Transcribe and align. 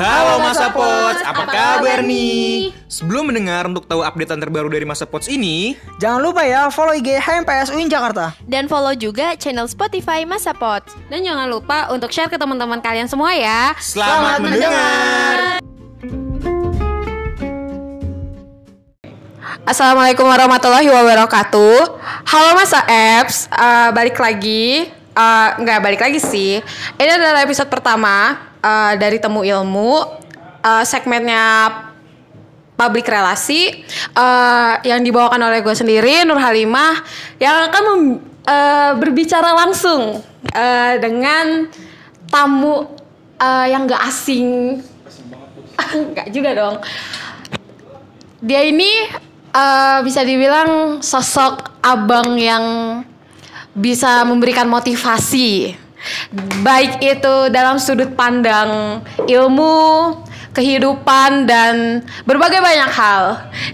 Halo 0.00 0.40
Masa 0.40 0.72
Pots, 0.72 1.20
apa 1.20 1.44
kabar 1.44 2.00
nih? 2.00 2.72
Sebelum 2.88 3.28
mendengar 3.28 3.68
untuk 3.68 3.84
tahu 3.84 4.00
updatean 4.00 4.40
terbaru 4.40 4.72
dari 4.72 4.88
Masa 4.88 5.04
Pots 5.04 5.28
ini, 5.28 5.76
Jangan 6.00 6.24
lupa 6.24 6.40
ya 6.40 6.72
follow 6.72 6.96
IG 6.96 7.20
HMPS 7.20 7.68
UIN 7.76 7.92
Jakarta. 7.92 8.32
Dan 8.48 8.64
follow 8.64 8.96
juga 8.96 9.36
channel 9.36 9.68
Spotify 9.68 10.24
Masa 10.24 10.56
Pot. 10.56 10.88
Dan 11.12 11.20
jangan 11.20 11.52
lupa 11.52 11.92
untuk 11.92 12.08
share 12.08 12.32
ke 12.32 12.40
teman-teman 12.40 12.80
kalian 12.80 13.12
semua 13.12 13.36
ya. 13.36 13.76
selamat, 13.76 14.40
mendengar. 14.40 15.36
Assalamualaikum 19.68 20.24
warahmatullahi 20.24 20.88
wabarakatuh. 20.88 21.76
Halo 22.24 22.50
Masa 22.56 22.80
Apps, 22.88 23.52
Eh, 23.52 23.88
balik 23.92 24.16
lagi. 24.16 24.88
Eh, 25.12 25.48
nggak 25.60 25.78
balik 25.84 26.00
lagi 26.00 26.24
sih. 26.24 26.56
Ini 26.96 27.10
adalah 27.20 27.44
episode 27.44 27.68
pertama 27.68 28.48
eh, 28.60 28.92
dari 29.00 29.18
Temu 29.18 29.42
Ilmu. 29.42 29.92
Eh, 30.60 30.84
segmennya 30.84 31.72
public 32.76 33.08
relasi 33.08 33.84
eh, 34.16 34.74
yang 34.88 35.04
dibawakan 35.04 35.40
oleh 35.40 35.60
gue 35.60 35.76
sendiri 35.76 36.24
Nur 36.24 36.40
Halimah 36.40 37.00
yang 37.36 37.68
akan 37.68 37.82
mem- 37.92 38.20
eh, 38.44 38.92
berbicara 38.96 39.52
langsung 39.52 40.20
eh, 40.52 40.94
dengan 40.96 41.68
tamu 42.28 42.88
eh, 43.36 43.66
yang 43.72 43.84
gak 43.84 44.04
asing. 44.08 44.80
Enggak 45.96 46.28
juga 46.32 46.50
dong. 46.56 46.76
Dia 48.40 48.64
ini 48.64 49.08
eh, 49.52 49.98
bisa 50.00 50.24
dibilang 50.24 51.00
sosok 51.04 51.80
abang 51.84 52.36
yang 52.40 52.64
bisa 53.76 54.24
memberikan 54.24 54.68
motivasi. 54.68 55.76
Baik 56.64 57.00
itu 57.04 57.34
dalam 57.52 57.76
sudut 57.76 58.12
pandang 58.16 59.02
ilmu, 59.28 60.16
kehidupan 60.50 61.46
dan 61.46 62.02
berbagai 62.26 62.58
banyak 62.58 62.90
hal. 62.90 63.24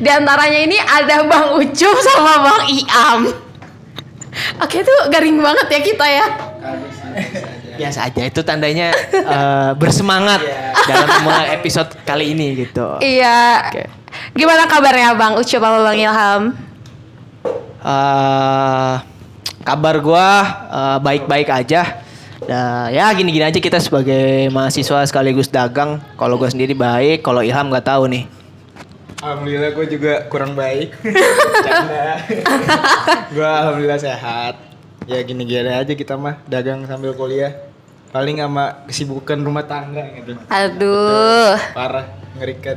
Di 0.01 0.11
antaranya 0.13 0.61
ini 0.61 0.77
ada 0.77 1.25
Bang 1.25 1.57
Ucup 1.57 1.97
sama 2.03 2.33
Bang 2.45 2.63
Iam. 2.69 3.21
Oke 4.61 4.85
itu 4.85 4.95
garing 5.09 5.41
banget 5.41 5.67
ya 5.73 5.81
kita 5.81 6.07
ya. 6.07 6.27
biasa 7.77 8.09
aja 8.09 8.25
itu 8.25 8.41
tandanya 8.41 8.89
eh, 9.13 9.71
bersemangat 9.77 10.41
dalam 10.89 11.09
memulai 11.21 11.57
episode 11.61 11.93
kali 12.09 12.33
ini 12.33 12.57
gitu. 12.65 13.01
Iya. 13.01 13.69
Oke. 13.69 13.85
Gimana 14.33 14.65
kabarnya 14.65 15.13
Bang 15.17 15.37
Ucup 15.37 15.61
sama 15.61 15.81
Bang 15.85 15.97
Ilham? 15.97 16.43
Eh, 17.85 18.95
kabar 19.65 19.97
gua 20.01 20.29
eh, 20.69 20.99
baik-baik 21.01 21.49
aja. 21.53 22.06
Nah, 22.45 22.93
ya 22.93 23.09
gini-gini 23.17 23.49
aja 23.49 23.57
kita 23.57 23.81
sebagai 23.81 24.53
mahasiswa 24.53 25.09
sekaligus 25.09 25.49
dagang. 25.49 26.05
Kalau 26.21 26.37
gua 26.37 26.53
sendiri 26.53 26.77
baik, 26.77 27.25
kalau 27.25 27.41
Ilham 27.41 27.73
nggak 27.73 27.89
tahu 27.89 28.13
nih. 28.13 28.29
Alhamdulillah 29.17 29.73
gue 29.73 29.87
juga 29.89 30.13
kurang 30.29 30.53
baik. 30.53 30.93
Canda. 31.67 32.21
gue 33.33 33.49
alhamdulillah 33.49 33.97
sehat. 33.97 34.61
Ya 35.09 35.25
gini-gini 35.25 35.73
aja 35.73 35.89
kita 35.97 36.21
mah 36.21 36.45
dagang 36.45 36.85
sambil 36.85 37.17
kuliah. 37.17 37.57
Paling 38.13 38.45
sama 38.45 38.85
kesibukan 38.85 39.41
rumah 39.41 39.65
tangga 39.65 40.05
gitu. 40.21 40.37
Aduh. 40.53 41.57
Parah, 41.73 42.13
ngerikan. 42.37 42.77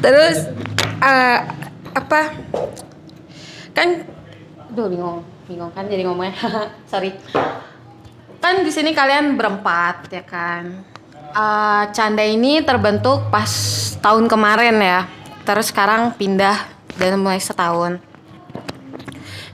Terus 0.00 0.48
eh, 1.04 1.38
apa? 1.92 2.32
Kan 3.76 4.08
Aduh 4.72 4.88
bingung. 4.88 5.20
Bingung 5.44 5.68
kan 5.76 5.84
jadi 5.92 6.08
ngomongnya. 6.08 6.32
Sorry. 6.90 7.12
Kan 8.42 8.66
di 8.66 8.74
sini 8.74 8.90
kalian 8.90 9.38
berempat 9.38 10.10
ya 10.10 10.26
kan. 10.26 10.82
Eh, 11.32 11.82
Canda 11.94 12.26
ini 12.26 12.58
terbentuk 12.60 13.30
pas 13.30 13.48
tahun 14.02 14.26
kemarin 14.26 14.76
ya. 14.82 15.06
Terus 15.46 15.70
sekarang 15.70 16.12
pindah 16.18 16.58
dan 16.98 17.22
mulai 17.22 17.38
setahun. 17.38 18.02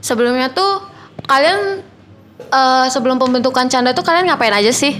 Sebelumnya 0.01 0.49
tuh 0.49 0.83
kalian 1.29 1.85
eh, 2.49 2.87
sebelum 2.89 3.21
pembentukan 3.21 3.69
Canda 3.69 3.93
tuh 3.93 4.01
kalian 4.01 4.27
ngapain 4.33 4.57
aja 4.57 4.73
sih? 4.73 4.97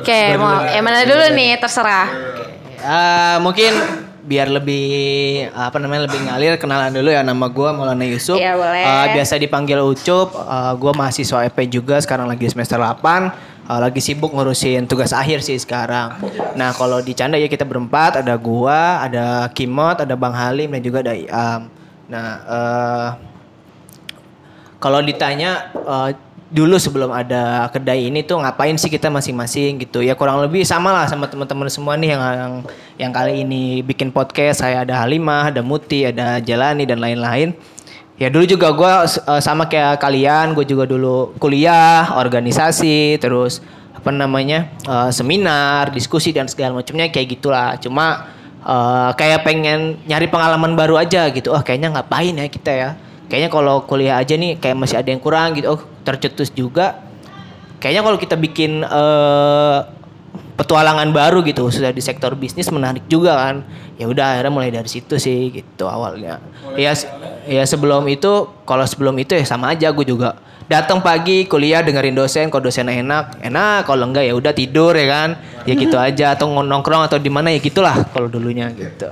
Oke, 0.00 0.34
mau 0.34 0.66
yang 0.66 0.82
mana 0.82 1.06
dulu 1.06 1.30
nih 1.30 1.60
terserah. 1.60 2.08
Eh, 2.84 3.36
mungkin 3.44 4.03
biar 4.24 4.48
lebih 4.48 4.88
apa 5.52 5.76
namanya 5.76 6.08
lebih 6.08 6.20
ngalir 6.24 6.56
kenalan 6.56 6.90
dulu 6.96 7.12
ya 7.12 7.20
nama 7.20 7.46
gua 7.52 7.76
Maulana 7.76 8.08
Yusuf. 8.08 8.40
Iya, 8.40 8.56
boleh. 8.56 8.82
Eh, 8.82 9.06
biasa 9.20 9.36
dipanggil 9.36 9.78
Ucup. 9.84 10.32
Eh, 10.32 10.72
gua 10.80 10.92
mahasiswa 10.96 11.44
EP 11.44 11.58
juga 11.68 12.00
sekarang 12.00 12.24
lagi 12.26 12.48
semester 12.48 12.80
8. 12.80 13.28
Eh, 13.68 13.80
lagi 13.84 14.00
sibuk 14.00 14.32
ngurusin 14.32 14.88
tugas 14.88 15.12
akhir 15.12 15.44
sih 15.44 15.60
sekarang. 15.60 16.16
Nah, 16.56 16.72
kalau 16.72 17.04
di 17.04 17.12
Canda 17.12 17.36
ya 17.36 17.46
kita 17.46 17.68
berempat, 17.68 18.24
ada 18.24 18.34
gua, 18.40 19.04
ada 19.04 19.52
Kimot, 19.52 20.00
ada 20.00 20.16
Bang 20.16 20.32
Halim 20.32 20.72
dan 20.72 20.80
juga 20.80 21.04
ada 21.04 21.12
Iam. 21.12 21.68
Nah, 22.08 22.28
eh 22.44 23.08
kalau 24.80 25.00
ditanya 25.00 25.72
eh, 25.72 26.10
dulu 26.54 26.78
sebelum 26.78 27.10
ada 27.10 27.66
kedai 27.74 28.06
ini 28.06 28.22
tuh 28.22 28.38
ngapain 28.38 28.78
sih 28.78 28.86
kita 28.86 29.10
masing-masing 29.10 29.82
gitu. 29.82 29.98
Ya 29.98 30.14
kurang 30.14 30.38
lebih 30.38 30.62
sama 30.62 30.94
lah 30.94 31.10
sama 31.10 31.26
teman-teman 31.26 31.66
semua 31.66 31.98
nih 31.98 32.14
yang 32.14 32.22
yang 32.22 32.54
yang 32.94 33.10
kali 33.10 33.42
ini 33.42 33.82
bikin 33.82 34.14
podcast. 34.14 34.62
Saya 34.62 34.86
ada 34.86 35.02
Halimah 35.02 35.50
ada 35.50 35.66
Muti 35.66 36.06
ada 36.06 36.38
Jalani 36.38 36.86
dan 36.86 37.02
lain-lain. 37.02 37.58
Ya 38.14 38.30
dulu 38.30 38.46
juga 38.46 38.70
gue 38.70 38.92
sama 39.42 39.66
kayak 39.66 39.98
kalian 39.98 40.54
gue 40.54 40.62
juga 40.62 40.86
dulu 40.86 41.34
kuliah 41.42 42.14
organisasi 42.14 43.18
terus 43.18 43.58
apa 43.90 44.14
namanya 44.14 44.70
eh, 44.86 45.10
seminar 45.10 45.90
diskusi 45.90 46.30
dan 46.30 46.46
segala 46.46 46.78
macamnya 46.78 47.10
kayak 47.10 47.34
gitulah. 47.34 47.74
Cuma 47.82 48.30
eh, 48.62 49.10
kayak 49.18 49.42
pengen 49.42 49.98
nyari 50.06 50.30
pengalaman 50.30 50.78
baru 50.78 51.02
aja 51.02 51.26
gitu. 51.34 51.50
Oh 51.50 51.58
kayaknya 51.66 51.98
ngapain 51.98 52.38
ya 52.38 52.46
kita 52.46 52.70
ya 52.70 52.90
kayaknya 53.34 53.50
kalau 53.50 53.82
kuliah 53.82 54.14
aja 54.22 54.38
nih 54.38 54.62
kayak 54.62 54.78
masih 54.78 55.02
ada 55.02 55.10
yang 55.10 55.18
kurang 55.18 55.58
gitu. 55.58 55.74
Oh 55.74 55.82
tercetus 56.06 56.54
juga. 56.54 57.02
Kayaknya 57.82 58.02
kalau 58.06 58.18
kita 58.22 58.38
bikin 58.38 58.86
eh, 58.86 59.78
petualangan 60.54 61.10
baru 61.10 61.42
gitu 61.42 61.66
sudah 61.66 61.90
di 61.90 61.98
sektor 61.98 62.38
bisnis 62.38 62.70
menarik 62.70 63.02
juga 63.10 63.34
kan. 63.34 63.66
Ya 63.98 64.06
udah 64.06 64.38
akhirnya 64.38 64.54
mulai 64.54 64.70
dari 64.70 64.86
situ 64.86 65.18
sih 65.18 65.50
gitu 65.50 65.90
awalnya. 65.90 66.38
Ya 66.78 66.94
se- 66.94 67.10
ya 67.50 67.66
sebelum 67.66 68.06
itu 68.06 68.46
kalau 68.62 68.86
sebelum 68.86 69.18
itu 69.18 69.34
ya 69.34 69.42
sama 69.42 69.74
aja 69.74 69.90
gue 69.90 70.06
juga 70.06 70.38
datang 70.70 71.02
pagi 71.02 71.50
kuliah 71.50 71.82
dengerin 71.82 72.14
dosen 72.14 72.54
kalau 72.54 72.70
dosen 72.70 72.86
enak? 72.86 73.42
Enak 73.42 73.82
kalau 73.82 74.06
enggak 74.06 74.30
ya 74.30 74.34
udah 74.38 74.54
tidur 74.54 74.94
ya 74.94 75.10
kan? 75.10 75.28
Ya 75.66 75.74
gitu 75.74 75.98
aja 76.06 76.38
atau 76.38 76.54
nongkrong 76.54 77.10
atau 77.10 77.18
di 77.18 77.34
mana 77.34 77.50
ya 77.50 77.58
gitulah 77.58 77.98
kalau 78.14 78.30
dulunya 78.30 78.70
gitu 78.78 79.10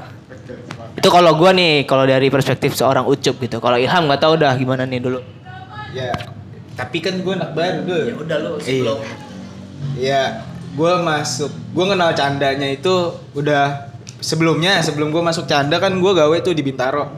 itu 0.92 1.08
kalau 1.08 1.32
gua 1.34 1.50
nih 1.50 1.84
kalau 1.84 2.04
dari 2.04 2.28
perspektif 2.28 2.72
seorang 2.72 3.04
ucup 3.04 3.36
gitu. 3.36 3.56
Kalau 3.58 3.76
Ilham 3.76 4.06
nggak 4.06 4.20
tahu 4.20 4.34
dah 4.36 4.52
gimana 4.54 4.84
nih 4.84 5.00
dulu. 5.00 5.18
Ya, 5.92 6.12
tapi 6.72 7.04
kan 7.04 7.20
gue 7.20 7.32
anak 7.32 7.52
baru 7.52 7.84
ya 7.84 8.14
udah 8.16 8.36
lu 8.40 8.50
sebelum- 8.56 9.04
Iya, 9.92 10.40
gue 10.72 10.92
masuk, 11.02 11.52
gue 11.52 11.84
kenal 11.84 12.14
candanya 12.14 12.64
itu 12.64 12.94
udah 13.34 13.92
sebelumnya, 14.18 14.80
sebelum 14.80 15.10
gue 15.10 15.20
masuk 15.20 15.44
canda 15.44 15.76
kan 15.76 15.92
gue 15.92 16.12
gawe 16.14 16.36
tuh 16.40 16.54
di 16.54 16.62
Bintaro 16.62 17.12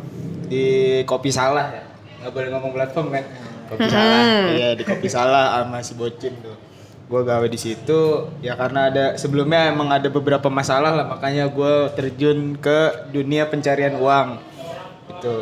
di 0.45 0.65
Kopi 1.05 1.31
Salah 1.31 1.71
ya, 1.71 1.83
nggak 2.19 2.33
boleh 2.35 2.49
ngomong 2.51 2.73
platform 2.73 3.07
kan? 3.13 3.25
Kopi 3.69 3.87
Salah, 3.87 4.23
iya 4.51 4.69
di 4.75 4.83
Kopi 4.83 5.07
Salah 5.07 5.61
sama 5.61 5.79
si 5.81 5.93
Bocin 5.95 6.35
tuh. 6.41 6.57
Gue 7.05 7.21
gawe 7.21 7.45
di 7.45 7.61
situ. 7.61 8.33
Ya 8.41 8.57
karena 8.57 8.89
ada 8.89 9.05
sebelumnya 9.21 9.69
emang 9.69 9.93
ada 9.93 10.09
beberapa 10.09 10.49
masalah 10.49 10.97
lah 10.97 11.07
makanya 11.07 11.49
gue 11.53 11.93
terjun 11.93 12.57
ke 12.57 13.11
dunia 13.13 13.45
pencarian 13.49 14.01
uang. 14.01 14.41
Gitu. 15.13 15.37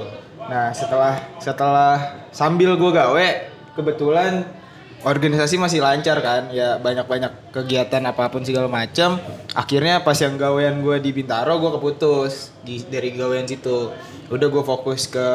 Nah 0.51 0.75
setelah 0.75 1.23
setelah 1.39 2.27
sambil 2.35 2.75
gue 2.75 2.91
gawe 2.91 3.27
kebetulan 3.79 4.43
organisasi 5.07 5.55
masih 5.59 5.79
lancar 5.79 6.19
kan. 6.19 6.51
Ya 6.51 6.83
banyak-banyak 6.83 7.55
kegiatan 7.55 8.03
apa 8.11 8.27
pun 8.27 8.43
segala 8.43 8.67
macam 8.67 9.23
akhirnya 9.55 10.03
pas 10.03 10.19
yang 10.19 10.35
gawean 10.35 10.83
gue 10.83 10.99
di 10.99 11.15
Bintaro 11.15 11.63
gue 11.63 11.79
keputus. 11.79 12.51
Di, 12.67 12.83
dari 12.91 13.15
gawean 13.15 13.47
situ. 13.47 13.95
Udah 14.35 14.51
gue 14.51 14.65
fokus 14.67 15.07
ke 15.07 15.29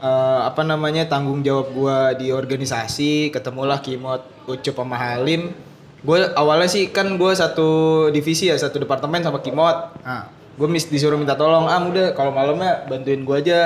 eh, 0.00 0.40
apa 0.42 0.64
namanya 0.64 1.06
tanggung 1.06 1.40
jawab 1.40 1.70
gue 1.70 1.98
di 2.18 2.26
organisasi 2.32 3.30
ketemulah 3.30 3.78
Kimot 3.78 4.24
Ucup 4.44 4.74
sama 4.74 4.96
Halim. 4.96 5.52
Gue 6.00 6.16
awalnya 6.32 6.64
sih 6.66 6.88
kan 6.88 7.14
gue 7.14 7.32
satu 7.32 7.68
divisi 8.08 8.48
ya 8.48 8.56
satu 8.56 8.80
departemen 8.80 9.20
sama 9.20 9.38
Kimot. 9.38 10.00
Nah 10.00 10.26
gue 10.56 10.68
mis 10.68 10.84
disuruh 10.84 11.16
minta 11.16 11.36
tolong 11.36 11.64
ah 11.64 11.80
udah 11.80 12.12
kalau 12.12 12.32
malamnya 12.32 12.84
bantuin 12.84 13.20
gue 13.20 13.36
aja. 13.36 13.60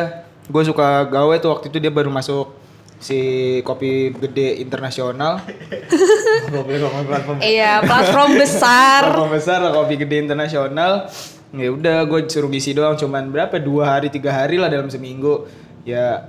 Gue 0.45 0.63
suka 0.63 1.09
gawe 1.09 1.35
tuh 1.41 1.55
waktu 1.55 1.73
itu 1.73 1.79
dia 1.79 1.89
baru 1.89 2.11
masuk 2.11 2.53
si 2.99 3.19
kopi 3.63 4.13
gede 4.13 4.61
internasional. 4.61 5.41
Platform 6.45 7.39
Iya, 7.41 7.83
platform 7.83 8.31
besar. 8.37 9.01
platform 9.11 9.31
besar 9.33 9.59
kopi 9.73 9.95
gede 9.97 10.17
internasional. 10.21 11.09
Ya 11.55 11.71
udah 11.71 12.03
gue 12.05 12.27
suruh 12.27 12.51
ngisi 12.51 12.75
doang 12.75 12.99
cuman 12.99 13.31
berapa? 13.31 13.57
Dua 13.63 13.87
hari 13.97 14.11
tiga 14.11 14.35
hari 14.35 14.59
lah 14.59 14.67
dalam 14.67 14.91
seminggu 14.91 15.47
ya 15.85 16.25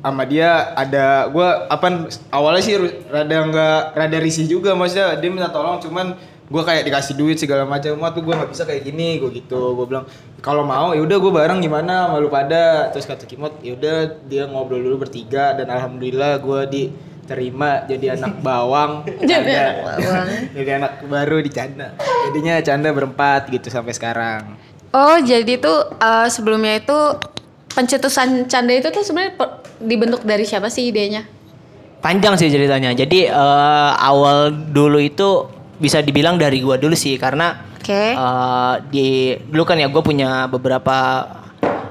sama 0.00 0.24
dia 0.24 0.74
ada 0.74 1.28
gue 1.28 1.48
apa 1.68 2.08
awalnya 2.32 2.62
sih 2.64 2.74
rada 3.08 3.36
nggak 3.46 3.80
rada 3.94 4.18
risih 4.18 4.48
juga 4.48 4.72
maksudnya 4.72 5.16
dia 5.20 5.28
minta 5.28 5.52
tolong 5.52 5.76
cuman 5.78 6.16
gue 6.50 6.62
kayak 6.66 6.82
dikasih 6.88 7.14
duit 7.14 7.38
segala 7.38 7.62
macam 7.62 7.94
mah 7.94 8.10
tuh 8.10 8.26
gue 8.26 8.34
nggak 8.34 8.50
bisa 8.50 8.66
kayak 8.66 8.82
gini 8.82 9.22
gue 9.22 9.30
gitu 9.30 9.76
gue 9.76 9.86
bilang 9.86 10.08
kalau 10.40 10.64
mau 10.64 10.96
ya 10.96 11.00
udah 11.04 11.16
gue 11.20 11.32
bareng 11.32 11.60
gimana 11.60 12.08
malu 12.08 12.32
pada. 12.32 12.88
Terus 12.90 13.04
kata 13.04 13.28
Kimot 13.28 13.60
ya 13.60 13.76
udah 13.76 13.96
dia 14.26 14.48
ngobrol 14.48 14.80
dulu 14.80 15.04
bertiga 15.04 15.52
dan 15.52 15.68
alhamdulillah 15.68 16.40
gue 16.40 16.60
diterima 16.72 17.84
jadi 17.84 18.16
anak 18.16 18.40
bawang. 18.40 19.04
Canda. 19.30 19.64
jadi 20.56 20.70
anak 20.80 21.04
baru 21.06 21.44
di 21.44 21.50
Canda. 21.52 21.92
Jadinya 22.28 22.54
Canda 22.64 22.88
berempat 22.90 23.52
gitu 23.52 23.68
sampai 23.68 23.92
sekarang. 23.92 24.56
Oh, 24.90 25.22
jadi 25.22 25.60
tuh 25.60 25.86
eh, 26.02 26.28
sebelumnya 26.32 26.82
itu 26.82 26.98
pencetusan 27.74 28.50
canda 28.50 28.74
itu 28.74 28.90
tuh 28.90 29.02
sebenarnya 29.06 29.36
dibentuk 29.80 30.22
dari 30.26 30.44
siapa 30.44 30.68
sih 30.68 30.90
idenya? 30.90 31.24
Panjang 32.00 32.36
sih 32.40 32.48
ceritanya. 32.48 32.96
Jadi 32.96 33.28
eh, 33.28 33.90
awal 34.00 34.52
dulu 34.52 34.98
itu 35.00 35.46
bisa 35.80 36.04
dibilang 36.04 36.36
dari 36.36 36.60
gua 36.60 36.76
dulu 36.76 36.92
sih 36.92 37.16
karena 37.16 37.56
Oke. 37.80 38.16
eh, 38.16 38.74
di 38.92 39.36
dulu 39.48 39.62
kan 39.64 39.80
ya 39.80 39.88
gue 39.88 40.02
punya 40.04 40.48
beberapa 40.48 41.28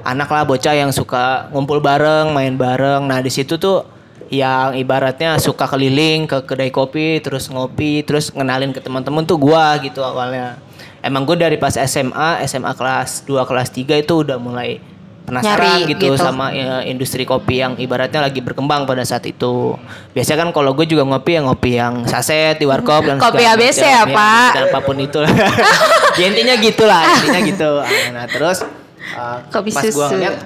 anak 0.02 0.28
lah 0.30 0.42
bocah 0.48 0.74
yang 0.74 0.90
suka 0.90 1.48
ngumpul 1.54 1.78
bareng, 1.78 2.32
main 2.32 2.54
bareng. 2.56 3.06
Nah 3.06 3.20
di 3.20 3.30
situ 3.30 3.56
tuh 3.60 3.86
yang 4.30 4.78
ibaratnya 4.78 5.42
suka 5.42 5.66
keliling 5.66 6.30
ke 6.30 6.46
kedai 6.46 6.70
kopi, 6.70 7.18
terus 7.18 7.50
ngopi, 7.50 8.06
terus 8.06 8.30
ngenalin 8.30 8.70
ke 8.70 8.78
teman-teman 8.78 9.26
tuh 9.26 9.36
gua 9.36 9.74
gitu 9.82 10.00
awalnya. 10.06 10.58
Emang 11.00 11.24
gue 11.24 11.32
dari 11.32 11.56
pas 11.56 11.72
SMA, 11.72 12.44
SMA 12.44 12.76
kelas 12.76 13.24
2, 13.24 13.40
kelas 13.48 13.68
3 13.72 14.04
itu 14.04 14.20
udah 14.20 14.36
mulai 14.36 14.84
penasaran 15.30 15.86
Nyari 15.86 15.94
gitu, 15.94 16.06
gitu. 16.10 16.18
sama 16.18 16.50
ya, 16.50 16.82
industri 16.82 17.22
kopi 17.22 17.62
yang 17.62 17.78
ibaratnya 17.78 18.26
lagi 18.26 18.42
berkembang 18.42 18.82
pada 18.82 19.06
saat 19.06 19.22
itu. 19.30 19.78
Biasanya 20.10 20.44
kan 20.44 20.50
kalau 20.50 20.74
gue 20.74 20.90
juga 20.90 21.06
ngopi 21.06 21.38
ya 21.38 21.40
ngopi 21.46 21.70
yang 21.78 22.02
saset 22.10 22.58
di 22.58 22.66
warkop 22.66 23.06
dan 23.06 23.22
Kopi 23.22 23.46
segala 23.46 23.54
ABC 23.54 23.78
macam, 23.86 23.94
ya, 23.94 24.02
Pak? 24.10 24.50
dan 24.50 24.62
apa 24.66 24.78
pun 24.82 24.96
itu. 24.98 25.20
ya, 26.20 26.24
intinya 26.26 26.54
gitulah, 26.58 27.02
intinya 27.22 27.40
gitu. 27.46 27.70
Nah, 28.10 28.26
terus 28.26 28.58
uh, 29.14 29.38
Kopi 29.54 29.70
pas 29.70 29.86
gua 29.94 30.06
susu. 30.10 30.18
ngeliat 30.18 30.36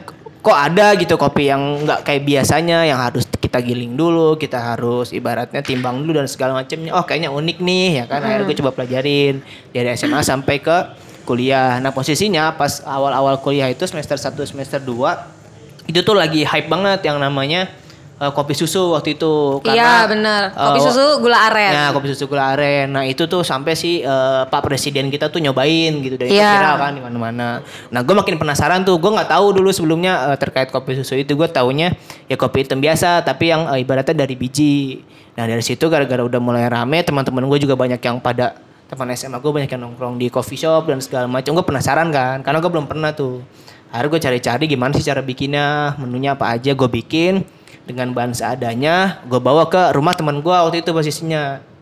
kok 0.45 0.59
ada 0.61 0.93
gitu 1.01 1.17
kopi 1.17 1.49
yang 1.49 1.89
nggak 1.89 2.05
kayak 2.05 2.21
biasanya 2.29 2.85
yang 2.85 3.01
harus 3.01 3.25
kita 3.41 3.65
giling 3.65 3.97
dulu, 3.97 4.37
kita 4.37 4.61
harus 4.61 5.09
ibaratnya 5.17 5.65
timbang 5.65 6.05
dulu 6.05 6.21
dan 6.21 6.29
segala 6.29 6.61
macamnya. 6.61 6.93
Oh, 6.93 7.01
kayaknya 7.09 7.33
unik 7.33 7.59
nih 7.65 7.89
ya 7.97 8.05
kan. 8.05 8.21
Akhirnya 8.21 8.45
gue 8.45 8.57
coba 8.61 8.71
pelajarin 8.77 9.41
dari 9.73 9.89
SMA 9.97 10.21
sampai 10.21 10.61
ke 10.61 10.77
kuliah. 11.25 11.81
Nah, 11.81 11.91
posisinya 11.91 12.55
pas 12.55 12.79
awal-awal 12.81 13.41
kuliah 13.41 13.67
itu 13.67 13.83
semester 13.85 14.15
1, 14.15 14.37
semester 14.45 14.79
2 14.79 15.43
itu 15.85 16.01
tuh 16.01 16.17
lagi 16.17 16.45
hype 16.45 16.65
banget 16.65 17.05
yang 17.05 17.21
namanya 17.21 17.69
eh, 18.17 18.31
kopi 18.31 18.55
susu 18.55 18.95
waktu 18.95 19.17
itu 19.17 19.61
Iya, 19.67 20.07
benar. 20.07 20.55
Kopi 20.55 20.79
eh, 20.81 20.85
susu 20.85 21.05
gula 21.19 21.39
aren. 21.51 21.73
Nah, 21.73 21.89
kopi 21.93 22.07
susu 22.09 22.25
gula 22.25 22.57
aren. 22.57 22.87
Nah, 22.89 23.05
itu 23.05 23.27
tuh 23.27 23.43
sampai 23.43 23.75
si 23.75 24.01
eh, 24.01 24.43
Pak 24.47 24.61
Presiden 24.65 25.09
kita 25.09 25.29
tuh 25.29 25.43
nyobain 25.43 25.93
gitu 26.01 26.17
dari 26.17 26.33
Iya. 26.33 26.57
viral 26.57 26.77
kan 26.79 26.93
di 26.95 27.03
mana-mana. 27.05 27.49
Nah, 27.91 28.01
gue 28.01 28.15
makin 28.15 28.39
penasaran 28.39 28.81
tuh. 28.81 28.97
Gue 28.97 29.13
nggak 29.13 29.29
tahu 29.29 29.61
dulu 29.61 29.69
sebelumnya 29.75 30.33
eh, 30.33 30.39
terkait 30.39 30.71
kopi 30.71 30.97
susu 30.97 31.19
itu. 31.19 31.35
Gue 31.35 31.51
taunya 31.51 31.93
ya 32.25 32.37
kopi 32.39 32.65
hitam 32.65 32.81
biasa, 32.81 33.21
tapi 33.21 33.53
yang 33.53 33.69
eh, 33.69 33.83
ibaratnya 33.85 34.15
dari 34.15 34.39
biji. 34.39 35.05
Nah, 35.35 35.51
dari 35.51 35.61
situ 35.61 35.91
gara-gara 35.91 36.23
udah 36.23 36.39
mulai 36.39 36.65
rame, 36.71 37.03
teman-teman 37.03 37.43
gue 37.51 37.59
juga 37.67 37.75
banyak 37.75 37.99
yang 37.99 38.23
pada 38.23 38.55
teman 38.95 39.11
SMA 39.19 39.43
gue 39.43 39.51
banyak 39.51 39.71
yang 39.75 39.83
nongkrong 39.91 40.15
di 40.23 40.31
coffee 40.31 40.57
shop 40.57 40.87
dan 40.87 41.03
segala 41.03 41.27
macam. 41.27 41.51
Gue 41.59 41.67
penasaran 41.67 42.15
kan, 42.15 42.47
karena 42.47 42.63
gue 42.63 42.71
belum 42.71 42.87
pernah 42.87 43.11
tuh. 43.11 43.43
Akhirnya 43.91 44.11
gue 44.11 44.21
cari-cari 44.23 44.65
gimana 44.71 44.95
sih 44.95 45.03
cara 45.03 45.19
bikinnya, 45.23 45.99
menunya 45.99 46.39
apa 46.39 46.55
aja 46.55 46.71
gue 46.71 46.87
bikin 46.87 47.43
dengan 47.87 48.15
bahan 48.15 48.31
seadanya. 48.31 49.23
Gue 49.27 49.43
bawa 49.43 49.67
ke 49.67 49.91
rumah 49.95 50.15
teman 50.15 50.39
gue 50.39 50.55
waktu 50.55 50.87
itu 50.87 50.95
posisinya. 50.95 51.75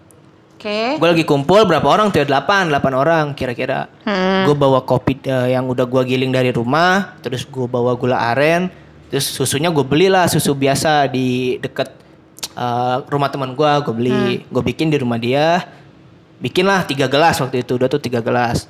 Oke. 0.57 0.97
Gue 0.97 1.09
lagi 1.11 1.25
kumpul 1.27 1.67
berapa 1.67 1.83
orang 1.83 2.15
tuh? 2.15 2.23
Delapan, 2.23 2.71
delapan 2.71 2.93
orang 2.95 3.25
kira-kira. 3.35 3.91
Gue 4.47 4.55
bawa 4.55 4.87
kopi 4.87 5.19
eh, 5.27 5.59
yang 5.59 5.67
udah 5.67 5.85
gue 5.85 6.03
giling 6.07 6.31
dari 6.31 6.55
rumah, 6.55 7.19
terus 7.19 7.43
gue 7.43 7.67
bawa 7.67 7.99
gula 7.99 8.15
aren, 8.31 8.71
terus 9.11 9.27
susunya 9.27 9.75
gue 9.75 9.83
belilah 9.83 10.31
susu 10.31 10.55
biasa 10.55 11.11
di 11.11 11.59
deket 11.59 11.91
eh, 12.55 12.97
rumah 13.11 13.27
teman 13.27 13.59
gue, 13.59 13.73
gue 13.83 13.95
beli, 13.95 14.23
gue 14.47 14.63
bikin 14.63 14.87
di 14.87 15.03
rumah 15.03 15.19
dia, 15.19 15.67
bikinlah 16.43 16.85
tiga 16.85 17.07
gelas 17.07 17.39
waktu 17.39 17.63
itu, 17.63 17.79
udah 17.79 17.87
tuh 17.87 18.03
tiga 18.03 18.19
gelas. 18.19 18.67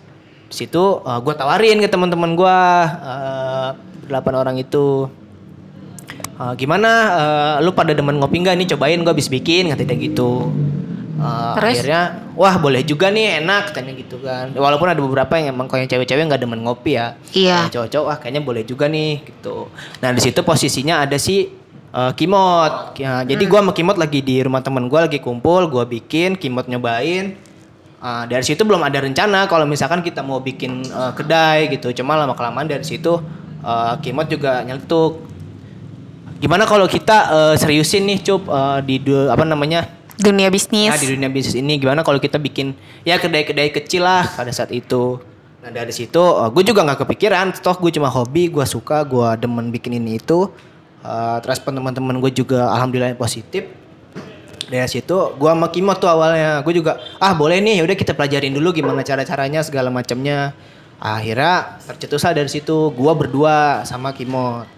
Di 0.47 0.69
situ 0.69 1.01
gue 1.01 1.35
tawarin 1.35 1.81
ke 1.81 1.89
teman-teman 1.89 2.37
gue, 2.37 2.59
eh, 3.01 3.69
delapan 4.07 4.35
orang 4.37 4.57
itu. 4.61 5.09
Eh, 6.33 6.53
gimana 6.57 6.91
eh, 7.13 7.55
lu 7.65 7.73
pada 7.73 7.93
demen 7.93 8.17
ngopi 8.17 8.41
nggak 8.41 8.57
nih 8.57 8.67
cobain 8.75 9.01
gue 9.01 9.13
habis 9.13 9.29
bikin 9.29 9.69
kata 9.69 9.85
dia 9.85 9.97
gitu 9.97 10.53
Eh, 11.23 11.53
Terus? 11.55 11.79
akhirnya 11.79 12.03
wah 12.35 12.59
boleh 12.59 12.83
juga 12.83 13.07
nih 13.07 13.39
enak 13.45 13.71
katanya 13.71 13.95
gitu 13.95 14.19
kan 14.19 14.51
walaupun 14.59 14.91
ada 14.91 14.99
beberapa 14.99 15.39
yang 15.39 15.55
emang 15.55 15.71
yang 15.71 15.87
cewek-cewek 15.87 16.19
nggak 16.27 16.43
demen 16.43 16.67
ngopi 16.67 16.99
ya 16.99 17.15
Iya. 17.31 17.71
Kalau 17.71 17.87
cowok-cowok 17.87 18.07
wah 18.11 18.17
kayaknya 18.19 18.43
boleh 18.43 18.63
juga 18.67 18.91
nih 18.91 19.23
gitu 19.23 19.71
nah 20.03 20.11
di 20.11 20.19
situ 20.19 20.43
posisinya 20.43 21.07
ada 21.07 21.15
si 21.23 21.47
eh, 21.95 22.13
Kimot 22.19 22.99
Ya, 22.99 23.23
jadi 23.23 23.45
gua 23.47 23.63
sama 23.63 23.71
Kimot 23.71 24.03
lagi 24.03 24.19
di 24.19 24.43
rumah 24.43 24.67
temen 24.67 24.91
gua 24.91 25.07
lagi 25.07 25.23
kumpul 25.23 25.71
gua 25.71 25.87
bikin 25.87 26.35
Kimot 26.35 26.67
nyobain 26.67 27.39
Eh, 28.03 28.25
dari 28.27 28.43
situ 28.43 28.67
belum 28.67 28.83
ada 28.83 28.99
rencana 28.99 29.47
kalau 29.47 29.63
misalkan 29.63 30.03
kita 30.03 30.27
mau 30.27 30.43
bikin 30.43 30.83
eh, 30.83 31.13
kedai 31.15 31.71
gitu 31.71 31.95
cuma 32.03 32.19
lama 32.19 32.35
kelamaan 32.35 32.67
dari 32.67 32.83
situ 32.83 33.23
eh, 33.63 33.95
Kimot 34.03 34.27
juga 34.27 34.59
nyeletuk 34.67 35.23
gimana 36.43 36.67
kalau 36.67 36.91
kita 36.91 37.19
eh, 37.31 37.55
seriusin 37.55 38.03
nih 38.11 38.19
cup 38.27 38.43
eh, 38.51 38.79
di 38.83 38.99
du- 38.99 39.31
apa 39.31 39.47
namanya 39.47 39.87
Dunia 40.13 40.53
bisnis. 40.53 40.93
Nah 40.93 41.01
di 41.01 41.09
dunia 41.09 41.31
bisnis 41.33 41.57
ini 41.57 41.81
gimana 41.81 42.05
kalau 42.05 42.21
kita 42.21 42.37
bikin 42.37 42.77
ya 43.03 43.17
kedai-kedai 43.17 43.73
kecil 43.73 44.05
lah 44.05 44.23
pada 44.29 44.53
saat 44.53 44.69
itu. 44.71 45.19
Nah 45.65 45.71
dari 45.73 45.91
situ 45.91 46.21
gue 46.53 46.63
juga 46.63 46.85
nggak 46.85 47.07
kepikiran, 47.07 47.47
toh 47.59 47.75
gue 47.81 47.91
cuma 47.97 48.13
hobi, 48.13 48.53
gue 48.53 48.63
suka, 48.69 49.03
gue 49.09 49.29
demen 49.41 49.73
bikin 49.73 49.97
ini 49.99 50.21
itu. 50.21 50.53
Eh, 51.03 51.37
terus 51.43 51.59
teman-teman 51.65 52.19
gue 52.21 52.31
juga 52.35 52.71
alhamdulillah 52.71 53.17
positif. 53.17 53.67
Dari 54.69 54.91
situ 54.91 55.17
gue 55.39 55.51
sama 55.51 55.71
Kimot 55.71 55.99
tuh 55.99 56.11
awalnya, 56.11 56.61
gue 56.63 56.75
juga 56.77 57.01
ah 57.19 57.33
boleh 57.33 57.59
nih, 57.59 57.83
udah 57.83 57.97
kita 57.97 58.13
pelajarin 58.13 58.55
dulu 58.55 58.71
gimana 58.71 59.01
cara-caranya 59.03 59.65
segala 59.65 59.89
macamnya. 59.91 60.53
Akhirnya 61.03 61.83
tercetuslah 61.83 62.37
dari 62.37 62.51
situ, 62.53 62.95
gue 62.95 63.13
berdua 63.17 63.83
sama 63.83 64.15
Kimot. 64.15 64.71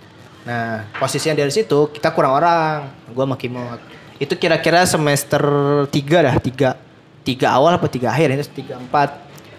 Nah 0.49 0.89
posisinya 0.97 1.37
dari 1.37 1.53
situ 1.53 1.93
kita 1.93 2.13
kurang 2.17 2.37
orang, 2.41 2.89
gue 3.13 3.25
sama 3.25 3.37
Kimot 3.37 3.81
itu 4.23 4.35
kira-kira 4.39 4.87
semester 4.87 5.43
3 5.91 5.91
dah 5.99 6.37
tiga 6.39 6.71
tiga 7.27 7.51
awal 7.57 7.75
apa 7.75 7.91
tiga 7.91 8.15
akhir 8.15 8.31
ini 8.31 8.45
tiga 8.47 8.79
empat 8.79 9.17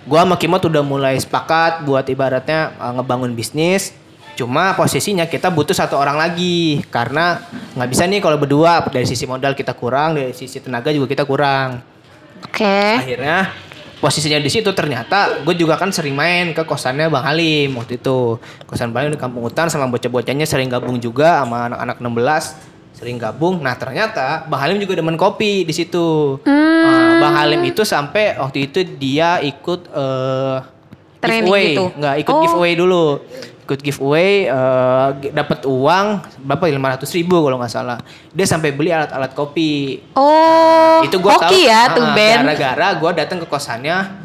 gua 0.07 0.23
sama 0.23 0.37
Kimot 0.37 0.63
udah 0.63 0.83
mulai 0.85 1.17
sepakat 1.17 1.83
buat 1.83 2.05
ibaratnya 2.07 2.77
uh, 2.77 2.93
ngebangun 3.01 3.33
bisnis 3.33 3.91
cuma 4.35 4.75
posisinya 4.75 5.25
kita 5.25 5.49
butuh 5.49 5.73
satu 5.73 5.95
orang 5.95 6.15
lagi. 6.15 6.83
Karena 6.87 7.39
nggak 7.73 7.89
bisa 7.89 8.03
nih 8.05 8.19
kalau 8.19 8.35
berdua. 8.35 8.83
Dari 8.85 9.03
sisi 9.03 9.23
modal 9.23 9.55
kita 9.55 9.73
kurang 9.73 10.15
dari 10.15 10.31
sisi 10.31 10.59
tenaga 10.59 10.91
juga 10.91 11.07
kita 11.07 11.23
kurang. 11.23 11.79
Oke. 12.45 12.77
akhirnya 13.01 13.49
posisinya 13.95 14.37
di 14.37 14.51
situ 14.51 14.69
ternyata 14.69 15.41
gue 15.41 15.55
juga 15.55 15.79
kan 15.79 15.89
sering 15.89 16.13
main 16.13 16.53
ke 16.53 16.61
kosannya 16.61 17.09
Bang 17.09 17.25
Halim 17.25 17.73
waktu 17.73 17.97
itu. 17.97 18.37
Kosan 18.63 18.91
Bang 18.91 19.07
Halim 19.07 19.15
di 19.15 19.19
Kampung 19.19 19.41
Hutan 19.41 19.65
sama 19.67 19.87
bocah-bocahnya 19.87 20.45
sering 20.45 20.69
gabung 20.69 20.99
juga 20.99 21.41
sama 21.41 21.71
anak-anak 21.71 21.97
16 21.97 22.75
sering 22.95 23.17
gabung. 23.17 23.59
Nah 23.59 23.73
ternyata 23.75 24.45
Bang 24.45 24.61
Halim 24.61 24.77
juga 24.77 24.95
demen 24.95 25.17
kopi 25.17 25.65
di 25.65 25.73
situ. 25.73 26.37
Nah, 26.45 27.17
Bang 27.17 27.33
Halim 27.35 27.65
itu 27.65 27.81
sampai 27.81 28.37
waktu 28.37 28.69
itu 28.69 28.83
dia 28.95 29.41
ikut 29.41 29.89
eh 29.89 30.57
Training 31.17 31.49
giveaway. 31.49 31.65
gitu? 31.73 31.83
nggak 31.97 32.15
ikut 32.21 32.33
Oh. 32.35 32.41
giveaway 32.45 32.73
dulu 32.77 33.05
ikut 33.65 33.81
giveaway 33.81 34.45
eh, 34.45 35.09
dapat 35.33 35.65
uang 35.65 36.05
berapa? 36.45 36.69
lima 36.69 36.93
ratus 36.93 37.09
ribu 37.17 37.41
kalau 37.41 37.57
nggak 37.57 37.73
salah. 37.73 37.97
Dia 38.29 38.45
sampai 38.45 38.69
beli 38.69 38.93
alat-alat 38.93 39.33
kopi. 39.33 40.05
Oh, 40.13 41.01
itu 41.01 41.17
gue 41.17 41.31
hoki 41.33 41.65
ya 41.65 41.89
Ben. 42.13 42.45
gara-gara 42.45 42.87
gue 42.93 43.11
datang 43.17 43.41
ke 43.41 43.49
kosannya. 43.49 44.21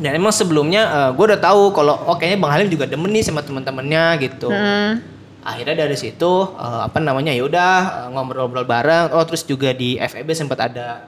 Dan 0.00 0.10
emang 0.16 0.34
sebelumnya 0.34 1.12
gue 1.14 1.22
udah 1.22 1.38
tahu 1.38 1.70
kalau 1.76 1.94
oh 2.08 2.16
kayaknya 2.18 2.40
bang 2.40 2.52
Halim 2.56 2.68
juga 2.72 2.88
demen 2.88 3.12
nih 3.12 3.22
sama 3.22 3.44
teman-temannya 3.44 4.04
gitu. 4.24 4.48
Hmm. 4.48 5.12
akhirnya 5.44 5.84
dari 5.84 5.92
situ 5.92 6.56
eh, 6.56 6.80
apa 6.88 7.04
namanya 7.04 7.28
ya 7.28 7.44
udah 7.44 7.72
eh, 7.84 8.08
ngobrol-ngobrol 8.16 8.64
bareng. 8.64 9.12
Oh 9.12 9.22
terus 9.28 9.44
juga 9.44 9.76
di 9.76 10.00
FEB 10.00 10.32
sempat 10.32 10.72
ada 10.72 11.04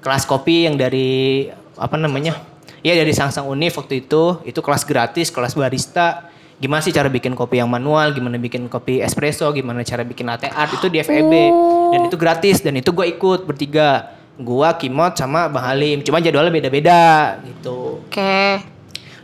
kelas 0.00 0.24
kopi 0.24 0.64
yang 0.64 0.80
dari 0.80 1.52
apa 1.76 2.00
namanya 2.00 2.40
ya 2.80 2.96
dari 2.96 3.12
Sangsang 3.12 3.44
Unif 3.44 3.76
waktu 3.76 4.08
itu. 4.08 4.40
Itu 4.48 4.64
kelas 4.64 4.88
gratis 4.88 5.28
kelas 5.28 5.52
barista 5.52 6.32
gimana 6.58 6.80
sih 6.82 6.94
cara 6.94 7.10
bikin 7.10 7.34
kopi 7.34 7.58
yang 7.62 7.70
manual? 7.70 8.14
Gimana 8.14 8.38
bikin 8.38 8.66
kopi 8.70 9.00
espresso? 9.02 9.50
Gimana 9.54 9.82
cara 9.82 10.02
bikin 10.06 10.26
latte 10.26 10.50
art? 10.50 10.74
Itu 10.74 10.90
di 10.90 10.98
FEB 11.02 11.32
dan 11.94 12.00
itu 12.06 12.16
gratis. 12.18 12.62
Dan 12.62 12.78
itu 12.78 12.90
gue 12.90 13.06
ikut 13.10 13.46
bertiga. 13.46 14.18
Gua 14.34 14.74
Kimot 14.74 15.14
sama 15.14 15.46
Bang 15.46 15.62
Halim. 15.62 16.02
Cuma 16.02 16.18
jadwalnya 16.18 16.50
beda-beda 16.50 17.38
gitu. 17.46 18.02
Oke. 18.02 18.74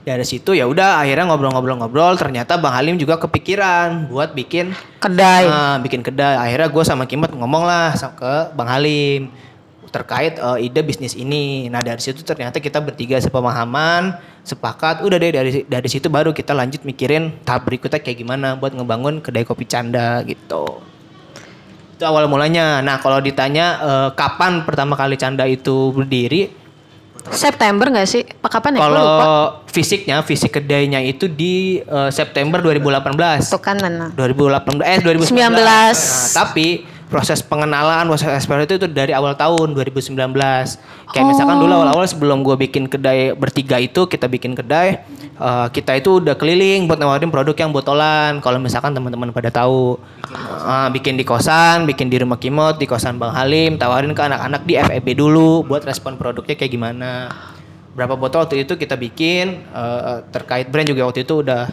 dari 0.00 0.24
situ 0.24 0.56
ya 0.56 0.64
udah 0.64 1.02
akhirnya 1.02 1.28
ngobrol-ngobrol-ngobrol. 1.28 2.14
Ternyata 2.14 2.56
Bang 2.62 2.78
Halim 2.78 2.94
juga 2.94 3.18
kepikiran 3.18 4.06
buat 4.06 4.32
bikin 4.32 4.70
Kedai. 5.02 5.44
Nah, 5.50 5.76
bikin 5.82 6.00
kedai. 6.00 6.38
Akhirnya 6.38 6.70
gue 6.70 6.84
sama 6.86 7.10
Kimot 7.10 7.34
ngomong 7.34 7.66
lah 7.66 7.90
ke 7.94 8.54
Bang 8.54 8.70
Halim 8.70 9.34
terkait 9.90 10.38
eh, 10.38 10.66
ide 10.66 10.80
bisnis 10.80 11.18
ini. 11.18 11.66
Nah 11.68 11.82
dari 11.82 12.00
situ 12.00 12.22
ternyata 12.22 12.62
kita 12.62 12.78
bertiga 12.78 13.18
sepemahaman, 13.18 14.16
sepakat. 14.46 15.02
Udah 15.02 15.18
deh 15.18 15.30
dari 15.34 15.50
dari 15.66 15.88
situ 15.90 16.06
baru 16.06 16.30
kita 16.30 16.54
lanjut 16.54 16.86
mikirin 16.86 17.34
tahap 17.42 17.66
berikutnya 17.66 18.00
kayak 18.00 18.18
gimana 18.22 18.54
buat 18.56 18.72
ngebangun 18.72 19.20
kedai 19.20 19.44
kopi 19.44 19.66
canda 19.66 20.22
gitu. 20.24 20.80
Itu 21.98 22.04
awal 22.06 22.30
mulanya. 22.30 22.80
Nah 22.80 23.02
kalau 23.02 23.20
ditanya 23.20 23.66
eh, 23.82 24.08
kapan 24.14 24.64
pertama 24.64 24.94
kali 24.94 25.18
canda 25.18 25.44
itu 25.44 25.92
berdiri, 25.92 26.60
September 27.28 27.92
nggak 27.92 28.08
sih? 28.08 28.22
Apa 28.24 28.48
kapan 28.48 28.80
ya? 28.80 28.80
Kalau 28.80 29.12
fisiknya, 29.68 30.16
fisik 30.24 30.56
kedainya 30.56 31.04
itu 31.04 31.28
di 31.28 31.84
eh, 31.84 32.10
September 32.10 32.64
2018. 32.64 33.52
Tuh 33.52 33.60
kan 33.60 33.76
Nana. 33.76 34.08
2018 34.16 34.80
eh 34.80 34.98
2019. 35.04 35.28
19. 35.28 35.60
Nah, 35.60 35.92
tapi 36.32 36.68
proses 37.10 37.42
pengenalan, 37.42 38.06
proses 38.06 38.30
eksplorasi 38.30 38.78
itu 38.78 38.86
dari 38.86 39.10
awal 39.10 39.34
tahun 39.34 39.74
2019. 39.74 40.14
Kayak 41.10 41.26
misalkan 41.26 41.58
dulu 41.58 41.72
awal-awal 41.74 42.06
sebelum 42.06 42.46
gue 42.46 42.54
bikin 42.54 42.86
kedai 42.86 43.34
bertiga 43.34 43.82
itu 43.82 44.06
kita 44.06 44.30
bikin 44.30 44.54
kedai, 44.54 45.02
eh, 45.34 45.66
kita 45.74 45.98
itu 45.98 46.22
udah 46.22 46.38
keliling 46.38 46.86
buat 46.86 47.02
nawarin 47.02 47.34
produk 47.34 47.58
yang 47.58 47.74
botolan. 47.74 48.38
Kalau 48.38 48.62
misalkan 48.62 48.94
teman-teman 48.94 49.34
pada 49.34 49.50
tahu, 49.50 49.98
Eh, 50.60 50.88
bikin 50.94 51.18
di 51.18 51.26
kosan, 51.26 51.88
bikin 51.90 52.06
di 52.06 52.20
rumah 52.22 52.38
Kimot, 52.38 52.78
di 52.78 52.86
kosan 52.86 53.18
Bang 53.18 53.34
Halim, 53.34 53.74
tawarin 53.74 54.14
ke 54.14 54.22
anak-anak 54.22 54.62
di 54.62 54.78
FEB 54.78 55.18
dulu 55.18 55.66
buat 55.66 55.82
respon 55.82 56.14
produknya 56.14 56.54
kayak 56.54 56.70
gimana. 56.70 57.32
Berapa 57.98 58.14
botol 58.14 58.46
waktu 58.46 58.62
itu 58.62 58.78
kita 58.78 58.94
bikin 58.94 59.66
eh, 59.66 60.16
terkait 60.30 60.70
brand 60.70 60.86
juga 60.86 61.10
waktu 61.10 61.26
itu 61.26 61.42
udah 61.42 61.66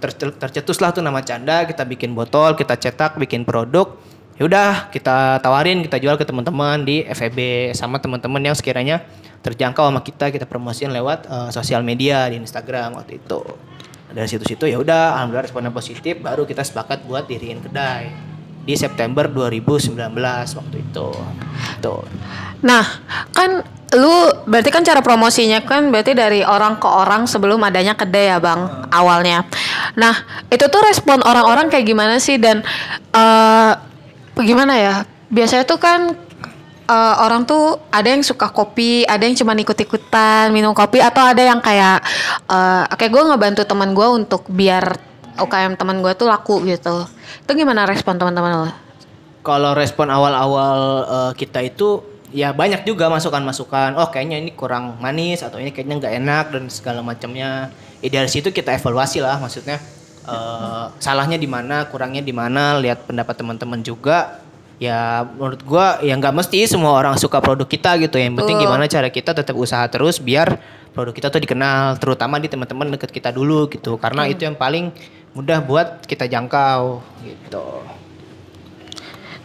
ter- 0.00 0.38
tercetus 0.40 0.80
lah 0.80 0.90
tuh 0.90 1.04
nama 1.04 1.20
Canda 1.20 1.62
kita 1.68 1.84
bikin 1.86 2.10
botol 2.10 2.58
kita 2.58 2.74
cetak 2.74 3.20
bikin 3.20 3.46
produk 3.46 3.94
ya 4.40 4.48
udah 4.48 4.88
kita 4.88 5.36
tawarin 5.44 5.84
kita 5.84 6.00
jual 6.00 6.16
ke 6.16 6.24
teman-teman 6.24 6.80
di 6.80 7.04
FEB 7.04 7.70
sama 7.76 8.00
teman-teman 8.00 8.40
yang 8.40 8.56
sekiranya 8.56 9.04
terjangkau 9.44 9.84
sama 9.92 10.00
kita 10.00 10.32
kita 10.32 10.48
promosiin 10.48 10.96
lewat 10.96 11.28
eh, 11.28 11.50
sosial 11.52 11.84
media 11.84 12.24
di 12.32 12.40
Instagram 12.40 12.96
waktu 12.96 13.20
itu. 13.20 13.44
Dari 14.10 14.26
situ-situ 14.26 14.64
ya 14.64 14.80
udah 14.80 15.20
alhamdulillah 15.20 15.44
responnya 15.44 15.70
positif 15.70 16.18
baru 16.24 16.48
kita 16.48 16.64
sepakat 16.64 17.04
buat 17.04 17.28
diriin 17.28 17.60
kedai 17.60 18.10
di 18.64 18.72
September 18.80 19.28
2019 19.28 19.92
waktu 20.56 20.76
itu. 20.88 21.08
Tuh. 21.84 22.02
Nah, 22.64 22.84
kan 23.36 23.60
lu 23.90 24.14
berarti 24.46 24.70
kan 24.70 24.86
cara 24.86 25.02
promosinya 25.02 25.66
kan 25.66 25.90
berarti 25.90 26.14
dari 26.14 26.46
orang 26.46 26.78
ke 26.78 26.86
orang 26.86 27.26
sebelum 27.26 27.58
adanya 27.66 27.98
kedai 27.98 28.30
ya 28.30 28.38
bang 28.38 28.88
awalnya. 28.88 29.42
Nah 29.98 30.46
itu 30.46 30.62
tuh 30.70 30.80
respon 30.86 31.18
orang-orang 31.26 31.66
kayak 31.66 31.86
gimana 31.90 32.22
sih? 32.22 32.38
Dan 32.38 32.62
eh 33.10 33.89
gimana 34.42 34.74
ya? 34.76 34.94
Biasanya 35.30 35.64
tuh 35.64 35.78
kan 35.78 36.14
eh, 36.90 37.14
orang 37.22 37.46
tuh 37.46 37.78
ada 37.94 38.08
yang 38.10 38.24
suka 38.26 38.50
kopi, 38.50 39.06
ada 39.06 39.24
yang 39.24 39.36
cuma 39.38 39.54
ikut-ikutan 39.54 40.50
minum 40.50 40.74
kopi 40.74 40.98
atau 40.98 41.22
ada 41.22 41.42
yang 41.42 41.62
kayak 41.62 42.02
eh 42.50 42.84
kayak 42.96 43.12
gue 43.12 43.22
ngebantu 43.30 43.62
teman 43.64 43.94
gue 43.94 44.08
untuk 44.10 44.44
biar 44.50 44.98
UKM 45.40 45.78
teman 45.78 46.02
gue 46.02 46.12
tuh 46.18 46.28
laku 46.28 46.64
gitu. 46.66 47.06
Itu 47.46 47.50
gimana 47.54 47.86
respon 47.86 48.18
teman-teman 48.18 48.66
lo? 48.66 48.70
kalau 49.40 49.72
respon 49.72 50.08
awal-awal 50.12 50.78
eh, 51.04 51.32
kita 51.36 51.64
itu 51.64 52.04
ya 52.30 52.54
banyak 52.54 52.86
juga 52.86 53.10
masukan-masukan 53.10 53.98
oh 53.98 54.08
kayaknya 54.12 54.38
ini 54.38 54.54
kurang 54.54 55.00
manis 55.02 55.42
atau 55.42 55.58
ini 55.58 55.74
kayaknya 55.74 55.98
nggak 55.98 56.14
enak 56.22 56.44
dan 56.54 56.64
segala 56.70 57.02
macamnya 57.02 57.74
ya 57.98 58.08
dari 58.08 58.30
situ 58.30 58.54
kita 58.54 58.70
evaluasi 58.78 59.18
lah 59.18 59.42
maksudnya 59.42 59.82
eh, 60.26 60.84
salahnya 60.98 61.36
di 61.36 61.48
mana 61.48 61.86
kurangnya 61.88 62.20
di 62.20 62.32
mana 62.32 62.76
lihat 62.80 63.04
pendapat 63.06 63.34
teman-teman 63.38 63.80
juga. 63.80 64.40
Ya 64.80 65.28
menurut 65.36 65.60
gua 65.60 66.00
ya 66.00 66.16
nggak 66.16 66.32
mesti 66.32 66.64
semua 66.64 66.96
orang 66.96 67.12
suka 67.20 67.36
produk 67.44 67.68
kita 67.68 68.00
gitu. 68.00 68.16
Yang 68.16 68.40
penting 68.40 68.56
Betul. 68.56 68.66
gimana 68.68 68.84
cara 68.88 69.08
kita 69.12 69.36
tetap 69.36 69.52
usaha 69.52 69.84
terus 69.92 70.16
biar 70.16 70.56
produk 70.96 71.12
kita 71.12 71.28
tuh 71.28 71.36
dikenal 71.44 72.00
terutama 72.00 72.40
di 72.40 72.48
teman-teman 72.48 72.88
deket 72.96 73.12
kita 73.12 73.28
dulu 73.28 73.68
gitu. 73.68 74.00
Karena 74.00 74.24
itu 74.24 74.48
yang 74.48 74.56
paling 74.56 74.88
mudah 75.36 75.60
buat 75.60 76.00
kita 76.08 76.24
jangkau 76.26 77.04
gitu. 77.22 77.66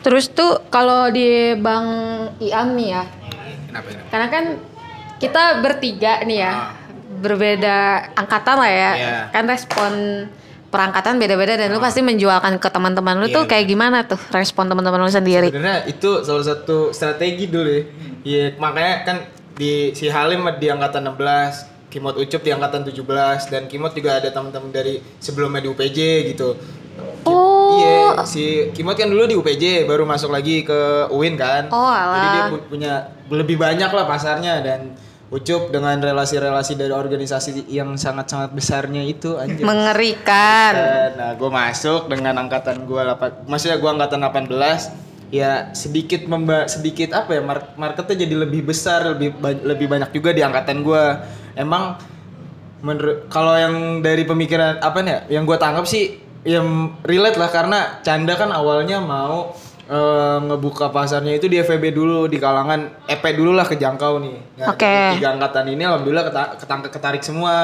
Terus 0.01 0.29
tuh 0.29 0.62
kalau 0.70 1.10
di 1.10 1.58
Bang 1.58 1.88
Iam 2.38 2.77
nih 2.77 2.88
ya, 2.94 3.03
Kenapa 3.67 3.88
kenapa? 3.89 4.08
karena 4.13 4.27
kan 4.29 4.46
kita 5.17 5.44
bertiga 5.65 6.22
nih 6.22 6.46
ya, 6.46 6.53
berbeda 7.25 7.77
angkatan 8.13 8.55
lah 8.62 8.70
ya, 8.72 8.91
Iya. 8.94 9.17
kan 9.34 9.44
respon 9.50 9.91
perangkatan 10.75 11.15
beda-beda 11.15 11.55
dan 11.55 11.72
lu 11.72 11.79
pasti 11.79 12.01
menjualkan 12.01 12.60
ke 12.60 12.67
teman-teman 12.67 13.15
lu 13.15 13.27
tuh 13.27 13.44
Iya. 13.44 13.50
kayak 13.50 13.65
gimana 13.65 13.98
tuh 14.03 14.20
respon 14.29 14.67
teman-teman 14.67 15.00
lu 15.00 15.08
sendiri? 15.08 15.48
Sebenarnya 15.48 15.88
itu 15.88 16.20
salah 16.20 16.44
satu 16.44 16.91
strategi 16.91 17.48
dulu 17.48 17.70
ya. 17.70 17.84
Iya, 18.22 18.46
makanya 18.55 18.96
kan 19.03 19.17
di 19.53 19.89
si 19.91 20.05
Halim 20.05 20.44
di 20.53 20.67
angkatan 20.67 21.08
16, 21.08 21.63
Kimot 21.88 22.13
Ucup 22.13 22.41
di 22.41 22.51
angkatan 22.51 22.84
17 22.84 23.00
dan 23.48 23.65
Kimot 23.65 23.96
juga 23.96 24.20
ada 24.20 24.27
teman-teman 24.27 24.67
dari 24.70 25.00
sebelumnya 25.17 25.62
di 25.62 25.70
UPJ 25.70 26.00
gitu. 26.29 26.60
Oh. 27.24 27.75
Iya, 27.75 27.96
si 28.24 28.44
Kimot 28.72 28.94
kan 28.94 29.08
dulu 29.08 29.24
di 29.25 29.34
UPJ 29.34 29.84
baru 29.84 30.03
masuk 30.03 30.29
lagi 30.29 30.62
ke 30.62 30.79
UIN 31.10 31.36
kan. 31.36 31.67
Oh, 31.70 31.82
alah. 31.82 32.15
Jadi 32.15 32.27
dia 32.29 32.46
pu- 32.50 32.65
punya 32.67 32.94
lebih 33.27 33.55
banyak 33.55 33.88
lah 33.88 34.05
pasarnya 34.05 34.60
dan 34.60 34.94
Ucup 35.34 35.74
dengan 35.74 35.98
relasi-relasi 35.98 36.77
dari 36.77 36.94
organisasi 36.94 37.65
yang 37.65 37.98
sangat-sangat 37.98 38.53
besarnya 38.53 39.01
itu 39.01 39.41
anjir. 39.41 39.65
Mengerikan. 39.65 40.74
Nah, 41.17 41.34
gue 41.34 41.50
masuk 41.50 42.05
dengan 42.05 42.38
angkatan 42.46 42.86
gue 42.86 43.01
8, 43.01 43.50
maksudnya 43.50 43.82
gue 43.82 43.89
angkatan 43.89 44.22
18 44.22 44.53
ya 45.34 45.74
sedikit 45.74 46.29
memba 46.29 46.70
sedikit 46.70 47.17
apa 47.17 47.34
ya 47.34 47.41
mar- 47.41 47.74
marketnya 47.75 48.29
jadi 48.29 48.36
lebih 48.46 48.70
besar 48.70 49.17
lebih 49.17 49.34
ba- 49.34 49.58
lebih 49.58 49.89
banyak 49.89 50.13
juga 50.13 50.29
di 50.32 50.46
angkatan 50.46 50.86
gue 50.86 51.03
emang 51.58 51.98
menurut 52.86 53.25
kalau 53.34 53.58
yang 53.58 54.05
dari 54.05 54.22
pemikiran 54.22 54.77
apa 54.77 55.01
nih 55.01 55.12
ya, 55.12 55.20
yang 55.41 55.44
gue 55.50 55.58
tangkap 55.58 55.89
sih 55.89 56.22
yang 56.46 56.94
relate 57.01 57.41
lah 57.41 57.50
karena 57.50 58.00
Canda 58.05 58.38
kan 58.38 58.53
awalnya 58.53 59.01
mau 59.01 59.58
eh, 59.86 60.38
ngebuka 60.42 60.89
pasarnya 60.89 61.38
itu 61.38 61.46
di 61.46 61.58
FEB 61.58 61.94
dulu 61.94 62.25
di 62.25 62.38
kalangan 62.38 63.06
EP 63.06 63.24
dulu 63.34 63.54
lah 63.54 63.65
kejangkau 63.65 64.18
nih. 64.22 64.38
Nah, 64.62 64.74
Oke. 64.74 64.86
dari 64.86 65.18
tiga 65.22 65.30
angkatan 65.34 65.65
ini 65.70 65.84
alhamdulillah 65.86 66.25
keta- 66.30 66.54
ketangkep 66.58 66.92
ketarik 66.92 67.24
semua. 67.24 67.56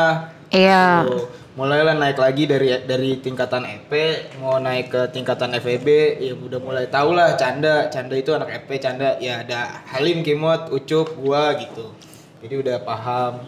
Iya. 0.51 1.08
Tuh, 1.08 1.32
mulailah 1.56 1.96
naik 1.96 2.20
lagi 2.20 2.44
dari 2.48 2.75
dari 2.84 3.20
tingkatan 3.20 3.63
EP 3.68 3.92
mau 4.40 4.60
naik 4.60 4.92
ke 4.92 5.01
tingkatan 5.12 5.51
FEB 5.60 5.88
ya 6.20 6.34
udah 6.36 6.60
mulai 6.60 6.86
tau 6.92 7.16
lah 7.16 7.36
Canda. 7.40 7.88
Canda 7.88 8.16
itu 8.16 8.32
anak 8.36 8.51
EP 8.51 8.70
Canda. 8.78 9.16
Ya 9.20 9.42
ada 9.44 9.84
Halim 9.96 10.24
Kimot 10.24 10.72
Ucup 10.72 11.16
gua 11.20 11.56
gitu. 11.56 11.92
Jadi 12.44 12.56
udah 12.58 12.78
paham 12.84 13.48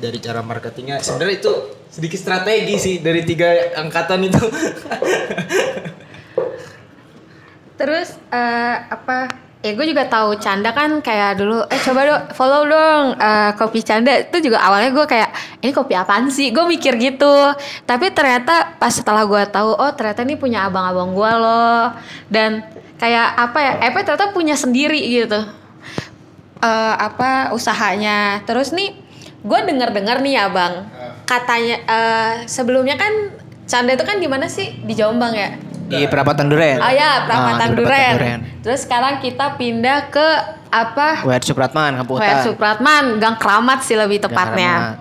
dari 0.00 0.18
cara 0.18 0.40
marketingnya. 0.40 0.98
Sebenarnya 1.04 1.38
itu 1.38 1.52
sedikit 1.92 2.16
strategi 2.16 2.74
sih 2.80 2.94
dari 3.04 3.20
tiga 3.20 3.52
angkatan 3.76 4.24
itu 4.24 4.40
Terus 7.82 8.14
eh, 8.30 8.76
apa? 8.78 9.26
Ya 9.62 9.78
gue 9.78 9.86
juga 9.90 10.06
tahu 10.06 10.38
Canda 10.42 10.74
kan 10.74 11.02
kayak 11.02 11.38
dulu 11.38 11.62
eh 11.70 11.78
coba 11.82 12.00
dong 12.02 12.22
follow 12.34 12.62
dong 12.66 13.18
eh, 13.18 13.50
kopi 13.58 13.82
Canda. 13.82 14.22
Itu 14.22 14.38
juga 14.38 14.62
awalnya 14.62 14.94
gue 14.94 15.02
kayak 15.02 15.30
ini 15.66 15.74
kopi 15.74 15.98
apaan 15.98 16.30
sih? 16.30 16.54
Gue 16.54 16.62
mikir 16.70 16.94
gitu. 17.02 17.34
Tapi 17.82 18.14
ternyata 18.14 18.78
pas 18.78 18.94
setelah 18.94 19.26
gue 19.26 19.42
tahu 19.50 19.74
oh 19.74 19.90
ternyata 19.98 20.22
ini 20.22 20.38
punya 20.38 20.70
abang-abang 20.70 21.10
gue 21.10 21.32
loh. 21.42 21.90
Dan 22.30 22.62
kayak 23.02 23.34
apa 23.34 23.58
ya 23.58 23.72
EP 23.90 23.96
ternyata 24.06 24.30
punya 24.30 24.54
sendiri 24.54 25.02
gitu. 25.02 25.42
Eh, 26.62 26.94
apa 27.02 27.50
usahanya. 27.50 28.46
Terus 28.46 28.70
nih 28.70 28.94
gue 29.42 29.58
dengar 29.66 29.90
dengar 29.90 30.22
nih 30.22 30.38
ya 30.38 30.46
bang 30.54 30.86
katanya 31.26 31.76
eh, 31.82 32.34
sebelumnya 32.46 32.94
kan 32.94 33.42
Canda 33.66 33.94
itu 33.94 34.06
kan 34.06 34.22
di 34.22 34.30
mana 34.30 34.46
sih? 34.46 34.70
Di 34.86 34.94
Jombang 34.94 35.34
ya 35.34 35.71
di 35.92 36.08
perapatan 36.08 36.48
Duren 36.48 36.80
Oh 36.80 36.88
ya, 36.88 37.04
Ah, 37.04 37.16
Perapatan 37.28 37.68
di 37.68 37.76
Duren. 37.76 38.38
Terus 38.64 38.80
sekarang 38.82 39.20
kita 39.20 39.54
pindah 39.54 40.08
ke 40.08 40.26
apa? 40.72 41.20
WR 41.20 41.44
Supratman 41.44 42.00
Kampung 42.00 42.16
Hutan. 42.16 42.40
Supratman, 42.40 43.04
Gang 43.20 43.36
Keramat 43.36 43.84
sih 43.84 43.92
lebih 43.92 44.18
tepatnya. 44.18 44.96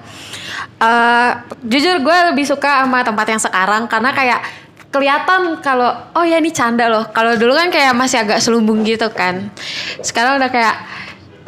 Eh, 0.82 1.30
jujur 1.64 2.02
gue 2.02 2.18
lebih 2.34 2.44
suka 2.44 2.84
sama 2.84 3.06
tempat 3.06 3.26
yang 3.30 3.40
sekarang 3.40 3.86
karena 3.86 4.12
kayak 4.12 4.42
kelihatan 4.92 5.64
kalau 5.64 5.88
oh 6.12 6.26
ya 6.26 6.42
ini 6.42 6.52
canda 6.52 6.92
loh. 6.92 7.08
Kalau 7.14 7.40
dulu 7.40 7.56
kan 7.56 7.72
kayak 7.72 7.96
masih 7.96 8.20
agak 8.20 8.44
selubung 8.44 8.84
gitu 8.84 9.08
kan. 9.14 9.48
Sekarang 10.04 10.36
udah 10.36 10.52
kayak 10.52 10.76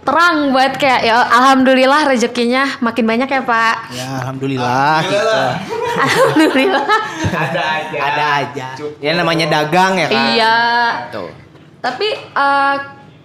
terang 0.04 0.52
buat 0.52 0.76
kayak 0.76 1.02
ya 1.08 1.16
alhamdulillah 1.32 2.12
rezekinya 2.12 2.78
makin 2.84 3.08
banyak 3.08 3.28
ya 3.32 3.42
Pak. 3.42 3.76
Ya 3.96 4.08
alhamdulillah 4.24 4.96
gitu. 5.08 5.42
Alhamdulillah. 5.94 6.86
ada 7.48 7.64
aja 7.64 7.98
Ada 7.98 8.26
aja. 8.44 8.66
Ya 9.00 9.12
namanya 9.16 9.48
dagang 9.48 9.96
ya 9.96 10.08
kan. 10.12 10.24
Iya. 10.36 10.58
Tuh. 11.10 11.32
Tapi 11.80 12.08
eh, 12.20 12.76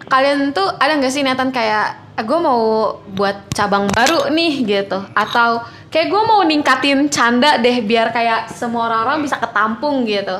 kalian 0.07 0.55
tuh 0.55 0.71
ada 0.79 0.95
nggak 0.95 1.13
sih 1.13 1.27
niatan 1.27 1.51
kayak 1.51 2.19
gue 2.19 2.39
mau 2.39 2.95
buat 3.15 3.51
cabang 3.55 3.87
baru 3.95 4.31
nih 4.35 4.67
gitu 4.67 4.99
atau 5.15 5.63
kayak 5.91 6.11
gue 6.11 6.23
mau 6.27 6.43
ningkatin 6.43 7.07
canda 7.07 7.63
deh 7.63 7.79
biar 7.87 8.11
kayak 8.11 8.51
semua 8.51 8.91
orang-orang 8.91 9.27
bisa 9.27 9.39
ketampung 9.39 10.07
gitu. 10.07 10.35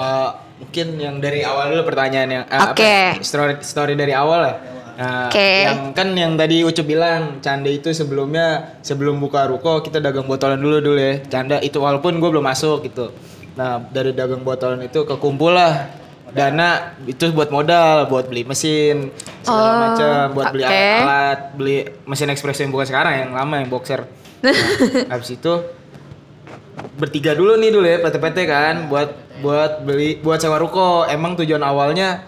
Eh, 0.00 0.30
mungkin 0.60 0.86
yang 0.96 1.16
dari 1.20 1.44
awal 1.44 1.72
dulu 1.72 1.92
pertanyaannya. 1.92 2.48
Apa? 2.48 2.72
Oke. 2.72 3.20
Story 3.20 3.60
story 3.60 3.92
dari 3.92 4.16
awal 4.16 4.40
ya. 4.48 4.79
Nah, 4.96 5.28
Oke. 5.28 5.48
yang 5.66 5.78
kan 5.92 6.08
yang 6.14 6.32
tadi 6.34 6.62
Ucup 6.62 6.86
bilang 6.86 7.38
Canda 7.38 7.68
itu 7.68 7.90
sebelumnya 7.90 8.78
sebelum 8.80 9.18
buka 9.18 9.46
ruko 9.46 9.80
kita 9.80 9.98
dagang 9.98 10.24
botolan 10.24 10.56
dulu 10.56 10.80
dulu 10.80 10.98
ya. 10.98 11.20
Canda 11.26 11.58
itu 11.58 11.78
walaupun 11.78 12.16
gue 12.16 12.30
belum 12.30 12.42
masuk 12.42 12.86
gitu. 12.86 13.10
Nah 13.58 13.82
dari 13.90 14.14
dagang 14.14 14.40
botolan 14.40 14.80
itu 14.80 15.02
kekumpul 15.04 15.52
lah 15.52 15.90
dana 16.30 16.94
itu 17.04 17.26
buat 17.34 17.50
modal, 17.50 18.06
buat 18.06 18.30
beli 18.30 18.46
mesin 18.46 19.10
segala 19.42 19.66
Oh, 19.66 19.78
macam, 19.82 20.24
buat 20.38 20.46
beli 20.54 20.62
oke. 20.62 20.70
alat, 21.02 21.38
beli 21.58 21.76
mesin 22.06 22.30
espresso 22.30 22.62
yang 22.62 22.70
bukan 22.70 22.86
sekarang 22.86 23.14
yang 23.26 23.30
lama 23.34 23.58
yang 23.58 23.68
boxer. 23.68 24.06
Nah, 25.10 25.18
habis 25.18 25.34
itu 25.34 25.52
bertiga 26.96 27.36
dulu 27.36 27.58
nih 27.58 27.70
dulu 27.74 27.84
ya 27.84 27.98
PT-PT 28.00 28.38
kan 28.46 28.88
buat 28.88 29.10
buat 29.42 29.82
beli 29.82 30.22
buat 30.22 30.38
sewa 30.38 30.56
ruko. 30.56 31.04
Emang 31.04 31.36
tujuan 31.36 31.60
awalnya 31.60 32.24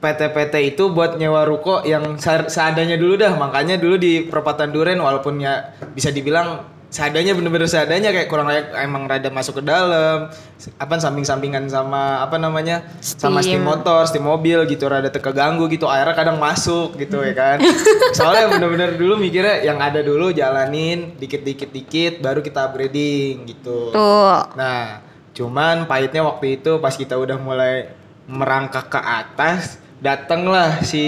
PT-PT 0.00 0.74
itu 0.74 0.88
buat 0.96 1.20
nyewa 1.20 1.44
ruko 1.44 1.84
yang 1.84 2.16
seadanya 2.20 2.96
dulu 2.96 3.20
dah. 3.20 3.36
Makanya 3.36 3.76
dulu 3.76 4.00
di 4.00 4.24
perempatan 4.24 4.72
Duren 4.72 4.96
walaupun 4.96 5.36
ya 5.44 5.76
bisa 5.92 6.08
dibilang 6.08 6.64
seadanya 6.90 7.38
bener-bener 7.38 7.70
seadanya 7.70 8.10
kayak 8.10 8.26
kurang 8.26 8.50
layak 8.50 8.74
emang 8.82 9.06
rada 9.06 9.30
masuk 9.30 9.62
ke 9.62 9.70
dalam 9.70 10.26
apa 10.74 10.94
samping-sampingan 10.98 11.70
sama 11.70 12.18
apa 12.18 12.34
namanya 12.34 12.82
sama 12.98 13.38
steam 13.46 13.62
Steam. 13.62 13.62
motor, 13.62 14.00
steam 14.10 14.26
mobil 14.26 14.66
gitu 14.66 14.90
rada 14.90 15.06
terkeganggu 15.06 15.70
gitu 15.70 15.86
airnya 15.86 16.18
kadang 16.18 16.42
masuk 16.42 16.98
gitu 16.98 17.22
ya 17.22 17.36
kan. 17.36 17.62
Soalnya 18.18 18.50
bener-bener 18.50 18.98
dulu 18.98 19.14
mikirnya 19.22 19.62
yang 19.62 19.78
ada 19.78 20.02
dulu 20.02 20.34
jalanin 20.34 21.14
dikit-dikit 21.14 21.70
dikit 21.70 22.12
baru 22.18 22.42
kita 22.42 22.72
upgrading 22.72 23.46
gitu. 23.46 23.94
Tuh. 23.94 24.42
Nah, 24.58 25.04
cuman 25.30 25.86
pahitnya 25.86 26.26
waktu 26.26 26.58
itu 26.58 26.82
pas 26.82 26.96
kita 26.96 27.14
udah 27.14 27.38
mulai 27.38 27.94
merangkak 28.26 28.90
ke 28.90 28.98
atas, 28.98 29.78
datanglah 30.00 30.80
si 30.80 31.04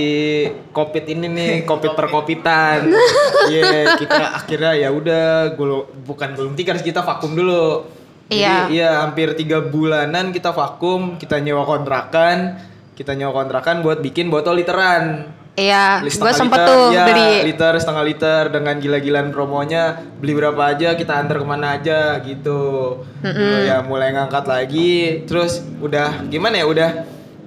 covid 0.70 1.04
ini 1.08 1.26
nih, 1.28 1.52
covid 1.70 1.96
perkopitan. 1.96 2.86
Iya, 3.42 3.98
kita 3.98 4.38
akhirnya 4.38 4.72
ya 4.78 4.88
udah 4.94 5.58
bukan 6.06 6.38
gulung 6.38 6.54
tikar, 6.54 6.78
kita 6.78 7.02
vakum 7.02 7.34
dulu. 7.34 7.82
Iya. 8.30 8.70
Jadi 8.70 8.78
iya 8.78 9.02
hampir 9.02 9.34
tiga 9.34 9.58
bulanan 9.58 10.30
kita 10.30 10.54
vakum, 10.54 11.18
kita 11.18 11.42
nyewa 11.42 11.66
kontrakan, 11.66 12.62
kita 12.94 13.18
nyewa 13.18 13.34
kontrakan 13.34 13.82
buat 13.82 13.98
bikin 13.98 14.30
botol 14.30 14.62
literan. 14.62 15.34
Iya, 15.52 16.00
gue 16.00 16.32
sempet 16.32 16.64
liter, 16.64 16.68
tuh 16.70 16.96
ya, 16.96 17.04
beli. 17.04 17.52
liter 17.52 17.76
setengah 17.76 18.04
liter 18.08 18.42
dengan 18.48 18.74
gila-gilaan 18.80 19.28
promonya 19.36 20.00
beli 20.16 20.32
berapa 20.32 20.62
aja 20.72 20.96
kita 20.96 21.12
antar 21.12 21.44
ke 21.44 21.44
mana 21.44 21.76
aja 21.76 22.16
gitu 22.24 23.04
Dulu 23.20 23.58
ya 23.60 23.84
mulai 23.84 24.16
ngangkat 24.16 24.48
lagi 24.48 25.20
terus 25.28 25.60
udah 25.84 26.24
gimana 26.32 26.56
ya 26.56 26.64
udah 26.64 26.90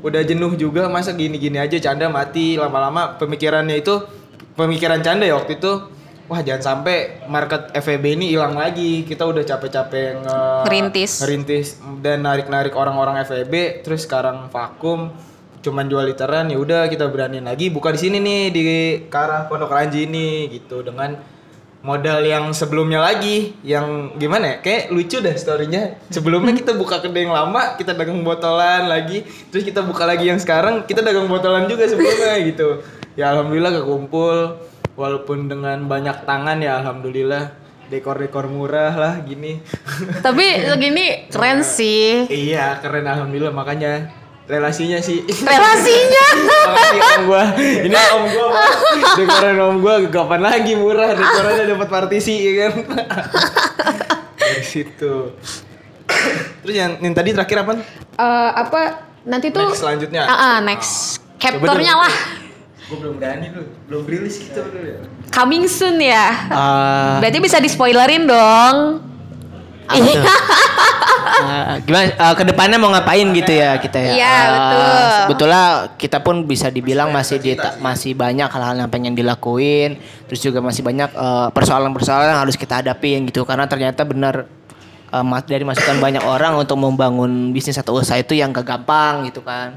udah 0.06 0.22
jenuh 0.22 0.54
juga 0.54 0.86
masa 0.86 1.18
gini-gini 1.18 1.58
aja 1.58 1.82
canda 1.82 2.06
mati 2.08 2.56
lama-lama 2.56 3.18
pemikirannya 3.18 3.82
itu 3.82 4.06
pemikiran 4.54 5.02
canda 5.02 5.26
ya 5.26 5.34
waktu 5.34 5.58
itu 5.58 5.90
wah 6.26 6.46
jangan 6.46 6.62
sampai 6.78 7.26
market 7.26 7.74
FEB 7.74 8.14
ini 8.14 8.30
hilang 8.30 8.54
lagi 8.54 9.02
kita 9.02 9.26
udah 9.26 9.42
capek-capek 9.42 10.22
nge- 10.22 10.64
Ngerintis. 10.64 11.12
ngerintis 11.22 11.68
dan 12.06 12.22
narik-narik 12.22 12.74
orang-orang 12.74 13.18
FEB 13.26 13.82
terus 13.82 14.06
sekarang 14.06 14.46
vakum 14.50 15.10
cuman 15.62 15.90
jual 15.90 16.06
literan 16.06 16.54
ya 16.54 16.62
udah 16.62 16.86
kita 16.86 17.10
beraniin 17.10 17.42
lagi 17.42 17.74
buka 17.74 17.90
di 17.90 17.98
sini 17.98 18.22
nih 18.22 18.42
di 18.50 18.62
ke 19.10 19.18
arah 19.18 19.50
Pondok 19.50 19.74
Ranji 19.74 20.06
ini 20.06 20.46
gitu 20.54 20.86
dengan 20.86 21.18
modal 21.86 22.26
yang 22.26 22.50
sebelumnya 22.50 22.98
lagi 22.98 23.54
yang 23.62 24.18
gimana 24.18 24.58
ya? 24.58 24.66
Kayak 24.66 24.90
lucu 24.90 25.22
deh 25.22 25.38
storynya. 25.38 26.02
Sebelumnya 26.10 26.58
kita 26.58 26.74
buka 26.74 26.98
kedai 26.98 27.30
yang 27.30 27.38
lama 27.38 27.78
kita 27.78 27.94
dagang 27.94 28.26
botolan 28.26 28.90
lagi. 28.90 29.22
Terus 29.54 29.62
kita 29.62 29.86
buka 29.86 30.10
lagi 30.10 30.26
yang 30.34 30.42
sekarang 30.42 30.90
kita 30.90 31.06
dagang 31.06 31.30
botolan 31.30 31.70
juga 31.70 31.86
sebelumnya 31.86 32.42
gitu. 32.50 32.82
Ya 33.14 33.30
alhamdulillah 33.30 33.86
kekumpul 33.86 34.58
walaupun 34.98 35.46
dengan 35.46 35.86
banyak 35.86 36.26
tangan 36.26 36.58
ya 36.58 36.82
alhamdulillah. 36.82 37.54
Dekor-dekor 37.86 38.50
murah 38.50 38.98
lah 38.98 39.14
gini. 39.22 39.62
Tapi 40.26 40.46
segini 40.74 41.30
keren 41.30 41.62
sih. 41.62 42.26
Iya 42.26 42.82
keren 42.82 43.06
alhamdulillah. 43.06 43.54
Makanya 43.54 44.10
relasinya 44.46 45.00
sih. 45.00 45.26
Relasinya. 45.26 46.26
Om 47.16 47.22
gua. 47.26 47.44
Ini 47.58 47.98
om 48.14 48.24
gua 48.28 48.48
dekoran 49.16 49.56
om 49.58 49.76
gua 49.80 49.96
kapan 50.06 50.42
lagi 50.42 50.74
murah 50.74 51.12
dekorannya 51.12 51.64
dapat 51.68 51.88
partisi 51.88 52.34
ya 52.44 52.70
kan. 52.70 52.72
Dari 54.40 54.62
situ. 54.62 55.34
Terus 56.62 56.76
yang, 56.76 57.02
yang 57.02 57.14
tadi 57.14 57.34
terakhir 57.34 57.66
apa? 57.66 57.72
Eh, 58.16 58.50
apa 58.54 58.82
nanti 59.24 59.50
tuh 59.50 59.66
Next 59.66 59.82
selanjutnya. 59.82 60.22
Ah, 60.24 60.38
ah, 60.38 60.56
next 60.62 61.18
captornya 61.36 61.98
lah 61.98 62.14
Gue 62.86 63.02
belum 63.02 63.18
berani 63.18 63.50
dulu, 63.50 63.66
belum 63.90 64.04
rilis 64.06 64.38
gitu 64.38 64.62
dulu 64.62 64.78
ya. 64.86 65.02
coming 65.34 65.66
soon 65.66 65.98
ya 65.98 66.30
Ah, 66.48 67.18
berarti 67.18 67.42
bisa 67.42 67.58
di 67.58 67.66
spoilerin 67.66 68.30
dong 68.30 69.02
Ah, 71.36 71.78
gimana 71.84 72.16
ah, 72.16 72.32
ke 72.32 72.48
depannya 72.48 72.78
mau 72.80 72.90
ngapain 72.96 73.28
gitu 73.36 73.52
ya 73.52 73.76
kita 73.76 73.98
ya? 74.00 74.12
Iya, 74.16 74.32
Ah, 74.32 74.48
betul. 74.48 74.96
Sebetulnya 75.20 75.64
kita 76.00 76.18
pun 76.24 76.36
bisa 76.48 76.68
dibilang 76.72 77.12
masih 77.12 77.38
di, 77.44 77.52
masih 77.82 78.16
banyak 78.16 78.48
hal-hal 78.48 78.76
yang 78.80 78.88
pengen 78.88 79.14
dilakuin, 79.14 80.00
terus 80.26 80.40
juga 80.40 80.64
masih 80.64 80.82
banyak 80.82 81.12
eh, 81.12 81.48
persoalan-persoalan 81.52 82.32
yang 82.32 82.42
harus 82.42 82.56
kita 82.56 82.80
hadapin 82.80 83.28
gitu 83.28 83.44
karena 83.44 83.68
ternyata 83.68 84.08
benar 84.08 84.48
eh, 85.12 85.26
mas- 85.26 85.44
dari 85.44 85.68
masukan 85.68 86.00
banyak 86.00 86.24
orang 86.24 86.56
untuk 86.56 86.80
membangun 86.80 87.52
bisnis 87.52 87.76
atau 87.76 88.00
usaha 88.00 88.16
itu 88.16 88.32
yang 88.32 88.56
gak 88.56 88.64
gampang 88.66 89.28
gitu 89.28 89.44
kan. 89.44 89.76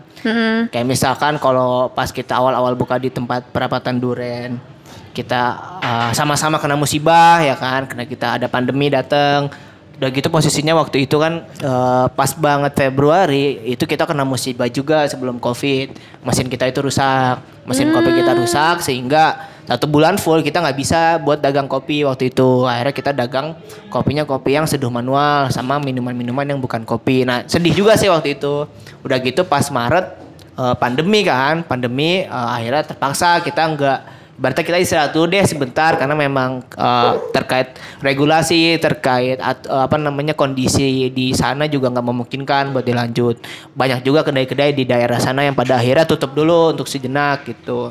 Kayak 0.71 0.87
misalkan 0.87 1.43
kalau 1.43 1.91
pas 1.91 2.15
kita 2.15 2.39
awal-awal 2.39 2.79
buka 2.79 3.03
di 3.03 3.11
tempat 3.11 3.51
perapatan 3.51 3.99
duren, 3.99 4.63
kita 5.11 5.43
uh, 5.83 6.11
sama-sama 6.15 6.63
kena 6.63 6.79
musibah 6.79 7.43
ya 7.43 7.59
kan, 7.59 7.91
karena 7.91 8.07
kita 8.07 8.39
ada 8.39 8.47
pandemi 8.47 8.87
datang. 8.87 9.51
Udah 9.99 10.15
gitu 10.15 10.31
posisinya 10.31 10.79
waktu 10.79 11.11
itu 11.11 11.19
kan 11.19 11.43
uh, 11.59 12.07
pas 12.15 12.31
banget 12.39 12.71
Februari 12.79 13.59
itu 13.67 13.83
kita 13.83 14.07
kena 14.07 14.23
musibah 14.23 14.71
juga 14.71 15.03
sebelum 15.11 15.43
Covid. 15.43 15.91
Mesin 16.23 16.47
kita 16.47 16.71
itu 16.71 16.79
rusak, 16.79 17.43
mesin 17.67 17.91
kopi 17.91 18.15
kita 18.15 18.39
rusak 18.39 18.79
sehingga 18.87 19.51
satu 19.67 19.91
bulan 19.91 20.15
full 20.15 20.39
kita 20.47 20.63
nggak 20.63 20.79
bisa 20.79 21.19
buat 21.19 21.43
dagang 21.43 21.67
kopi 21.67 22.07
waktu 22.07 22.31
itu. 22.31 22.63
Akhirnya 22.63 22.95
kita 22.95 23.11
dagang 23.11 23.59
kopinya 23.91 24.23
kopi 24.23 24.55
yang 24.55 24.71
seduh 24.71 24.87
manual 24.87 25.51
sama 25.51 25.83
minuman-minuman 25.83 26.47
yang 26.47 26.63
bukan 26.63 26.87
kopi. 26.87 27.27
Nah 27.27 27.43
sedih 27.51 27.75
juga 27.75 27.99
sih 27.99 28.07
waktu 28.07 28.39
itu. 28.39 28.71
Udah 29.03 29.19
gitu 29.19 29.43
pas 29.51 29.67
Maret 29.67 30.15
eh, 30.57 30.75
pandemi 30.79 31.27
kan, 31.27 31.67
pandemi 31.67 32.23
eh, 32.23 32.49
akhirnya 32.55 32.87
terpaksa 32.87 33.43
kita 33.43 33.67
nggak 33.75 34.01
Berarti 34.39 34.63
kita 34.63 34.79
istirahat 34.79 35.11
dulu 35.11 35.35
deh 35.35 35.43
sebentar 35.43 35.99
karena 35.99 36.15
memang 36.15 36.63
eh, 36.63 37.13
terkait 37.35 37.75
regulasi, 37.99 38.79
terkait 38.79 39.43
at- 39.43 39.67
eh, 39.67 39.83
apa 39.83 39.99
namanya 39.99 40.39
kondisi 40.39 41.11
di 41.11 41.35
sana 41.35 41.67
juga 41.67 41.91
nggak 41.91 42.07
memungkinkan 42.07 42.71
buat 42.71 42.87
dilanjut. 42.87 43.43
Banyak 43.75 44.07
juga 44.07 44.23
kedai-kedai 44.23 44.71
di 44.79 44.87
daerah 44.87 45.19
sana 45.19 45.43
yang 45.43 45.59
pada 45.59 45.83
akhirnya 45.83 46.07
tutup 46.07 46.39
dulu 46.39 46.71
untuk 46.71 46.87
sejenak 46.87 47.51
gitu. 47.51 47.91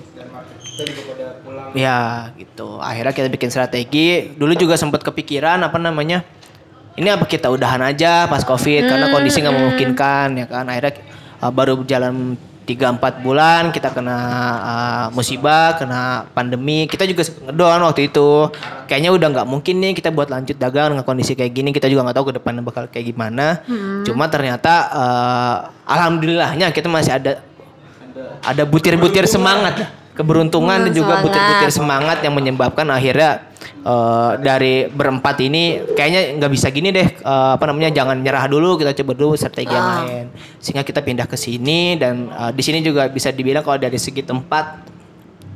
Ya 1.76 2.32
gitu. 2.40 2.80
Akhirnya 2.80 3.12
kita 3.12 3.28
bikin 3.28 3.52
strategi. 3.52 4.32
Dulu 4.40 4.56
juga 4.56 4.80
sempat 4.80 5.04
kepikiran 5.04 5.60
apa 5.68 5.76
namanya? 5.76 6.24
Ini 6.96 7.14
apa 7.14 7.28
kita 7.30 7.52
udahan 7.52 7.84
aja 7.84 8.26
pas 8.26 8.42
covid 8.42 8.88
karena 8.88 9.12
kondisi 9.14 9.44
nggak 9.44 9.58
memungkinkan 9.58 10.28
ya 10.34 10.46
kan. 10.48 10.66
Akhirnya 10.66 10.96
uh, 11.44 11.52
baru 11.52 11.84
berjalan 12.68 13.00
3-4 13.00 13.24
bulan 13.24 13.62
kita 13.72 13.96
kena 13.96 14.18
uh, 14.60 15.06
musibah, 15.16 15.80
kena 15.80 16.28
pandemi. 16.36 16.84
Kita 16.92 17.08
juga 17.08 17.24
ngedown 17.24 17.82
waktu 17.88 18.12
itu. 18.12 18.52
Kayaknya 18.88 19.12
udah 19.16 19.28
nggak 19.32 19.48
mungkin 19.48 19.76
nih 19.80 19.94
kita 19.96 20.12
buat 20.12 20.28
lanjut 20.28 20.60
dagang 20.60 20.92
dengan 20.96 21.06
kondisi 21.08 21.32
kayak 21.36 21.56
gini. 21.56 21.72
Kita 21.72 21.88
juga 21.88 22.04
nggak 22.08 22.18
tahu 22.20 22.26
ke 22.32 22.34
depannya 22.42 22.62
bakal 22.64 22.84
kayak 22.92 23.06
gimana. 23.16 23.64
Cuma 24.04 24.28
ternyata 24.28 24.74
uh, 24.92 25.56
alhamdulillahnya 25.88 26.76
kita 26.76 26.92
masih 26.92 27.16
ada 27.16 27.32
ada 28.44 28.64
butir-butir 28.68 29.24
semangat 29.30 29.88
keberuntungan 30.18 30.90
dan 30.90 30.92
juga 30.92 31.22
butir-butir 31.22 31.70
semangat 31.70 32.26
yang 32.26 32.34
menyebabkan 32.34 32.90
akhirnya 32.90 33.46
eh, 33.86 34.32
dari 34.42 34.90
berempat 34.90 35.38
ini 35.46 35.94
kayaknya 35.94 36.42
nggak 36.42 36.52
bisa 36.52 36.68
gini 36.74 36.90
deh 36.90 37.08
eh, 37.08 37.52
apa 37.56 37.64
namanya 37.70 37.94
jangan 37.94 38.18
nyerah 38.18 38.50
dulu 38.50 38.82
kita 38.82 38.98
coba 38.98 39.12
dulu 39.14 39.34
strategi 39.38 39.70
yang 39.70 39.88
lain 40.04 40.26
sehingga 40.58 40.82
kita 40.82 41.06
pindah 41.06 41.30
ke 41.30 41.38
sini 41.38 41.96
dan 41.96 42.28
eh, 42.34 42.52
di 42.52 42.62
sini 42.66 42.82
juga 42.82 43.06
bisa 43.08 43.30
dibilang 43.30 43.62
kalau 43.62 43.78
dari 43.78 44.02
segi 44.02 44.26
tempat 44.26 44.82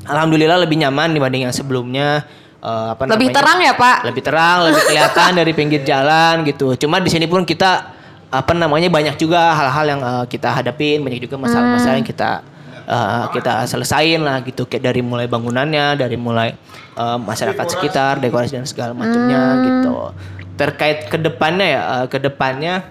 alhamdulillah 0.06 0.62
lebih 0.62 0.78
nyaman 0.80 1.18
dibanding 1.18 1.50
yang 1.50 1.56
sebelumnya 1.56 2.24
Eh, 2.62 2.88
apa 2.94 3.10
Lebih 3.10 3.34
namanya? 3.34 3.38
terang 3.42 3.60
ya, 3.66 3.74
Pak? 3.74 3.98
lebih 4.06 4.22
terang 4.22 4.58
lebih 4.70 4.82
kelihatan 4.86 5.30
dari 5.34 5.52
pinggir 5.58 5.82
jalan 5.82 6.46
gitu 6.46 6.78
cuma 6.78 7.02
di 7.02 7.10
sini 7.10 7.26
pun 7.26 7.42
kita 7.42 7.90
apa 8.30 8.54
namanya 8.54 8.86
banyak 8.86 9.18
juga 9.18 9.50
hal-hal 9.58 9.86
yang 9.98 10.02
eh, 10.06 10.26
kita 10.30 10.62
hadapin 10.62 11.02
banyak 11.02 11.26
juga 11.26 11.42
masalah-masalah 11.42 11.98
yang 11.98 12.06
kita 12.06 12.46
eh, 12.92 13.26
kita 13.32 13.64
selesain 13.72 14.20
lah 14.20 14.44
gitu 14.44 14.68
kayak 14.68 14.92
dari 14.92 15.00
mulai 15.00 15.32
bangunannya 15.32 15.96
dari 15.96 16.20
mulai 16.20 16.52
eh, 17.00 17.18
masyarakat 17.18 17.66
sekitar 17.72 18.20
dekorasi 18.20 18.60
dan 18.60 18.68
segala 18.68 18.92
macamnya 18.92 19.42
gitu. 19.64 20.12
Terkait 20.60 21.08
ke 21.08 21.16
depannya 21.16 21.66
ya 21.66 21.82
eh, 21.82 22.06
ke 22.12 22.18
depannya 22.20 22.84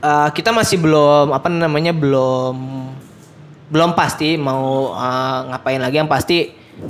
eh, 0.00 0.28
kita 0.32 0.50
masih 0.50 0.80
belum 0.80 1.36
apa 1.36 1.52
namanya 1.52 1.92
belum 1.92 2.56
belum 3.68 3.90
pasti 3.92 4.40
mau 4.40 4.96
eh, 4.96 5.38
ngapain 5.52 5.80
lagi. 5.84 5.96
Yang 6.00 6.10
pasti 6.10 6.38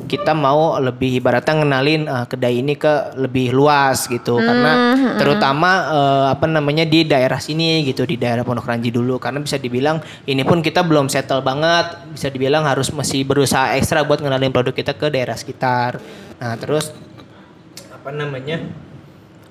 kita 0.08 0.32
mau 0.32 0.80
lebih 0.80 1.20
ibaratnya 1.20 1.60
ngenalin 1.60 2.02
eh, 2.08 2.26
kedai 2.28 2.64
ini 2.64 2.74
ke 2.74 3.16
lebih 3.20 3.52
luas 3.52 4.08
gitu 4.08 4.40
karena 4.40 4.96
terutama 5.20 5.70
eh, 5.92 6.26
apa 6.32 6.46
namanya 6.48 6.88
di 6.88 7.04
daerah 7.04 7.36
sini 7.36 7.84
gitu 7.84 8.08
di 8.08 8.16
daerah 8.16 8.42
Pondok 8.42 8.64
Ranji 8.64 8.88
dulu 8.88 9.20
karena 9.20 9.44
bisa 9.44 9.60
dibilang 9.60 10.00
ini 10.24 10.40
pun 10.42 10.64
kita 10.64 10.80
belum 10.80 11.12
settle 11.12 11.44
banget 11.44 12.00
bisa 12.16 12.32
dibilang 12.32 12.64
harus 12.64 12.88
masih 12.92 13.28
berusaha 13.28 13.76
ekstra 13.76 14.02
buat 14.02 14.24
ngenalin 14.24 14.52
produk 14.52 14.72
kita 14.72 14.92
ke 14.96 15.12
daerah 15.12 15.36
sekitar 15.36 16.00
nah 16.40 16.56
terus 16.56 16.90
apa 17.92 18.10
namanya 18.12 18.64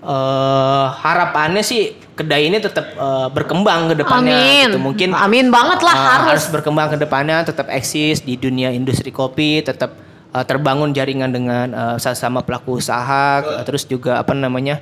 eh 0.04 0.86
harapannya 1.00 1.64
sih 1.64 1.96
kedai 2.14 2.50
ini 2.50 2.62
tetap 2.62 2.94
eh, 2.94 3.28
berkembang 3.34 3.94
ke 3.94 4.06
depannya 4.06 4.36
Amin. 4.38 4.68
gitu. 4.70 4.80
Mungkin 4.80 5.10
Amin 5.18 5.50
banget 5.50 5.80
lah, 5.82 5.96
eh, 5.96 6.10
harus. 6.30 6.52
berkembang 6.52 6.94
ke 6.94 6.98
depannya, 7.00 7.42
tetap 7.42 7.72
eksis 7.72 8.22
di 8.22 8.38
dunia 8.38 8.70
industri 8.70 9.10
kopi, 9.10 9.66
tetap 9.66 10.03
eh, 10.34 10.46
terbangun 10.46 10.92
jaringan 10.92 11.30
dengan 11.30 11.68
eh, 11.72 11.98
sesama 12.02 12.42
pelaku 12.42 12.82
usaha, 12.82 13.40
eh, 13.40 13.64
terus 13.64 13.86
juga 13.86 14.18
apa 14.20 14.34
namanya? 14.34 14.82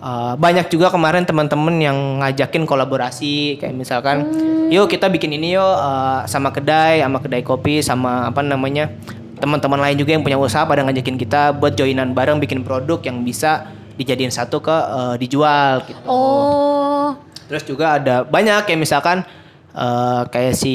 eh, 0.00 0.34
banyak 0.36 0.68
juga 0.72 0.88
kemarin 0.92 1.24
teman-teman 1.24 1.76
yang 1.80 1.96
ngajakin 2.24 2.64
kolaborasi 2.64 3.60
kayak 3.60 3.74
misalkan 3.76 4.24
yuk 4.72 4.88
kita 4.88 5.08
bikin 5.12 5.36
ini 5.36 5.56
yuk 5.56 5.74
eh, 5.76 6.20
sama 6.28 6.52
kedai 6.52 7.04
sama 7.04 7.18
kedai 7.20 7.42
kopi 7.44 7.84
sama 7.84 8.28
apa 8.32 8.40
namanya 8.40 8.88
teman-teman 9.40 9.80
lain 9.80 9.96
juga 9.96 10.12
yang 10.12 10.22
punya 10.22 10.36
usaha 10.36 10.68
pada 10.68 10.84
ngajakin 10.84 11.16
kita 11.16 11.56
buat 11.56 11.72
joinan 11.72 12.12
bareng 12.12 12.36
bikin 12.36 12.60
produk 12.60 13.00
yang 13.00 13.24
bisa 13.24 13.72
dijadiin 13.96 14.32
satu 14.32 14.60
ke 14.60 14.72
eh, 14.72 15.14
dijual 15.20 15.84
gitu. 15.88 16.00
Oh. 16.08 17.16
Terus 17.48 17.66
juga 17.66 17.98
ada 17.98 18.22
banyak 18.22 18.68
kayak 18.68 18.80
misalkan 18.80 19.24
eh, 19.72 20.22
kayak 20.28 20.54
si 20.56 20.74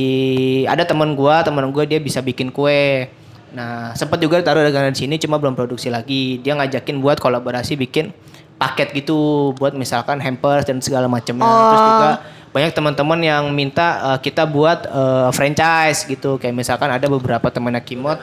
ada 0.66 0.86
teman 0.86 1.14
gua, 1.14 1.42
teman 1.46 1.70
gua 1.70 1.86
dia 1.86 2.02
bisa 2.02 2.22
bikin 2.22 2.50
kue. 2.54 3.10
Nah, 3.56 3.96
sempat 3.96 4.20
juga 4.20 4.44
taruh 4.44 4.68
dagangan 4.68 4.92
di 4.92 5.08
sini 5.08 5.16
cuma 5.16 5.40
belum 5.40 5.56
produksi 5.56 5.88
lagi. 5.88 6.44
Dia 6.44 6.60
ngajakin 6.60 7.00
buat 7.00 7.24
kolaborasi 7.24 7.80
bikin 7.80 8.12
paket 8.60 8.92
gitu 8.92 9.52
buat 9.56 9.72
misalkan 9.72 10.20
hampers 10.20 10.68
dan 10.68 10.84
segala 10.84 11.08
macamnya. 11.08 11.48
Terus 11.48 11.84
juga 11.88 12.10
banyak 12.52 12.72
teman-teman 12.76 13.20
yang 13.24 13.44
minta 13.56 14.16
eh, 14.16 14.20
kita 14.20 14.44
buat 14.44 14.92
eh, 14.92 15.30
franchise 15.32 16.04
gitu. 16.04 16.36
Kayak 16.36 16.56
misalkan 16.60 16.92
ada 16.92 17.08
beberapa 17.08 17.48
temannya 17.48 17.80
Kimot 17.80 18.20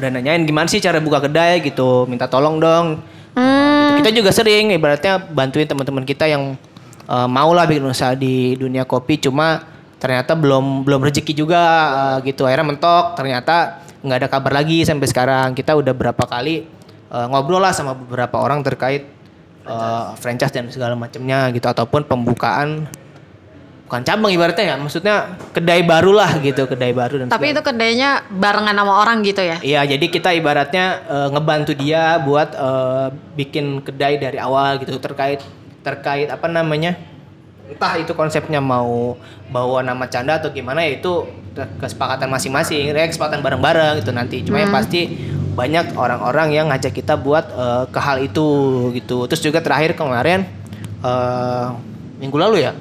udah 0.00 0.08
nanyain 0.08 0.40
gimana 0.48 0.64
sih 0.64 0.80
cara 0.80 0.96
buka 0.96 1.20
kedai 1.20 1.60
gitu, 1.60 2.08
minta 2.08 2.24
tolong 2.24 2.56
dong. 2.56 3.02
Gitu. 3.34 3.98
Kita 4.00 4.10
juga 4.16 4.30
sering 4.32 4.72
ibaratnya 4.72 5.20
bantuin 5.20 5.66
teman-teman 5.66 6.06
kita 6.06 6.30
yang 6.30 6.54
eh, 7.10 7.28
mau 7.28 7.50
lah 7.50 7.66
bikin 7.66 7.82
usaha 7.82 8.14
di 8.14 8.54
dunia 8.54 8.86
kopi 8.86 9.18
cuma 9.18 9.66
ternyata 10.00 10.32
belum 10.32 10.86
belum 10.86 11.02
rezeki 11.04 11.34
juga 11.34 11.62
eh, 12.22 12.32
gitu 12.32 12.46
akhirnya 12.46 12.72
mentok 12.72 13.18
ternyata 13.18 13.84
nggak 14.00 14.18
ada 14.18 14.28
kabar 14.28 14.52
lagi 14.54 14.82
sampai 14.82 15.04
sekarang 15.04 15.52
kita 15.52 15.72
udah 15.72 15.92
berapa 15.92 16.24
kali 16.24 16.64
eh, 17.06 17.26
ngobrol 17.28 17.58
lah 17.58 17.70
sama 17.70 17.92
beberapa 17.92 18.36
orang 18.36 18.60
terkait 18.60 19.04
eh, 19.62 20.04
franchise 20.16 20.50
dan 20.50 20.68
segala 20.68 20.94
macamnya 20.94 21.48
gitu 21.50 21.64
ataupun 21.64 22.02
pembukaan 22.02 22.88
bukan 23.84 24.06
cabang 24.06 24.30
ibaratnya 24.30 24.64
ya 24.64 24.76
maksudnya 24.78 25.16
kedai 25.50 25.82
baru 25.82 26.14
lah 26.14 26.38
gitu 26.38 26.62
kedai 26.64 26.94
baru 26.94 27.18
dan 27.18 27.26
Tapi 27.26 27.50
segala- 27.50 27.54
itu 27.58 27.62
kedainya 27.66 28.10
barengan 28.30 28.70
sama 28.72 29.02
orang 29.02 29.18
gitu 29.20 29.42
ya? 29.42 29.58
Iya, 29.58 29.82
jadi 29.84 30.06
kita 30.06 30.30
ibaratnya 30.32 30.84
eh, 31.04 31.28
ngebantu 31.28 31.74
dia 31.74 32.22
buat 32.22 32.54
eh, 32.54 33.06
bikin 33.34 33.82
kedai 33.82 34.16
dari 34.16 34.38
awal 34.38 34.78
gitu 34.78 34.94
terkait 34.96 35.42
terkait 35.82 36.30
apa 36.30 36.46
namanya? 36.46 36.94
Entah 37.70 37.94
itu 37.96 38.12
konsepnya 38.12 38.58
mau 38.58 39.14
bawa 39.48 39.80
nama 39.80 40.04
canda 40.06 40.36
atau 40.36 40.50
gimana 40.50 40.82
ya 40.82 40.98
itu 40.98 41.22
ke- 41.54 41.70
kesepakatan 41.78 42.26
masing-masing, 42.26 42.90
ya 42.90 43.06
kesepakatan 43.06 43.40
bareng-bareng 43.40 44.02
gitu 44.02 44.10
nanti. 44.10 44.42
Cuma 44.42 44.58
yang 44.58 44.74
pasti 44.74 45.06
banyak 45.50 45.94
orang-orang 45.94 46.50
yang 46.50 46.66
ngajak 46.68 46.90
kita 46.92 47.14
buat 47.14 47.46
eh, 47.50 47.84
ke 47.88 47.98
hal 47.98 48.18
itu 48.20 48.48
gitu. 48.94 49.30
Terus 49.30 49.40
juga 49.40 49.62
terakhir 49.62 49.94
kemarin 49.94 50.42
eh, 51.00 51.66
minggu 52.18 52.36
lalu 52.36 52.66
ya. 52.66 52.74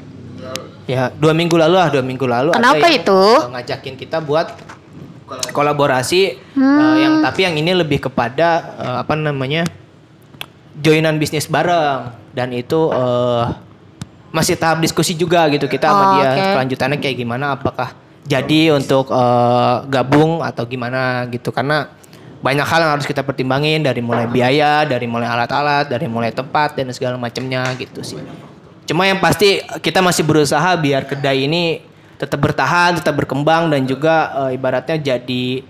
Ya, 0.90 1.14
dua 1.14 1.38
minggu 1.38 1.54
lalu 1.54 1.78
lah, 1.78 1.94
dua 1.94 2.02
minggu 2.02 2.26
lalu. 2.26 2.50
ada 2.50 2.58
Kenapa 2.58 2.82
yang, 2.90 3.06
itu? 3.06 3.22
eh, 3.22 3.50
ngajakin 3.54 3.94
kita 3.94 4.18
buat 4.26 4.48
kolaborasi 5.54 6.22
eh, 6.58 6.96
yang 6.98 7.22
tapi 7.22 7.46
yang 7.46 7.54
ini 7.54 7.78
lebih 7.78 8.10
kepada 8.10 8.50
eh, 8.82 8.98
apa 9.06 9.14
namanya 9.14 9.70
joinan 10.80 11.22
bisnis 11.22 11.46
bareng 11.46 12.10
dan 12.34 12.50
itu 12.50 12.90
eh, 12.90 13.44
masih 14.30 14.56
tahap 14.56 14.80
diskusi 14.82 15.18
juga 15.18 15.46
gitu 15.50 15.66
kita 15.66 15.90
sama 15.90 16.04
Oh, 16.04 16.10
dia 16.22 16.30
oke. 16.30 16.44
kelanjutannya 16.58 16.98
kayak 17.02 17.18
gimana 17.18 17.46
apakah 17.58 17.90
jadi 18.26 18.78
untuk 18.78 19.10
eh, 19.10 19.76
gabung 19.90 20.46
atau 20.46 20.64
gimana 20.70 21.26
gitu 21.34 21.50
karena 21.50 21.90
banyak 22.40 22.64
hal 22.64 22.80
yang 22.88 22.92
harus 22.96 23.08
kita 23.10 23.20
pertimbangin 23.26 23.84
dari 23.84 24.00
mulai 24.00 24.24
biaya 24.30 24.88
dari 24.88 25.04
mulai 25.10 25.28
alat-alat 25.28 25.92
dari 25.92 26.08
mulai 26.08 26.32
tempat 26.32 26.78
dan 26.78 26.88
segala 26.96 27.20
macamnya 27.20 27.68
gitu 27.76 28.00
sih 28.00 28.22
Cuma 28.90 29.06
yang 29.06 29.22
pasti 29.22 29.62
kita 29.86 30.02
masih 30.02 30.26
berusaha 30.26 30.74
biar 30.74 31.06
kedai 31.06 31.46
ini 31.46 31.78
tetap 32.18 32.42
bertahan, 32.42 32.98
tetap 32.98 33.14
berkembang 33.22 33.70
dan 33.70 33.86
juga 33.86 34.34
eh, 34.50 34.58
ibaratnya 34.58 34.98
jadi 34.98 35.62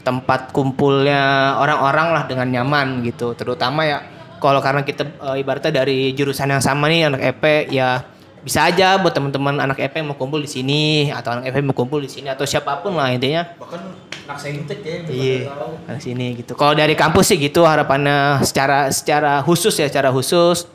tempat 0.00 0.56
kumpulnya 0.56 1.54
orang-orang 1.60 2.16
lah 2.16 2.24
dengan 2.24 2.48
nyaman 2.48 3.04
gitu. 3.04 3.36
Terutama 3.36 3.84
ya 3.84 4.00
kalau 4.42 4.58
karena 4.58 4.82
kita 4.82 5.06
eh, 5.06 5.36
ibaratnya 5.38 5.70
dari 5.70 6.10
jurusan 6.18 6.50
yang 6.50 6.58
sama 6.58 6.90
nih 6.90 7.06
anak 7.06 7.22
EP 7.22 7.70
ya 7.70 8.02
bisa 8.42 8.66
aja 8.66 8.98
buat 8.98 9.14
teman-teman 9.14 9.62
anak 9.62 9.78
EP 9.78 10.02
yang 10.02 10.10
mau 10.10 10.18
kumpul 10.18 10.42
di 10.42 10.50
sini 10.50 11.14
atau 11.14 11.38
anak 11.38 11.54
EP 11.54 11.62
mau 11.62 11.78
kumpul 11.78 12.02
di 12.02 12.10
sini 12.10 12.26
atau 12.26 12.42
siapa 12.42 12.82
pun 12.82 12.98
lah 12.98 13.14
intinya. 13.14 13.46
Bahkan 13.54 13.80
anak 14.26 14.38
saintek 14.42 14.82
ya. 14.82 14.98
Iya, 15.06 15.54
di 15.94 16.02
sini 16.02 16.26
gitu. 16.42 16.58
Kalau 16.58 16.74
dari 16.74 16.98
kampus 16.98 17.30
sih 17.30 17.38
gitu 17.38 17.62
harapannya 17.62 18.42
secara 18.42 18.90
secara 18.90 19.38
khusus 19.46 19.78
ya, 19.78 19.86
secara 19.86 20.10
khusus 20.10 20.66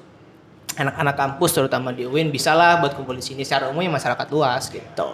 anak-anak 0.77 1.15
kampus 1.17 1.51
terutama 1.57 1.89
di 1.91 2.05
UIN 2.05 2.29
bisa 2.29 2.53
lah 2.53 2.79
buat 2.79 2.93
kumpul 2.93 3.17
di 3.17 3.25
sini 3.25 3.41
secara 3.41 3.67
umum 3.67 3.83
ya 3.83 3.91
masyarakat 3.91 4.27
luas 4.31 4.71
gitu. 4.71 5.09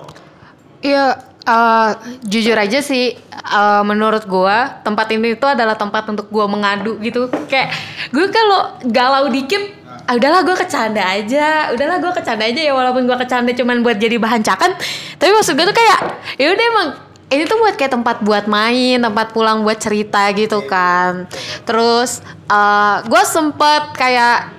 Iya, 0.84 1.16
eh, 1.44 1.92
jujur 2.24 2.56
aja 2.56 2.80
sih, 2.80 3.16
eh, 3.32 3.84
menurut 3.84 4.24
gua 4.28 4.80
tempat 4.82 5.12
ini 5.12 5.36
itu 5.36 5.44
adalah 5.44 5.76
tempat 5.76 6.08
untuk 6.10 6.32
gua 6.32 6.48
mengadu 6.48 7.00
gitu. 7.04 7.28
Kayak 7.52 7.76
gue 8.10 8.28
kalau 8.32 8.80
galau 8.88 9.28
dikit, 9.28 9.62
ah, 10.08 10.16
udahlah 10.16 10.42
gua 10.48 10.56
kecanda 10.56 11.04
aja, 11.04 11.72
udahlah 11.76 12.00
gua 12.00 12.14
kecanda 12.16 12.48
aja 12.48 12.62
ya 12.64 12.74
walaupun 12.74 13.04
gua 13.04 13.20
kecanda 13.20 13.52
cuman 13.52 13.84
buat 13.84 14.00
jadi 14.00 14.16
bahan 14.20 14.42
cakan. 14.42 14.72
Tapi 15.20 15.32
maksud 15.32 15.56
gue 15.56 15.66
tuh 15.68 15.78
kayak, 15.78 16.00
ya 16.36 16.48
udah 16.52 16.66
emang 16.76 16.88
ini 17.34 17.50
tuh 17.50 17.58
buat 17.58 17.74
kayak 17.74 17.98
tempat 17.98 18.18
buat 18.22 18.46
main, 18.46 19.02
tempat 19.02 19.34
pulang 19.34 19.66
buat 19.66 19.80
cerita 19.82 20.30
gitu 20.36 20.62
kan. 20.70 21.26
Terus 21.66 22.22
eh 22.52 22.98
gue 23.08 23.24
sempet 23.26 23.96
kayak 23.98 24.54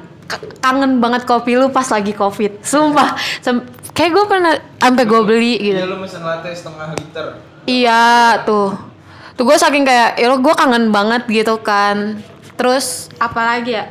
kangen 0.64 0.98
banget 1.04 1.28
kopi 1.28 1.54
lu 1.54 1.68
pas 1.68 1.86
lagi 1.92 2.16
covid, 2.16 2.64
sumpah. 2.64 3.14
Kayak 3.94 4.10
gue 4.10 4.24
pernah 4.26 4.52
sampai 4.82 5.04
gue 5.06 5.20
beli 5.22 5.54
gitu. 5.62 5.78
Iya 5.78 5.86
lu 5.86 5.96
mesen 6.02 6.20
latte 6.26 6.50
setengah 6.50 6.92
liter. 6.98 7.26
Iya 7.64 8.02
tuh. 8.42 8.74
Tuh 9.34 9.44
gue 9.46 9.56
saking 9.56 9.86
kayak 9.86 10.18
ya 10.18 10.28
gue 10.34 10.54
kangen 10.58 10.90
banget 10.90 11.22
gitu 11.30 11.62
kan. 11.62 12.18
Terus 12.58 13.08
apalagi 13.16 13.78
ya? 13.78 13.86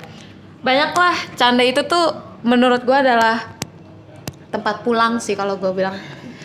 Banyak 0.63 0.91
lah 0.95 1.15
canda 1.39 1.63
itu 1.63 1.81
tuh 1.87 2.13
menurut 2.43 2.83
gue 2.83 2.95
adalah 2.95 3.55
tempat 4.51 4.83
pulang 4.83 5.17
sih 5.17 5.33
kalau 5.33 5.55
gue 5.57 5.71
bilang. 5.71 5.95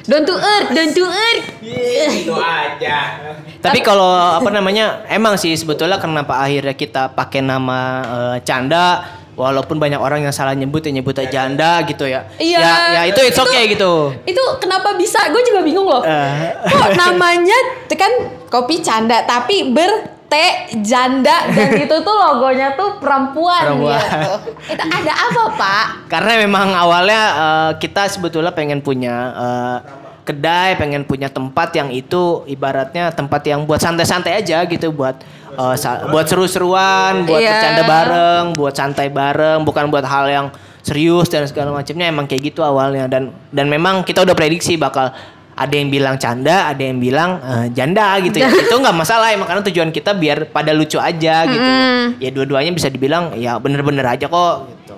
Don't 0.09 0.25
to 0.25 0.33
earth, 0.33 0.73
don't 0.73 0.97
to 0.97 1.05
earth. 1.05 1.47
Itu 1.61 2.33
aja. 2.33 3.21
Tapi 3.61 3.85
kalau 3.85 4.09
apa 4.41 4.49
namanya 4.49 5.05
emang 5.13 5.37
sih 5.37 5.53
sebetulnya 5.53 6.01
kenapa 6.01 6.41
akhirnya 6.41 6.73
kita 6.73 7.13
pakai 7.13 7.45
nama 7.45 7.79
eh, 8.09 8.37
canda 8.41 9.05
walaupun 9.39 9.79
banyak 9.79 10.03
orang 10.03 10.27
yang 10.27 10.35
salah 10.35 10.53
nyebut 10.53 10.83
ya 10.83 10.91
nyebut 10.91 11.15
aja 11.15 11.31
janda 11.47 11.87
gitu 11.87 12.05
ya. 12.11 12.27
Iya. 12.43 12.59
Ya, 12.59 12.75
ya 12.91 13.03
itu 13.15 13.21
it's 13.23 13.39
okay 13.39 13.71
gitu. 13.71 14.11
Itu 14.27 14.43
kenapa 14.59 14.99
bisa? 14.99 15.23
Gue 15.31 15.47
juga 15.47 15.63
bingung 15.63 15.87
loh. 15.87 16.03
Eh. 16.03 16.59
Kok 16.67 16.99
namanya 16.99 17.55
itu 17.87 17.95
kan 17.95 18.11
kopi 18.51 18.83
canda 18.83 19.23
tapi 19.23 19.71
ber 19.71 20.19
T 20.29 20.37
janda 20.85 21.49
dan 21.57 21.73
itu 21.73 21.97
tuh 22.05 22.13
logonya 22.13 22.77
tuh 22.77 23.01
perempuan, 23.01 23.65
Perempuan. 23.65 23.97
gitu. 23.97 24.33
Itu 24.77 24.85
ada 24.85 25.13
apa, 25.17 25.43
Pak? 25.57 25.87
Karena 26.13 26.33
memang 26.45 26.69
awalnya 26.77 27.21
eh, 27.33 27.71
kita 27.81 28.13
sebetulnya 28.13 28.53
pengen 28.53 28.85
punya 28.85 29.17
eh, 29.33 29.79
kedai, 30.29 30.77
pengen 30.77 31.03
punya 31.03 31.27
tempat 31.27 31.73
yang 31.73 31.89
itu 31.89 32.45
ibaratnya 32.45 33.09
tempat 33.11 33.41
yang 33.43 33.65
buat 33.65 33.81
santai-santai 33.81 34.37
aja 34.37 34.63
gitu, 34.65 34.93
buat 34.93 35.17
sa- 35.75 36.07
buat 36.07 36.29
seru-seruan, 36.29 37.25
buat 37.25 37.41
Iya. 37.41 37.51
bercanda 37.51 37.83
bareng, 37.83 38.45
buat 38.53 38.75
santai 38.75 39.09
bareng, 39.09 39.65
bukan 39.65 39.89
buat 39.89 40.05
hal 40.05 40.29
yang 40.29 40.47
serius 40.81 41.27
dan 41.27 41.45
segala 41.45 41.73
macamnya. 41.73 42.07
Emang 42.07 42.25
kayak 42.25 42.53
gitu 42.53 42.61
awalnya 42.61 43.09
dan 43.09 43.33
dan 43.49 43.67
memang 43.67 44.05
kita 44.05 44.23
udah 44.23 44.33
prediksi 44.33 44.77
bakal 44.77 45.11
ada 45.59 45.75
yang 45.75 45.91
bilang 45.91 46.15
canda, 46.15 46.71
ada 46.71 46.79
yang 46.79 47.03
bilang 47.03 47.41
eh, 47.41 47.67
janda 47.73 48.15
gitu 48.21 48.39
ya. 48.39 48.47
itu 48.63 48.71
nggak 48.71 48.95
masalah 48.95 49.35
emang 49.35 49.49
karena 49.49 49.65
tujuan 49.65 49.91
kita 49.91 50.15
biar 50.15 50.47
pada 50.47 50.71
lucu 50.71 50.97
aja 50.97 51.43
gitu. 51.45 51.71
Ya 52.17 52.31
dua-duanya 52.31 52.71
bisa 52.71 52.87
dibilang 52.87 53.35
ya 53.35 53.59
bener-bener 53.59 54.07
aja 54.07 54.29
kok 54.29 54.55
gitu. 54.69 54.95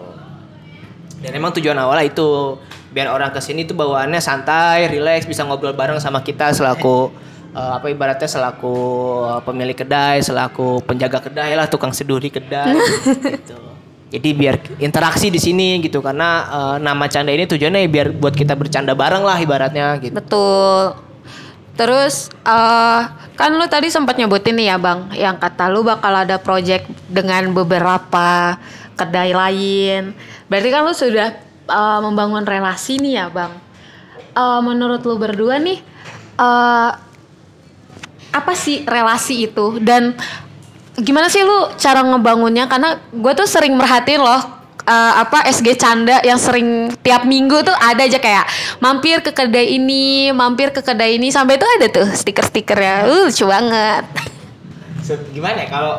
Dan 1.20 1.32
emang 1.32 1.52
tujuan 1.52 1.76
awalnya 1.76 2.04
itu 2.06 2.60
biar 2.90 3.09
orang 3.11 3.31
ke 3.31 3.38
sini 3.38 3.62
tuh 3.62 3.79
bawaannya 3.79 4.18
santai, 4.18 4.90
rileks, 4.90 5.24
bisa 5.24 5.46
ngobrol 5.46 5.74
bareng 5.74 6.03
sama 6.03 6.20
kita 6.26 6.50
selaku 6.50 7.11
eh, 7.55 7.72
apa 7.79 7.87
ibaratnya 7.87 8.26
selaku 8.26 8.74
pemilik 9.46 9.79
kedai, 9.79 10.18
selaku 10.22 10.83
penjaga 10.83 11.22
kedai 11.22 11.55
lah, 11.55 11.70
tukang 11.70 11.94
seduri 11.94 12.29
kedai 12.31 12.74
gitu. 13.38 13.59
Jadi 14.11 14.29
biar 14.35 14.59
interaksi 14.83 15.31
di 15.31 15.38
sini 15.38 15.79
gitu 15.87 16.03
karena 16.03 16.50
eh, 16.50 16.76
nama 16.83 17.07
canda 17.07 17.31
ini 17.31 17.46
tujuannya 17.46 17.87
biar 17.87 18.11
buat 18.18 18.35
kita 18.35 18.59
bercanda 18.59 18.92
bareng 18.98 19.22
lah 19.22 19.38
ibaratnya 19.38 19.94
gitu. 20.03 20.18
Betul. 20.18 20.98
Terus 21.79 22.29
eh 22.44 23.03
kan 23.38 23.57
lu 23.57 23.64
tadi 23.70 23.88
sempat 23.88 24.18
nyebutin 24.20 24.53
nih 24.53 24.74
ya 24.74 24.76
bang, 24.76 25.00
yang 25.16 25.40
kata 25.40 25.70
lu 25.72 25.81
bakal 25.81 26.12
ada 26.12 26.37
project 26.37 26.90
dengan 27.09 27.55
beberapa 27.55 28.59
kedai 28.98 29.33
lain. 29.33 30.12
Berarti 30.50 30.68
kan 30.68 30.83
lu 30.85 30.92
sudah 30.92 31.49
eh, 31.70 32.00
membangun 32.02 32.42
relasi 32.42 32.98
nih 32.98 33.22
ya 33.22 33.26
bang. 33.30 33.52
Eh, 34.35 34.61
menurut 34.62 35.02
lu 35.06 35.14
berdua 35.16 35.62
nih, 35.62 35.78
eh 36.38 36.90
apa 38.30 38.54
sih 38.54 38.87
relasi 38.87 39.50
itu 39.50 39.83
dan 39.83 40.14
gimana 40.94 41.26
sih 41.26 41.42
lu 41.42 41.70
cara 41.78 42.02
ngebangunnya? 42.02 42.70
Karena 42.70 42.98
gue 43.11 43.33
tuh 43.35 43.46
sering 43.46 43.74
merhatiin 43.74 44.22
loh 44.22 44.40
eh, 44.87 45.12
apa 45.22 45.46
SG 45.50 45.78
Canda 45.78 46.22
yang 46.22 46.38
sering 46.38 46.94
tiap 47.02 47.26
minggu 47.26 47.62
tuh 47.62 47.74
ada 47.74 48.02
aja 48.06 48.18
kayak 48.18 48.46
mampir 48.78 49.22
ke 49.22 49.30
kedai 49.35 49.78
ini, 49.78 50.30
mampir 50.30 50.70
ke 50.74 50.83
kedai 50.83 51.18
ini 51.18 51.30
sampai 51.30 51.59
tuh 51.59 51.68
ada 51.78 51.87
tuh 51.90 52.06
stiker-stikernya. 52.11 53.06
Uh, 53.06 53.26
lucu 53.30 53.44
banget. 53.46 54.04
Gimana 55.35 55.66
ya 55.66 55.68
kalau 55.68 55.94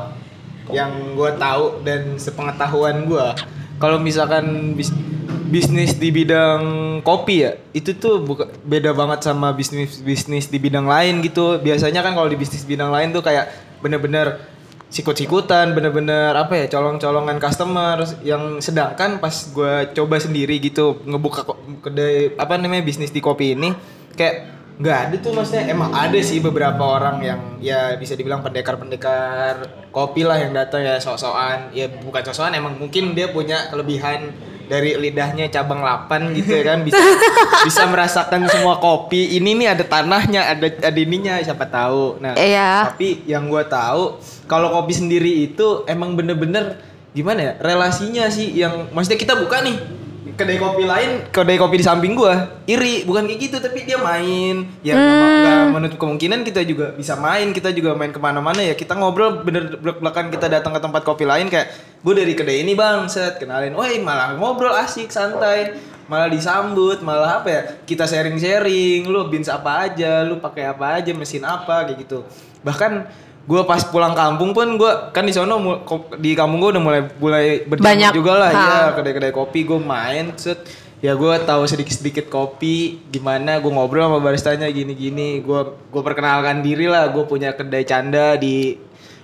yang 0.72 1.20
gue 1.20 1.32
tahu 1.36 1.84
dan 1.84 2.16
sepengetahuan 2.16 3.04
gue 3.04 3.28
kalau 3.82 3.98
misalkan 3.98 4.78
bis- 4.78 4.94
bisnis 5.52 6.00
di 6.00 6.14
bidang 6.14 6.62
kopi 7.04 7.44
ya 7.44 7.60
itu 7.76 7.92
tuh 7.98 8.24
buka, 8.24 8.48
beda 8.64 8.96
banget 8.96 9.28
sama 9.28 9.52
bisnis 9.52 10.00
bisnis 10.00 10.48
di 10.48 10.62
bidang 10.62 10.88
lain 10.88 11.20
gitu. 11.26 11.60
Biasanya 11.60 12.06
kan 12.06 12.16
kalau 12.16 12.30
di 12.30 12.38
bisnis 12.40 12.64
bidang 12.64 12.94
lain 12.94 13.12
tuh 13.12 13.26
kayak 13.26 13.50
bener-bener 13.84 14.40
sikut-sikutan 14.92 15.72
bener-bener 15.72 16.36
apa 16.36 16.60
ya 16.60 16.66
colong-colongan 16.68 17.40
customer 17.40 17.96
yang 18.28 18.60
sedangkan 18.60 19.24
pas 19.24 19.32
gue 19.32 19.96
coba 19.96 20.20
sendiri 20.20 20.60
gitu 20.60 21.00
ngebuka 21.08 21.48
kedai 21.80 22.36
apa 22.36 22.60
namanya 22.60 22.84
bisnis 22.84 23.16
di 23.16 23.24
kopi 23.24 23.56
ini 23.56 23.72
kayak 24.20 24.61
nggak 24.80 24.98
ada 25.08 25.16
tuh 25.20 25.32
maksudnya. 25.34 25.68
Emang 25.68 25.92
ada 25.92 26.20
sih 26.22 26.40
beberapa 26.40 26.80
orang 26.80 27.20
yang 27.20 27.40
ya 27.60 27.96
bisa 27.96 28.16
dibilang 28.16 28.40
pendekar-pendekar 28.40 29.68
kopi 29.90 30.24
lah 30.24 30.40
yang 30.40 30.54
datang 30.54 30.82
ya 30.82 30.98
sok-sokan. 30.98 31.74
Ya 31.74 31.90
bukan 31.90 32.22
sok-sokan 32.24 32.56
emang 32.56 32.78
mungkin 32.78 33.12
dia 33.12 33.30
punya 33.30 33.68
kelebihan 33.68 34.32
dari 34.66 34.96
lidahnya 34.96 35.52
cabang 35.52 35.84
8 35.84 36.32
gitu 36.32 36.52
ya 36.56 36.64
kan. 36.64 36.80
Bisa 36.82 36.98
bisa 37.68 37.84
merasakan 37.86 38.48
semua 38.48 38.80
kopi. 38.80 39.36
Ini 39.36 39.52
nih 39.54 39.68
ada 39.68 39.84
tanahnya 39.84 40.48
ada 40.48 40.68
ada 40.72 41.00
ininya 41.00 41.36
siapa 41.44 41.68
tahu. 41.68 42.18
Nah 42.24 42.40
Iya. 42.40 42.96
tapi 42.96 43.28
yang 43.28 43.52
gue 43.52 43.64
tahu 43.68 44.18
kalau 44.48 44.72
kopi 44.72 44.96
sendiri 44.96 45.46
itu 45.46 45.84
emang 45.86 46.16
bener-bener 46.16 46.80
gimana 47.12 47.40
ya 47.44 47.54
relasinya 47.60 48.32
sih 48.32 48.56
yang 48.56 48.88
maksudnya 48.96 49.20
kita 49.20 49.36
buka 49.36 49.60
nih 49.60 49.76
kedai 50.42 50.58
kopi 50.58 50.84
lain 50.84 51.10
kedai 51.30 51.58
kopi 51.62 51.76
di 51.78 51.86
samping 51.86 52.14
gua. 52.18 52.60
iri 52.66 53.06
bukan 53.06 53.30
kayak 53.30 53.40
gitu 53.40 53.58
tapi 53.62 53.86
dia 53.86 54.02
main. 54.02 54.66
Ya 54.82 54.98
nggak 54.98 55.14
Hmm. 55.14 55.42
nggak 55.42 55.62
menutup 55.78 55.98
kemungkinan 56.02 56.42
kita 56.42 56.62
juga 56.66 56.92
bisa 56.98 57.14
main 57.16 57.54
kita 57.54 57.70
juga 57.70 57.94
main 57.94 58.10
ke 58.10 58.18
mana-mana 58.18 58.60
ya. 58.66 58.74
Kita 58.74 58.98
ngobrol 58.98 59.46
bener 59.46 59.78
belak-belakan 59.78 60.34
kita 60.34 60.50
datang 60.50 60.74
ke 60.74 60.82
tempat 60.82 61.02
kopi 61.06 61.30
lain 61.30 61.48
kayak 61.48 61.70
gue 62.02 62.14
dari 62.18 62.34
kedai 62.34 62.66
ini 62.66 62.74
bang. 62.74 63.06
Set 63.06 63.38
kenalin 63.38 63.78
woi 63.78 64.02
malah 64.02 64.34
ngobrol 64.36 64.74
asik 64.74 65.14
santai. 65.14 65.78
Malah 66.10 66.28
disambut 66.28 67.00
malah 67.00 67.40
apa 67.40 67.48
ya 67.48 67.62
kita 67.88 68.04
sharing-sharing. 68.04 69.08
Lu 69.08 69.32
bins 69.32 69.48
apa 69.48 69.88
aja 69.88 70.26
lu 70.28 70.44
pakai 70.44 70.68
apa 70.68 71.00
aja 71.00 71.12
mesin 71.16 71.46
apa 71.48 71.88
kayak 71.88 72.04
gitu. 72.04 72.26
Bahkan 72.66 72.92
gue 73.52 73.62
pas 73.68 73.84
pulang 73.84 74.16
kampung 74.16 74.56
pun 74.56 74.80
gue 74.80 74.92
kan 75.12 75.28
di 75.28 75.36
sono 75.36 75.60
di 76.16 76.32
kampung 76.32 76.64
gue 76.64 76.72
udah 76.72 76.84
mulai 76.84 77.02
mulai 77.20 77.46
berjamur 77.68 77.92
Banyak. 77.92 78.12
juga 78.16 78.34
lah 78.40 78.52
Ha. 78.52 78.64
ya 78.64 78.80
kedai-kedai 78.96 79.36
kopi 79.36 79.68
gue 79.68 79.76
main 79.76 80.32
set 80.40 80.64
ya 81.04 81.12
gue 81.12 81.34
tahu 81.44 81.68
sedikit-sedikit 81.68 82.32
kopi 82.32 83.04
gimana 83.12 83.60
gue 83.60 83.68
ngobrol 83.68 84.08
sama 84.08 84.20
baristanya 84.24 84.72
gini-gini 84.72 85.44
gue 85.44 85.62
gue 85.68 86.02
perkenalkan 86.02 86.64
diri 86.64 86.88
lah 86.88 87.12
gue 87.12 87.28
punya 87.28 87.52
kedai 87.52 87.84
canda 87.84 88.40
di 88.40 88.80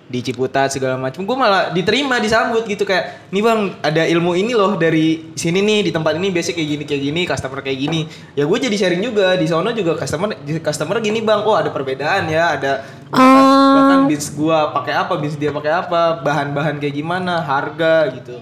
di 0.07 0.23
Ciputat 0.23 0.71
segala 0.71 0.95
macam 0.95 1.27
gue 1.27 1.35
malah 1.35 1.69
diterima 1.75 2.15
disambut 2.23 2.63
gitu 2.63 2.87
kayak 2.87 3.27
nih 3.27 3.43
bang 3.43 3.59
ada 3.83 4.07
ilmu 4.07 4.39
ini 4.39 4.55
loh 4.55 4.79
dari 4.79 5.35
sini 5.35 5.59
nih 5.59 5.79
di 5.87 5.91
tempat 5.91 6.15
ini 6.15 6.31
biasa 6.31 6.55
kayak 6.55 6.67
gini 6.67 6.83
kayak 6.87 7.01
gini 7.11 7.21
customer 7.27 7.59
kayak 7.59 7.79
gini. 7.79 8.01
Ya 8.33 8.47
gue 8.47 8.57
jadi 8.57 8.75
sharing 8.79 9.03
juga 9.03 9.35
di 9.35 9.45
sono 9.51 9.75
juga 9.75 9.99
customer 9.99 10.31
customer 10.63 11.03
gini 11.03 11.19
bang 11.19 11.43
oh 11.43 11.59
ada 11.59 11.67
perbedaan 11.69 12.31
ya 12.31 12.55
ada 12.55 12.87
bahkan 13.11 14.03
bins 14.07 14.27
gua 14.35 14.75
pakai 14.75 14.93
apa 14.95 15.15
bins 15.15 15.39
dia 15.39 15.51
pakai 15.51 15.71
apa 15.71 16.19
bahan-bahan 16.23 16.79
kayak 16.79 16.95
gimana 16.95 17.39
harga 17.39 18.11
gitu. 18.15 18.35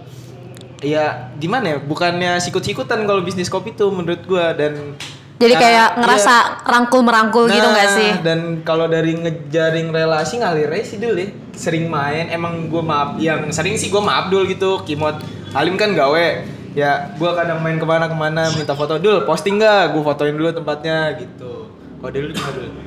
Ya 0.84 1.34
gimana 1.42 1.66
ya 1.66 1.78
bukannya 1.82 2.38
sikut-sikutan 2.42 3.10
kalau 3.10 3.22
bisnis 3.26 3.50
kopi 3.50 3.74
tuh 3.74 3.90
menurut 3.90 4.22
gua 4.26 4.54
dan 4.54 4.94
Jadi 5.36 5.52
Nah, 5.52 5.62
kayak 5.62 5.88
iya. 5.92 6.00
ngerasa 6.00 6.34
rangkul 6.64 7.02
merangkul 7.04 7.44
gitu 7.52 7.68
Nah, 7.68 7.92
sih? 7.92 8.12
Dan 8.24 8.64
kalau 8.64 8.88
dari 8.88 9.20
ngejaring 9.20 9.92
relasi 9.92 10.40
ngalir 10.40 10.72
aja 10.72 10.86
sih 10.88 10.96
dulu 10.96 11.20
ya. 11.20 11.28
Sering 11.52 11.92
main 11.92 12.32
emang 12.32 12.72
gue 12.72 12.80
maaf 12.80 13.20
yang 13.20 13.52
sering 13.52 13.76
sih 13.76 13.92
gue 13.92 14.00
maaf 14.00 14.32
dulu 14.32 14.48
gitu. 14.48 14.80
Kimot 14.88 15.20
Halim 15.52 15.76
kan 15.76 15.92
gawe. 15.92 16.28
Ya 16.76 17.12
gue 17.16 17.32
kadang 17.36 17.60
main 17.60 17.76
ke 17.76 17.88
mana 17.88 18.08
ke 18.08 18.16
mana 18.16 18.48
minta 18.56 18.76
foto 18.76 18.96
dulu 18.96 19.28
posting 19.28 19.60
gak? 19.60 19.92
Gue 19.92 20.04
fotoin 20.04 20.36
dulu 20.36 20.56
tempatnya 20.56 21.20
gitu. 21.20 21.68
Kalau 22.00 22.12
dulu 22.12 22.32
gimana 22.32 22.52
dulu? 22.56 22.85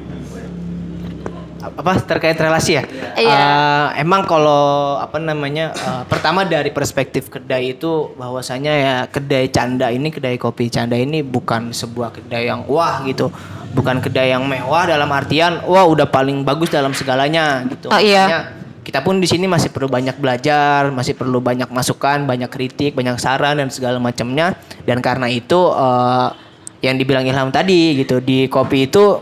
Apa 1.58 1.98
terkait 2.02 2.38
relasi 2.38 2.78
ya? 2.78 2.84
Iya. 3.18 3.34
Eh, 3.34 3.86
emang 4.06 4.22
kalau 4.24 4.96
apa 4.98 5.18
namanya 5.18 5.74
eh, 5.74 6.02
pertama 6.06 6.46
dari 6.46 6.70
perspektif 6.70 7.26
kedai 7.26 7.74
itu 7.74 8.14
bahwasanya 8.14 8.72
ya 8.72 8.96
kedai 9.10 9.50
canda 9.50 9.90
ini 9.90 10.14
kedai 10.14 10.38
kopi 10.38 10.70
canda 10.70 10.94
ini 10.94 11.26
bukan 11.26 11.74
sebuah 11.74 12.14
kedai 12.14 12.46
yang 12.46 12.62
wah 12.70 13.02
gitu. 13.04 13.30
Bukan 13.68 14.00
kedai 14.00 14.32
yang 14.32 14.46
mewah 14.48 14.88
dalam 14.88 15.10
artian 15.12 15.60
wah 15.66 15.84
udah 15.84 16.08
paling 16.08 16.46
bagus 16.46 16.72
dalam 16.72 16.94
segalanya 16.94 17.66
gitu. 17.68 17.90
Oh, 17.92 18.00
iya. 18.00 18.54
Kita 18.80 19.04
pun 19.04 19.20
di 19.20 19.28
sini 19.28 19.44
masih 19.44 19.68
perlu 19.68 19.84
banyak 19.84 20.16
belajar, 20.16 20.88
masih 20.88 21.12
perlu 21.12 21.44
banyak 21.44 21.68
masukan, 21.68 22.24
banyak 22.24 22.48
kritik, 22.48 22.96
banyak 22.96 23.20
saran 23.20 23.60
dan 23.60 23.68
segala 23.68 24.00
macamnya. 24.00 24.56
Dan 24.88 25.04
karena 25.04 25.28
itu 25.28 25.68
eh, 25.76 26.28
yang 26.80 26.96
dibilang 26.96 27.26
Ilham 27.26 27.50
tadi 27.50 27.98
gitu 27.98 28.22
di 28.22 28.46
kopi 28.46 28.86
itu 28.86 29.20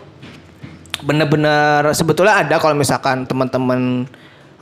bener-bener 1.04 1.92
sebetulnya 1.92 2.40
ada 2.40 2.56
kalau 2.56 2.76
misalkan 2.78 3.28
teman-teman 3.28 4.08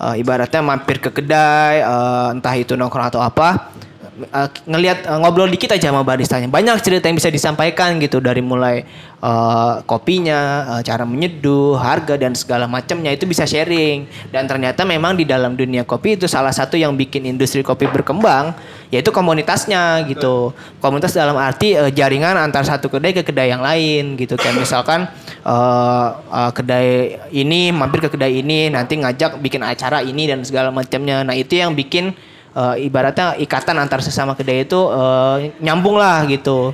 eh, 0.00 0.14
ibaratnya 0.20 0.60
mampir 0.64 0.98
ke 0.98 1.10
kedai 1.14 1.82
eh, 1.82 2.28
entah 2.34 2.54
itu 2.58 2.74
nongkrong 2.74 3.06
atau 3.12 3.20
apa 3.22 3.70
eh, 4.18 4.48
ngelihat 4.66 5.06
eh, 5.06 5.18
ngobrol 5.22 5.50
dikit 5.50 5.74
aja 5.74 5.94
sama 5.94 6.02
baristanya 6.02 6.50
banyak 6.50 6.74
cerita 6.82 7.06
yang 7.06 7.18
bisa 7.18 7.30
disampaikan 7.30 8.02
gitu 8.02 8.18
dari 8.18 8.42
mulai 8.42 8.82
eh, 9.24 9.74
kopinya 9.88 10.40
eh, 10.76 10.82
cara 10.84 11.08
menyeduh 11.08 11.80
harga 11.80 12.20
dan 12.20 12.36
segala 12.36 12.68
macamnya 12.68 13.08
itu 13.14 13.24
bisa 13.24 13.48
sharing. 13.48 14.04
Dan 14.28 14.44
ternyata 14.44 14.84
memang 14.84 15.16
di 15.16 15.24
dalam 15.24 15.56
dunia 15.56 15.88
kopi 15.88 16.20
itu 16.20 16.28
salah 16.28 16.52
satu 16.52 16.76
yang 16.76 16.92
bikin 16.94 17.24
industri 17.24 17.64
kopi 17.64 17.88
berkembang 17.88 18.52
yaitu 18.92 19.10
komunitasnya 19.10 20.04
gitu. 20.06 20.52
Komunitas 20.78 21.16
dalam 21.16 21.34
arti 21.40 21.72
eh, 21.74 21.90
jaringan 21.90 22.36
antar 22.36 22.68
satu 22.68 22.92
kedai 22.92 23.16
ke 23.16 23.22
kedai 23.24 23.48
yang 23.48 23.64
lain 23.64 24.20
gitu. 24.20 24.36
Kayak 24.36 24.60
misalkan 24.60 25.08
eh, 25.44 26.08
eh, 26.16 26.50
kedai 26.56 26.88
ini 27.36 27.70
mampir 27.70 28.00
ke 28.04 28.08
kedai 28.08 28.40
ini 28.40 28.72
nanti 28.72 28.96
ngajak 28.96 29.38
bikin 29.44 29.60
acara 29.60 30.00
ini 30.00 30.24
dan 30.24 30.40
segala 30.42 30.72
macamnya. 30.72 31.20
Nah 31.22 31.36
itu 31.36 31.60
yang 31.60 31.76
bikin 31.76 32.16
eh, 32.56 32.74
ibaratnya 32.84 33.36
ikatan 33.36 33.76
antar 33.76 34.00
sesama 34.00 34.32
kedai 34.32 34.64
itu 34.64 34.80
eh, 34.90 35.36
nyambung 35.60 36.00
lah 36.00 36.24
gitu. 36.26 36.72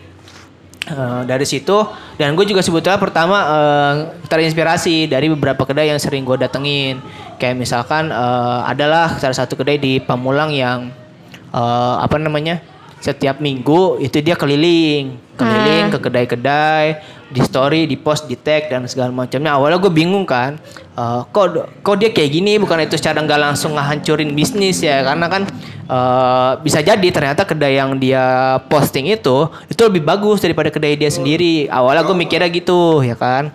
Eh, 0.81 1.23
dari 1.29 1.45
situ 1.45 1.77
dan 2.17 2.33
gue 2.33 2.43
juga 2.49 2.65
sebetulnya 2.65 2.97
pertama 2.97 3.37
eh, 3.37 3.95
terinspirasi 4.33 5.13
dari 5.13 5.29
beberapa 5.29 5.69
kedai 5.69 5.93
yang 5.93 6.01
sering 6.01 6.25
gue 6.25 6.41
datengin. 6.41 7.03
Kayak 7.37 7.61
misalkan 7.61 8.09
eh, 8.09 8.61
adalah 8.65 9.19
salah 9.21 9.37
satu 9.37 9.61
kedai 9.61 9.77
di 9.77 10.01
Pamulang 10.01 10.55
yang 10.55 10.89
eh, 11.53 11.95
apa 12.01 12.17
namanya 12.17 12.65
setiap 13.01 13.41
minggu 13.41 13.99
itu 13.99 14.21
dia 14.21 14.37
keliling. 14.37 15.17
Keliling 15.41 15.89
ke 15.89 15.99
kedai-kedai 15.99 16.87
di 17.31 17.41
story 17.41 17.87
di 17.87 17.95
post 17.95 18.27
di 18.27 18.37
tag 18.37 18.69
dan 18.69 18.85
segala 18.85 19.09
macamnya. 19.09 19.57
Awalnya 19.57 19.79
gue 19.81 19.93
bingung 19.93 20.29
kan 20.29 20.61
eh, 20.95 21.21
kok 21.33 21.47
kok 21.81 21.97
dia 21.97 22.13
kayak 22.13 22.31
gini? 22.31 22.61
Bukan 22.61 22.85
itu 22.85 23.01
secara 23.01 23.25
nggak 23.25 23.41
langsung 23.41 23.73
ngehancurin 23.73 24.37
bisnis 24.37 24.85
ya? 24.85 25.01
Karena 25.01 25.33
kan 25.33 25.49
eh, 25.89 26.53
bisa 26.61 26.85
jadi 26.85 27.09
ternyata 27.09 27.49
kedai 27.49 27.81
yang 27.81 27.97
dia 27.97 28.59
posting 28.69 29.09
itu 29.09 29.49
itu 29.73 29.81
lebih 29.81 30.05
bagus 30.05 30.45
daripada 30.45 30.69
kedai 30.69 31.01
dia 31.01 31.09
sendiri. 31.09 31.73
Awalnya 31.73 32.05
gue 32.05 32.17
mikirnya 32.21 32.53
gitu 32.53 33.01
ya 33.01 33.17
kan? 33.17 33.49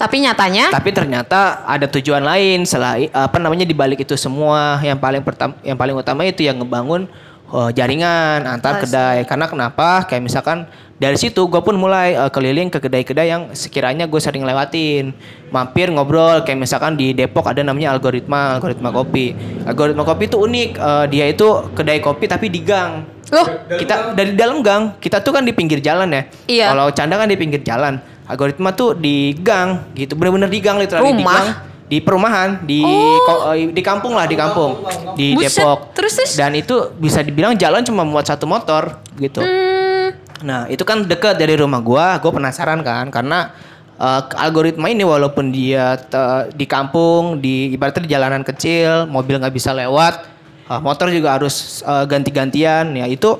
Tapi 0.00 0.16
nyatanya? 0.24 0.72
Tapi 0.72 0.96
ternyata 0.96 1.60
ada 1.68 1.84
tujuan 1.84 2.24
lain 2.24 2.64
selain 2.64 3.12
apa 3.12 3.36
namanya 3.36 3.68
di 3.68 3.76
balik 3.76 4.00
itu 4.00 4.16
semua. 4.16 4.80
Yang 4.80 4.96
paling 4.96 5.22
pertama 5.22 5.52
yang 5.60 5.76
paling 5.76 5.92
utama 5.92 6.24
itu 6.24 6.40
yang 6.40 6.56
ngebangun 6.56 7.04
uh, 7.50 7.70
jaringan 7.74 8.46
antar 8.46 8.80
kedai. 8.82 9.26
Karena 9.26 9.50
kenapa? 9.50 10.06
Kayak 10.06 10.22
misalkan 10.30 10.58
dari 11.00 11.16
situ 11.16 11.48
gue 11.48 11.64
pun 11.64 11.72
mulai 11.80 12.12
eh, 12.12 12.28
keliling 12.28 12.68
ke 12.68 12.76
kedai-kedai 12.76 13.32
yang 13.32 13.42
sekiranya 13.56 14.04
gue 14.04 14.20
sering 14.20 14.44
lewatin. 14.44 15.16
Mampir 15.48 15.88
ngobrol. 15.88 16.44
Kayak 16.44 16.60
misalkan 16.60 16.94
di 16.94 17.16
Depok 17.16 17.48
ada 17.48 17.64
namanya 17.64 17.96
algoritma 17.96 18.60
algoritma 18.60 18.92
kopi. 18.92 19.32
Algoritma 19.64 20.04
kopi 20.04 20.28
itu 20.28 20.36
unik. 20.36 20.70
Eh, 20.76 21.04
dia 21.08 21.24
itu 21.32 21.48
kedai 21.72 22.04
kopi 22.04 22.28
tapi 22.28 22.52
di 22.52 22.60
gang. 22.60 23.08
Loh, 23.30 23.46
kita 23.80 24.12
dari 24.12 24.36
dalam 24.36 24.60
gang. 24.60 25.00
Kita 25.00 25.24
tuh 25.24 25.32
kan 25.32 25.46
di 25.46 25.56
pinggir 25.56 25.80
jalan 25.80 26.10
ya. 26.12 26.22
Iya. 26.50 26.66
kalau 26.76 26.86
canda 26.92 27.16
kan 27.16 27.32
di 27.32 27.38
pinggir 27.40 27.64
jalan. 27.64 27.96
Algoritma 28.28 28.76
tuh 28.76 28.92
di 28.92 29.32
gang 29.40 29.90
gitu. 29.96 30.14
Bener-bener 30.20 30.52
di 30.52 30.60
gang 30.60 30.76
literally 30.76 31.16
di 31.16 31.24
gang 31.24 31.70
di 31.90 31.98
perumahan 31.98 32.62
di 32.62 32.86
ko- 33.26 33.50
eh, 33.50 33.74
di 33.74 33.82
kampung 33.82 34.14
lah 34.14 34.30
di 34.30 34.38
kampung. 34.38 34.78
Di 35.18 35.34
Buset, 35.34 35.58
Depok. 35.58 35.90
terus, 35.90 36.14
terus? 36.14 36.38
dan 36.38 36.54
itu 36.54 36.94
bisa 36.94 37.18
dibilang 37.18 37.58
jalan 37.58 37.82
cuma 37.82 38.06
muat 38.06 38.30
satu 38.30 38.46
motor 38.46 39.02
gitu. 39.18 39.42
Hmm, 39.42 40.14
nah 40.46 40.70
itu 40.70 40.86
kan 40.86 41.02
dekat 41.02 41.34
dari 41.34 41.58
rumah 41.58 41.82
gua. 41.82 42.22
Gua 42.22 42.30
penasaran 42.30 42.78
kan 42.86 43.10
karena 43.10 43.50
eh, 43.98 44.22
algoritma 44.38 44.86
ini 44.86 45.02
walaupun 45.02 45.50
dia 45.50 45.98
te- 45.98 46.54
di 46.54 46.62
kampung 46.64 47.42
di 47.42 47.74
ibaratnya 47.74 48.06
di 48.06 48.10
jalanan 48.14 48.46
kecil 48.46 49.10
mobil 49.10 49.42
nggak 49.42 49.52
bisa 49.52 49.74
lewat 49.74 50.30
eh, 50.70 50.80
motor 50.80 51.10
juga 51.10 51.42
harus 51.42 51.82
eh, 51.82 52.04
ganti-gantian 52.06 52.94
ya 52.94 53.10
itu. 53.10 53.34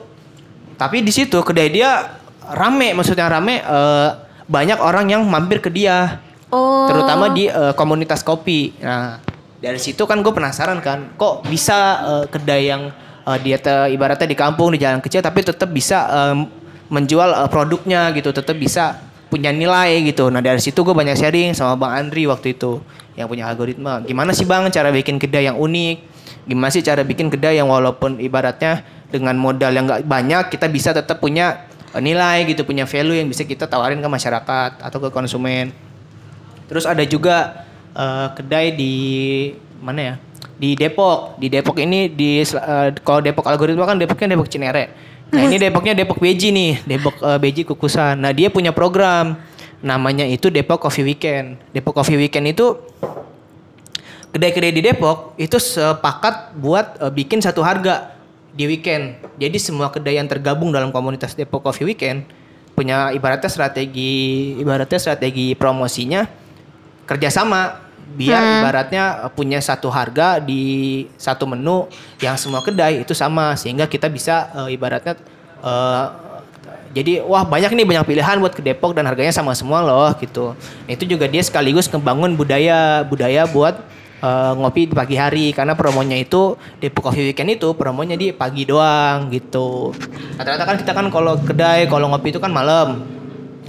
Tapi 0.75 1.07
di 1.07 1.13
situ 1.15 1.39
kedai 1.39 1.71
dia 1.71 2.19
rame 2.51 2.99
maksudnya 2.99 3.31
rame 3.31 3.63
eh, 3.63 4.09
banyak 4.51 4.83
orang 4.83 5.07
yang 5.07 5.23
mampir 5.23 5.63
ke 5.63 5.71
dia 5.71 6.19
oh. 6.51 6.87
terutama 6.91 7.33
di 7.33 7.49
eh, 7.49 7.73
komunitas 7.75 8.21
kopi. 8.21 8.75
Nah, 8.83 9.23
dari 9.61 9.77
situ 9.77 10.05
kan 10.09 10.21
gue 10.25 10.33
penasaran 10.33 10.81
kan, 10.81 11.15
kok 11.17 11.47
bisa 11.47 11.79
eh, 12.05 12.25
kedai 12.29 12.63
yang 12.69 12.93
eh, 13.27 13.39
dia 13.41 13.59
ibaratnya 13.89 14.29
di 14.29 14.37
kampung 14.37 14.75
di 14.75 14.79
jalan 14.81 15.01
kecil 15.01 15.21
tapi 15.25 15.45
tetap 15.47 15.69
bisa 15.71 16.07
em, 16.11 16.49
menjual 16.91 17.47
eh, 17.47 17.49
produknya 17.49 18.11
gitu, 18.17 18.33
tetap 18.35 18.57
bisa 18.59 18.99
punya 19.31 19.55
nilai 19.55 20.03
gitu. 20.03 20.27
Nah 20.29 20.43
dari 20.43 20.59
situ 20.59 20.83
gue 20.83 20.93
banyak 20.93 21.15
sharing 21.15 21.55
sama 21.55 21.79
Bang 21.79 21.95
Andri 21.95 22.27
waktu 22.27 22.59
itu 22.59 22.83
yang 23.15 23.31
punya 23.31 23.47
algoritma. 23.47 24.03
Gimana 24.03 24.35
sih 24.35 24.43
Bang 24.43 24.67
cara 24.75 24.91
bikin 24.91 25.23
kedai 25.23 25.47
yang 25.47 25.57
unik? 25.57 25.97
Gimana 26.51 26.69
sih 26.75 26.83
cara 26.83 27.07
bikin 27.07 27.31
kedai 27.31 27.63
yang 27.63 27.71
walaupun 27.71 28.19
ibaratnya 28.19 28.83
dengan 29.07 29.39
modal 29.39 29.71
yang 29.71 29.87
nggak 29.87 30.03
banyak 30.09 30.45
kita 30.51 30.67
bisa 30.67 30.91
tetap 30.91 31.23
punya 31.23 31.69
nilai 31.99 32.47
gitu, 32.47 32.63
punya 32.63 32.87
value 32.87 33.19
yang 33.19 33.27
bisa 33.27 33.43
kita 33.43 33.67
tawarin 33.67 33.99
ke 33.99 34.09
masyarakat 34.11 34.71
atau 34.83 34.99
ke 34.99 35.09
konsumen. 35.11 35.75
Terus 36.71 36.87
ada 36.87 37.03
juga 37.03 37.67
eh, 37.99 38.29
kedai 38.39 38.71
di 38.79 38.95
mana 39.83 40.01
ya? 40.01 40.15
Di 40.55 40.79
Depok. 40.79 41.35
Di 41.43 41.51
Depok 41.51 41.83
ini 41.83 42.07
di 42.07 42.39
eh, 42.47 42.89
kalau 43.03 43.19
Depok 43.19 43.51
algoritma 43.51 43.91
kan 43.91 43.99
Depoknya 43.99 44.39
Depok 44.39 44.47
Cinere. 44.47 44.95
Nah, 45.35 45.43
ini 45.51 45.59
Depoknya 45.67 45.99
Depok 45.99 46.23
Beji 46.23 46.55
nih, 46.55 46.79
Depok 46.87 47.19
eh, 47.19 47.39
Beji 47.43 47.67
Kukusan. 47.67 48.23
Nah, 48.23 48.31
dia 48.31 48.55
punya 48.55 48.71
program 48.71 49.35
namanya 49.83 50.23
itu 50.23 50.47
Depok 50.47 50.87
Coffee 50.87 51.03
Weekend. 51.03 51.59
Depok 51.75 51.99
Coffee 51.99 52.15
Weekend 52.15 52.55
itu 52.55 52.79
kedai-kedai 54.31 54.71
di 54.71 54.83
Depok 54.87 55.35
itu 55.43 55.59
sepakat 55.59 56.55
buat 56.55 57.03
eh, 57.03 57.11
bikin 57.11 57.43
satu 57.43 57.67
harga 57.67 58.15
di 58.55 58.71
weekend. 58.71 59.19
Jadi 59.43 59.59
semua 59.59 59.91
kedai 59.91 60.23
yang 60.23 60.31
tergabung 60.31 60.71
dalam 60.71 60.95
komunitas 60.95 61.35
Depok 61.35 61.67
Coffee 61.67 61.87
Weekend 61.87 62.27
punya 62.75 63.13
ibaratnya 63.13 63.51
strategi 63.53 64.57
ibaratnya 64.57 64.97
strategi 64.97 65.53
promosinya 65.53 66.25
kerjasama 67.11 67.91
biar 68.15 68.63
ibaratnya 68.63 69.27
eh, 69.27 69.33
punya 69.35 69.59
satu 69.59 69.91
harga 69.91 70.39
di 70.39 71.07
satu 71.19 71.47
menu 71.51 71.91
yang 72.23 72.35
semua 72.39 72.63
kedai 72.63 73.03
itu 73.03 73.15
sama 73.15 73.55
sehingga 73.59 73.91
kita 73.91 74.07
bisa 74.07 74.51
eh, 74.55 74.79
ibaratnya 74.79 75.19
eh, 75.63 76.07
jadi 76.91 77.23
wah 77.23 77.47
banyak 77.47 77.71
nih 77.71 77.87
banyak 77.87 78.05
pilihan 78.07 78.37
buat 78.43 78.51
ke 78.51 78.63
Depok 78.67 78.99
dan 78.99 79.07
harganya 79.07 79.31
sama 79.31 79.55
semua 79.55 79.79
loh 79.79 80.11
gitu. 80.19 80.59
Nah, 80.59 80.91
itu 80.91 81.07
juga 81.07 81.31
dia 81.31 81.39
sekaligus 81.39 81.87
ngebangun 81.87 82.35
budaya 82.35 83.07
budaya 83.07 83.47
buat 83.47 83.79
eh, 84.19 84.53
ngopi 84.59 84.91
di 84.91 84.95
pagi 84.99 85.15
hari 85.15 85.55
karena 85.55 85.79
promonya 85.79 86.19
itu 86.19 86.59
Depok 86.83 87.11
Coffee 87.11 87.31
Weekend 87.31 87.63
itu 87.63 87.71
promonya 87.79 88.19
di 88.19 88.35
pagi 88.35 88.67
doang 88.67 89.31
gitu. 89.31 89.95
Rata-rata 90.35 90.67
kan 90.67 90.77
kita 90.83 90.93
kan 90.93 91.07
kalau 91.15 91.39
kedai 91.39 91.87
kalau 91.87 92.11
ngopi 92.11 92.35
itu 92.35 92.43
kan 92.43 92.51
malam. 92.51 93.20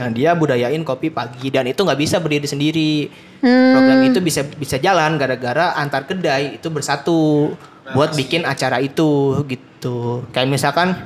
Nah 0.01 0.09
dia 0.09 0.33
budayain 0.33 0.81
kopi 0.81 1.13
pagi 1.13 1.53
dan 1.53 1.69
itu 1.69 1.77
nggak 1.77 1.99
bisa 2.01 2.17
berdiri 2.17 2.49
sendiri. 2.49 2.93
Program 3.41 4.01
itu 4.01 4.17
bisa 4.17 4.41
bisa 4.57 4.81
jalan 4.81 5.21
gara-gara 5.21 5.77
antar 5.77 6.09
kedai 6.09 6.57
itu 6.57 6.67
bersatu 6.73 7.53
buat 7.93 8.17
bikin 8.17 8.41
acara 8.49 8.81
itu 8.81 9.37
gitu. 9.45 10.25
Kayak 10.33 10.49
misalkan 10.49 10.97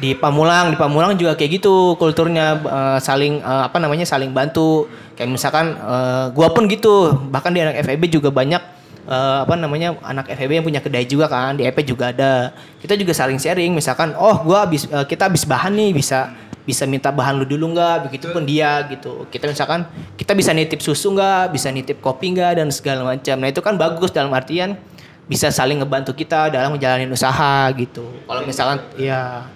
di 0.00 0.16
Pamulang, 0.16 0.72
di 0.72 0.76
Pamulang 0.80 1.12
juga 1.18 1.36
kayak 1.36 1.60
gitu 1.60 1.94
kulturnya 2.00 2.56
eh, 2.62 2.98
saling 3.04 3.42
eh, 3.42 3.62
apa 3.66 3.76
namanya 3.82 4.06
saling 4.08 4.32
bantu. 4.32 4.86
Kayak 5.18 5.36
misalkan 5.36 5.76
eh, 5.76 6.24
gua 6.32 6.48
pun 6.54 6.64
gitu, 6.70 7.12
bahkan 7.28 7.52
di 7.52 7.60
anak 7.60 7.84
FEB 7.84 8.08
juga 8.08 8.32
banyak 8.32 8.62
eh, 9.04 9.38
apa 9.44 9.54
namanya 9.60 9.98
anak 10.00 10.32
FEB 10.32 10.62
yang 10.62 10.66
punya 10.66 10.80
kedai 10.80 11.04
juga 11.04 11.28
kan, 11.28 11.58
di 11.58 11.68
EP 11.68 11.76
juga 11.84 12.10
ada. 12.14 12.56
Kita 12.80 12.96
juga 12.96 13.12
saling 13.12 13.36
sharing 13.36 13.76
misalkan 13.76 14.16
oh 14.16 14.40
gua 14.40 14.64
habis 14.64 14.88
eh, 14.88 15.04
kita 15.04 15.28
habis 15.28 15.44
bahan 15.44 15.76
nih 15.76 15.92
bisa 15.92 16.32
bisa 16.70 16.86
minta 16.86 17.10
bahan 17.10 17.42
lu 17.42 17.44
dulu 17.44 17.74
nggak? 17.74 18.06
Begitupun 18.06 18.46
dia 18.46 18.86
gitu. 18.86 19.26
Kita 19.26 19.50
misalkan 19.50 19.90
kita 20.14 20.38
bisa 20.38 20.54
nitip 20.54 20.78
susu 20.78 21.10
nggak? 21.10 21.50
Bisa 21.50 21.74
nitip 21.74 21.98
kopi 21.98 22.30
nggak? 22.30 22.62
Dan 22.62 22.70
segala 22.70 23.02
macam. 23.02 23.34
Nah 23.42 23.48
itu 23.50 23.58
kan 23.58 23.74
bagus 23.74 24.14
dalam 24.14 24.30
artian 24.30 24.78
bisa 25.26 25.50
saling 25.50 25.82
ngebantu 25.82 26.14
kita 26.14 26.54
dalam 26.54 26.78
menjalani 26.78 27.10
usaha 27.10 27.66
gitu. 27.74 28.06
Kalau 28.30 28.42
misalkan 28.46 28.78
ya 28.94 29.50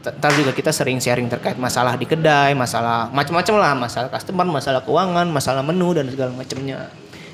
ntar 0.00 0.32
juga 0.32 0.50
kita 0.50 0.72
sering 0.72 0.96
sharing 0.96 1.28
terkait 1.28 1.60
masalah 1.60 1.94
di 1.94 2.08
kedai, 2.08 2.56
masalah 2.56 3.12
macam-macam 3.12 3.54
lah, 3.60 3.72
masalah 3.76 4.08
customer, 4.08 4.46
masalah 4.48 4.80
keuangan, 4.82 5.26
masalah 5.28 5.62
menu 5.62 5.94
dan 5.94 6.10
segala 6.10 6.34
macamnya. 6.34 6.90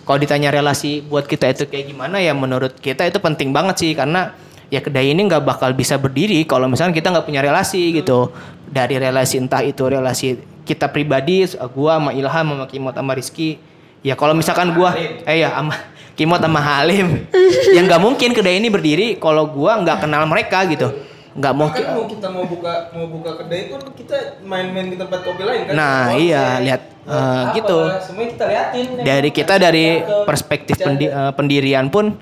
Kalau 0.06 0.18
ditanya 0.22 0.54
relasi 0.54 1.02
buat 1.02 1.26
kita 1.26 1.50
itu 1.50 1.66
kayak 1.66 1.90
gimana 1.90 2.22
ya 2.22 2.30
menurut 2.30 2.78
kita 2.78 3.06
itu 3.08 3.18
penting 3.18 3.50
banget 3.50 3.74
sih. 3.80 3.92
Karena 3.96 4.34
ya 4.68 4.80
kedai 4.82 5.14
ini 5.14 5.20
nggak 5.26 5.42
bakal 5.42 5.70
bisa 5.72 5.94
berdiri 5.96 6.42
kalau 6.44 6.66
misalnya 6.66 6.94
kita 6.94 7.12
nggak 7.12 7.26
punya 7.26 7.40
relasi 7.42 7.94
gitu. 7.94 8.30
Dari 8.66 8.98
relasi 8.98 9.38
entah 9.38 9.62
itu 9.62 9.86
relasi 9.86 10.36
kita 10.66 10.90
pribadi, 10.90 11.46
gua 11.72 12.02
sama 12.02 12.10
Ilham 12.10 12.46
sama 12.52 12.66
Kimot 12.66 12.94
sama 12.98 13.12
Rizky. 13.14 13.62
Ya 14.02 14.18
kalau 14.18 14.34
misalkan 14.34 14.74
gua 14.74 14.94
eh 14.98 15.42
ya 15.42 15.54
sama 15.54 15.74
Kimot 16.18 16.40
sama 16.40 16.60
Halim, 16.60 17.28
yang 17.76 17.84
nggak 17.86 18.02
mungkin 18.02 18.32
kedai 18.34 18.56
ini 18.58 18.72
berdiri 18.72 19.20
kalau 19.20 19.46
gua 19.46 19.78
nggak 19.80 20.08
kenal 20.08 20.24
mereka 20.26 20.64
gitu 20.66 20.90
nggak 21.36 21.52
mau 21.52 21.68
Kan 21.68 21.84
mau 21.92 22.04
kita 22.08 22.26
mau 22.32 22.44
buka 22.48 22.72
mau 22.96 23.06
buka 23.12 23.30
kedai 23.44 23.68
pun 23.68 23.80
kita 23.92 24.40
main-main 24.40 24.88
ke 24.88 24.96
tempat 24.96 25.20
kopi 25.20 25.42
lain 25.44 25.68
kan. 25.68 25.72
Nah, 25.76 26.04
iya, 26.16 26.44
lihat, 26.64 26.82
apa, 27.04 27.52
gitu. 27.52 27.78
Semuanya 28.00 28.30
kita 28.32 28.44
liatin. 28.48 28.84
dari 29.04 29.28
kita 29.28 29.54
dari 29.60 29.86
perspektif 30.24 30.80
pendi- 30.80 31.12
eh, 31.12 31.32
pendirian 31.36 31.92
pun 31.92 32.16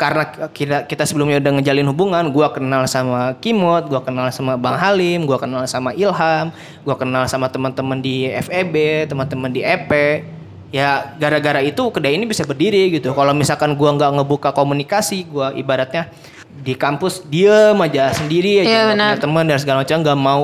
karena 0.00 0.24
kita 0.48 0.88
kita 0.88 1.04
sebelumnya 1.04 1.36
udah 1.44 1.60
ngejalin 1.60 1.84
hubungan, 1.92 2.24
gua 2.32 2.48
kenal 2.48 2.88
sama 2.88 3.36
Kimot, 3.36 3.92
gua 3.92 4.00
kenal 4.00 4.32
sama 4.32 4.56
Bang 4.56 4.80
Halim, 4.80 5.28
gua 5.28 5.36
kenal 5.36 5.68
sama 5.68 5.92
Ilham, 5.92 6.48
gua 6.88 6.96
kenal 6.96 7.28
sama 7.28 7.52
teman-teman 7.52 8.00
di 8.00 8.24
FEB, 8.32 9.04
teman-teman 9.12 9.52
di 9.52 9.60
EP. 9.60 9.92
Ya 10.72 11.12
gara-gara 11.20 11.60
itu 11.60 11.82
kedai 11.92 12.16
ini 12.16 12.24
bisa 12.24 12.48
berdiri 12.48 12.96
gitu. 12.96 13.12
Kalau 13.12 13.36
misalkan 13.36 13.76
gua 13.76 13.92
nggak 13.92 14.16
ngebuka 14.16 14.56
komunikasi, 14.56 15.28
gua 15.28 15.52
ibaratnya 15.52 16.08
di 16.60 16.72
kampus 16.72 17.24
diem 17.28 17.76
aja 17.78 18.12
sendiri 18.12 18.64
aja 18.64 18.92
benar. 18.92 19.16
punya 19.16 19.22
teman 19.22 19.44
dan 19.48 19.58
segala 19.60 19.76
macam 19.80 19.96
nggak 20.02 20.18
mau 20.18 20.42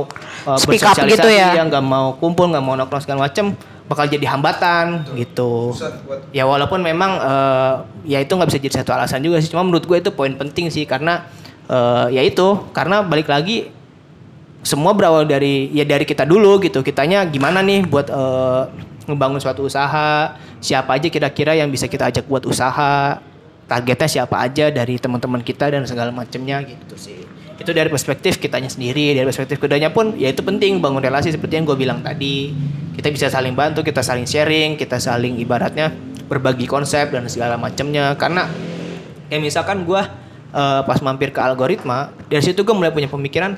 uh, 0.49 0.57
Speak 0.57 0.81
up 0.81 0.97
bersosialisasi, 0.97 1.13
gitu 1.19 1.29
ya. 1.29 1.65
nggak 1.67 1.85
mau 1.85 2.17
kumpul 2.17 2.49
nggak 2.49 2.65
mau 2.65 2.73
nongkrong 2.79 3.03
segala 3.05 3.29
macam 3.29 3.53
bakal 3.87 4.07
jadi 4.11 4.27
hambatan 4.35 5.07
gitu. 5.15 5.75
Ya 6.35 6.47
walaupun 6.47 6.83
memang 6.83 7.19
eh, 7.23 7.75
ya 8.17 8.19
itu 8.23 8.35
nggak 8.35 8.49
bisa 8.51 8.61
jadi 8.63 8.75
satu 8.83 8.91
alasan 8.95 9.23
juga 9.23 9.39
sih. 9.39 9.51
Cuma 9.51 9.63
menurut 9.63 9.87
gue 9.87 9.99
itu 9.99 10.11
poin 10.11 10.35
penting 10.35 10.71
sih 10.71 10.87
karena 10.87 11.27
eh, 11.71 12.19
ya 12.19 12.23
itu 12.27 12.67
karena 12.75 13.07
balik 13.07 13.31
lagi 13.31 13.71
semua 14.67 14.91
berawal 14.91 15.23
dari 15.23 15.71
ya 15.71 15.87
dari 15.87 16.03
kita 16.03 16.27
dulu 16.27 16.59
gitu. 16.63 16.83
Kitanya 16.83 17.23
gimana 17.31 17.63
nih 17.63 17.87
buat 17.87 18.11
eh, 18.11 18.63
ngebangun 19.07 19.39
suatu 19.39 19.67
usaha? 19.67 20.35
Siapa 20.59 20.99
aja 20.99 21.07
kira-kira 21.07 21.55
yang 21.55 21.71
bisa 21.71 21.87
kita 21.87 22.11
ajak 22.11 22.27
buat 22.27 22.43
usaha? 22.43 23.23
Targetnya 23.67 24.07
siapa 24.07 24.39
aja 24.39 24.71
dari 24.71 24.95
teman-teman 24.95 25.43
kita 25.43 25.67
dan 25.67 25.83
segala 25.87 26.15
macamnya 26.15 26.63
gitu 26.63 26.95
sih 26.95 27.36
itu 27.57 27.71
dari 27.73 27.89
perspektif 27.89 28.37
kitanya 28.37 28.69
sendiri 28.69 29.17
dari 29.17 29.25
perspektif 29.25 29.57
kedanya 29.57 29.89
pun 29.89 30.13
ya 30.21 30.29
itu 30.29 30.45
penting 30.45 30.81
bangun 30.81 31.01
relasi 31.01 31.33
seperti 31.33 31.57
yang 31.61 31.65
gue 31.65 31.77
bilang 31.77 32.05
tadi. 32.05 32.53
Kita 32.97 33.13
bisa 33.13 33.29
saling 33.29 33.53
bantu 33.53 33.85
kita 33.85 34.01
saling 34.01 34.25
sharing 34.25 34.81
kita 34.81 34.97
saling 34.97 35.37
ibaratnya 35.41 35.93
berbagi 36.27 36.69
konsep 36.69 37.13
dan 37.13 37.29
segala 37.29 37.57
macamnya. 37.57 38.17
Karena 38.17 38.49
kayak 39.29 39.41
misalkan 39.41 39.89
gue 39.89 40.01
eh, 40.53 40.81
pas 40.85 40.99
mampir 41.01 41.33
ke 41.33 41.41
algoritma 41.41 42.13
dari 42.29 42.43
situ 42.45 42.61
gue 42.65 42.75
mulai 42.77 42.93
punya 42.93 43.09
pemikiran 43.09 43.57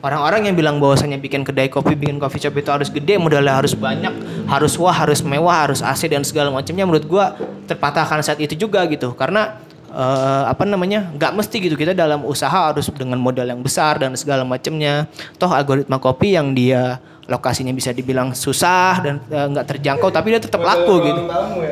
orang-orang 0.00 0.48
yang 0.48 0.56
bilang 0.56 0.76
bahwasanya 0.80 1.20
bikin 1.20 1.44
kedai 1.44 1.68
kopi 1.68 1.92
bikin 1.92 2.16
coffee 2.16 2.40
shop 2.40 2.56
itu 2.56 2.70
harus 2.72 2.88
gede 2.88 3.20
modalnya 3.20 3.60
harus 3.60 3.76
banyak 3.76 4.12
harus 4.48 4.72
wah 4.80 4.96
harus 4.96 5.20
mewah 5.20 5.68
harus 5.68 5.84
AC 5.84 6.08
dan 6.08 6.24
segala 6.24 6.48
macamnya 6.48 6.88
menurut 6.88 7.04
gue 7.04 7.24
terpatahkan 7.68 8.24
saat 8.24 8.40
itu 8.42 8.56
juga 8.56 8.82
gitu. 8.88 9.14
Karena 9.14 9.60
eh, 9.90 10.44
apa 10.46 10.62
namanya 10.66 11.10
nggak 11.14 11.32
mesti 11.34 11.56
gitu. 11.58 11.74
Kita 11.74 11.92
dalam 11.92 12.22
usaha 12.24 12.72
harus 12.72 12.88
dengan 12.94 13.18
modal 13.18 13.46
yang 13.46 13.60
besar 13.60 13.98
dan 13.98 14.14
segala 14.14 14.46
macamnya. 14.46 15.10
Toh 15.36 15.50
algoritma 15.50 15.98
kopi 15.98 16.38
yang 16.38 16.54
dia 16.54 17.02
lokasinya 17.30 17.70
bisa 17.70 17.94
dibilang 17.94 18.34
susah 18.34 18.98
dan 19.02 19.14
eh, 19.30 19.46
nggak 19.50 19.66
terjangkau 19.76 20.10
tapi 20.10 20.34
dia 20.34 20.42
tetap 20.42 20.62
laku 20.62 20.94
gitu. 21.04 21.20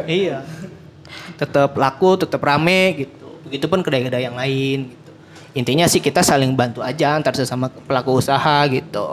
iya. 0.06 0.42
Tetap 1.38 1.74
laku 1.78 2.18
tetap 2.18 2.42
rame 2.42 3.06
gitu. 3.06 3.26
Begitupun 3.48 3.82
kedai-kedai 3.82 4.26
yang 4.26 4.36
lain 4.36 4.92
gitu. 4.92 5.10
Intinya 5.56 5.86
sih 5.90 5.98
kita 5.98 6.22
saling 6.22 6.54
bantu 6.54 6.84
aja 6.84 7.18
antar 7.18 7.34
sesama 7.34 7.66
pelaku 7.70 8.20
usaha 8.20 8.62
gitu. 8.70 9.06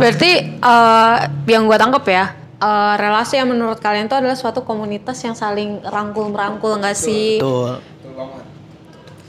Berarti 0.00 0.30
eh, 0.58 1.16
yang 1.46 1.68
gue 1.68 1.78
tangkep 1.78 2.04
ya, 2.08 2.24
eh, 2.60 2.94
relasi 3.00 3.40
yang 3.40 3.48
menurut 3.48 3.80
kalian 3.80 4.06
itu 4.06 4.16
adalah 4.16 4.36
suatu 4.36 4.62
komunitas 4.62 5.16
yang 5.24 5.34
saling 5.34 5.80
rangkul 5.82 6.28
merangkul 6.28 6.76
nggak 6.76 6.96
sih? 6.96 7.40
betul 7.40 7.80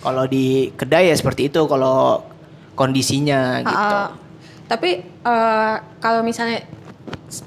kalau 0.02 0.26
di 0.26 0.74
kedai 0.74 1.14
ya 1.14 1.16
seperti 1.16 1.48
itu 1.54 1.62
kalau 1.70 2.26
kondisinya 2.74 3.62
gitu 3.62 3.70
Uh, 3.70 4.08
tapi 4.66 5.04
eh, 5.04 5.76
kalau 6.00 6.24
misalnya 6.24 6.64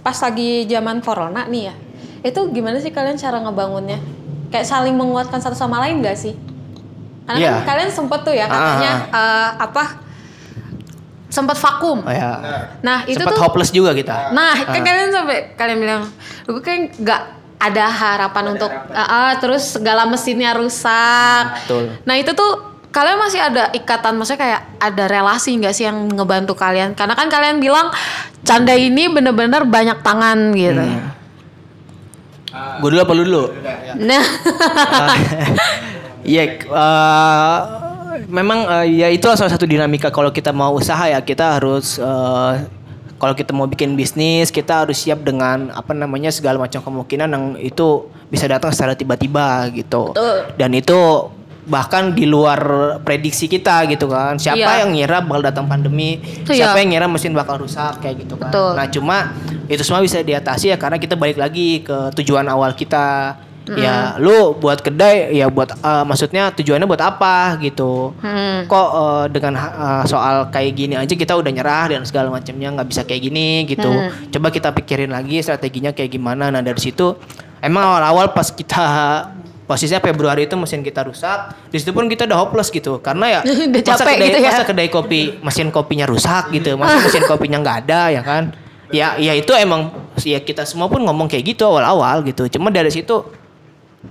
pas 0.04 0.16
lagi 0.20 0.68
zaman 0.68 1.00
corona 1.00 1.48
nih 1.48 1.72
ya, 1.72 1.74
itu 2.20 2.40
gimana 2.52 2.76
sih 2.84 2.92
kalian 2.92 3.16
cara 3.16 3.40
ngebangunnya? 3.40 3.96
Kayak 4.52 4.68
saling 4.68 4.92
menguatkan 4.92 5.40
satu 5.40 5.56
sama 5.56 5.80
lain 5.82 6.04
gak 6.04 6.20
sih? 6.20 6.36
Karena 7.24 7.40
Iya. 7.40 7.50
kan 7.64 7.74
kalian 7.74 7.90
sempet 7.90 8.20
tuh 8.28 8.36
ya 8.36 8.44
katanya 8.44 8.92
eh, 9.08 9.50
apa? 9.56 10.03
Sempat 11.34 11.58
vakum. 11.58 11.98
Oh, 12.06 12.14
ya. 12.14 12.38
Nah 12.78 13.02
itu 13.10 13.18
sempat 13.18 13.34
tuh. 13.34 13.42
hopeless 13.42 13.74
juga 13.74 13.90
kita 13.90 14.30
Nah 14.30 14.54
kan 14.62 14.78
kalian 14.78 15.10
sampai 15.10 15.58
kalian 15.58 15.78
bilang, 15.82 16.02
gue 16.46 16.62
kan 16.62 16.86
nggak 16.94 17.22
ada 17.58 17.84
harapan 17.90 18.54
untuk, 18.54 18.70
Ah, 18.94 19.02
ah, 19.02 19.30
terus 19.42 19.74
segala 19.74 20.06
mesinnya 20.06 20.54
rusak. 20.54 21.66
Betul. 21.66 21.96
Nah 22.06 22.14
itu 22.14 22.30
tuh 22.36 22.76
kalian 22.94 23.18
masih 23.18 23.40
ada 23.42 23.74
ikatan, 23.74 24.14
maksudnya 24.14 24.38
kayak 24.38 24.60
ada 24.78 25.04
relasi 25.10 25.58
nggak 25.58 25.74
sih 25.74 25.90
yang 25.90 26.06
ngebantu 26.12 26.54
kalian? 26.54 26.94
Karena 26.94 27.18
kan 27.18 27.26
kalian 27.26 27.58
bilang 27.58 27.90
canda 28.46 28.76
ini 28.76 29.10
bener-bener 29.10 29.66
banyak 29.66 29.98
tangan 30.04 30.54
gitu. 30.54 30.78
Hmm. 30.78 31.10
gue 32.54 32.86
dulu 32.86 33.02
apa 33.02 33.12
lu 33.18 33.22
dulu 33.26 33.44
Nah, 33.98 34.22
Iya, 36.24 36.42
eh, 36.56 37.58
memang 38.34 38.66
eh, 38.82 38.98
ya 38.98 39.08
itu 39.14 39.30
salah 39.30 39.52
satu 39.52 39.62
dinamika 39.64 40.10
kalau 40.10 40.34
kita 40.34 40.50
mau 40.50 40.74
usaha 40.74 41.06
ya 41.06 41.22
kita 41.22 41.62
harus 41.62 42.02
eh, 42.02 42.52
kalau 43.14 43.32
kita 43.32 43.54
mau 43.54 43.70
bikin 43.70 43.94
bisnis 43.94 44.50
kita 44.50 44.84
harus 44.84 44.98
siap 44.98 45.22
dengan 45.22 45.70
apa 45.70 45.94
namanya 45.94 46.34
segala 46.34 46.58
macam 46.58 46.82
kemungkinan 46.82 47.28
yang 47.30 47.44
itu 47.62 48.10
bisa 48.26 48.50
datang 48.50 48.74
secara 48.74 48.98
tiba-tiba 48.98 49.70
gitu. 49.70 50.10
Dan 50.58 50.74
itu 50.74 51.30
bahkan 51.64 52.12
di 52.12 52.28
luar 52.28 52.60
prediksi 53.00 53.48
kita 53.48 53.88
gitu 53.88 54.04
kan. 54.08 54.36
Siapa 54.36 54.60
Iya. 54.60 54.84
yang 54.84 54.90
ngira 54.92 55.24
bakal 55.24 55.40
datang 55.40 55.64
pandemi, 55.64 56.20
Iya. 56.44 56.68
siapa 56.68 56.76
yang 56.84 56.92
ngira 56.92 57.06
mesin 57.08 57.32
bakal 57.32 57.56
rusak 57.64 58.04
kayak 58.04 58.24
gitu 58.26 58.36
kan. 58.36 58.52
Betul. 58.52 58.72
Nah, 58.76 58.86
cuma 58.92 59.16
itu 59.64 59.80
semua 59.80 60.04
bisa 60.04 60.20
diatasi 60.20 60.74
ya 60.74 60.76
karena 60.76 61.00
kita 61.00 61.16
balik 61.16 61.40
lagi 61.40 61.80
ke 61.80 62.12
tujuan 62.20 62.44
awal 62.52 62.76
kita. 62.76 63.38
Ya, 63.64 64.20
lu 64.20 64.52
buat 64.60 64.84
kedai 64.84 65.32
ya 65.32 65.48
buat 65.48 65.72
eh, 65.72 66.04
maksudnya 66.04 66.52
tujuannya 66.52 66.84
buat 66.84 67.00
apa 67.00 67.56
gitu. 67.64 68.12
Hmm. 68.20 68.68
Kok 68.68 68.88
eh, 68.92 69.24
dengan 69.32 69.56
eh, 69.56 70.04
soal 70.04 70.52
kayak 70.52 70.72
gini 70.76 70.94
aja 71.00 71.14
kita 71.16 71.32
udah 71.32 71.48
nyerah 71.48 71.96
dan 71.96 72.04
segala 72.04 72.28
macamnya 72.28 72.68
nggak 72.76 72.88
bisa 72.92 73.02
kayak 73.08 73.22
gini 73.24 73.64
gitu. 73.64 73.88
Coba 74.36 74.52
kita 74.52 74.68
pikirin 74.76 75.08
lagi 75.08 75.40
strateginya 75.40 75.96
kayak 75.96 76.12
gimana. 76.12 76.52
Nah, 76.52 76.60
dari 76.60 76.76
situ 76.76 77.16
emang 77.64 77.88
awal-awal 77.88 78.36
pas 78.36 78.52
kita 78.52 78.84
posisinya 79.64 80.04
Februari 80.04 80.44
itu 80.44 80.54
mesin 80.60 80.84
kita 80.84 81.08
rusak, 81.08 81.56
di 81.72 81.80
situ 81.80 81.96
pun 81.96 82.04
kita 82.04 82.28
udah 82.28 82.38
hopeless 82.44 82.68
gitu. 82.68 83.00
Karena 83.00 83.40
ya 83.40 83.48
Udah 83.72 83.80
masa 83.80 84.04
capek 84.04 84.14
kedai, 84.20 84.28
gitu 84.28 84.38
ya. 84.38 84.48
masa 84.52 84.64
kedai 84.68 84.88
kopi 84.92 85.20
mesin 85.40 85.68
kopinya 85.72 86.04
rusak 86.04 86.52
gitu. 86.52 86.76
Masa 86.76 87.00
mesin 87.00 87.24
kopinya 87.32 87.58
nggak 87.64 87.76
ada 87.88 88.00
ya 88.12 88.20
kan? 88.20 88.52
Ya 88.92 89.16
ya 89.16 89.32
itu 89.32 89.50
emang 89.56 89.88
ya 90.20 90.38
kita 90.38 90.68
semua 90.68 90.92
pun 90.92 91.00
ngomong 91.00 91.32
kayak 91.32 91.56
gitu 91.56 91.64
awal-awal 91.64 92.20
gitu. 92.28 92.44
Cuma 92.52 92.68
dari 92.68 92.92
situ 92.92 93.24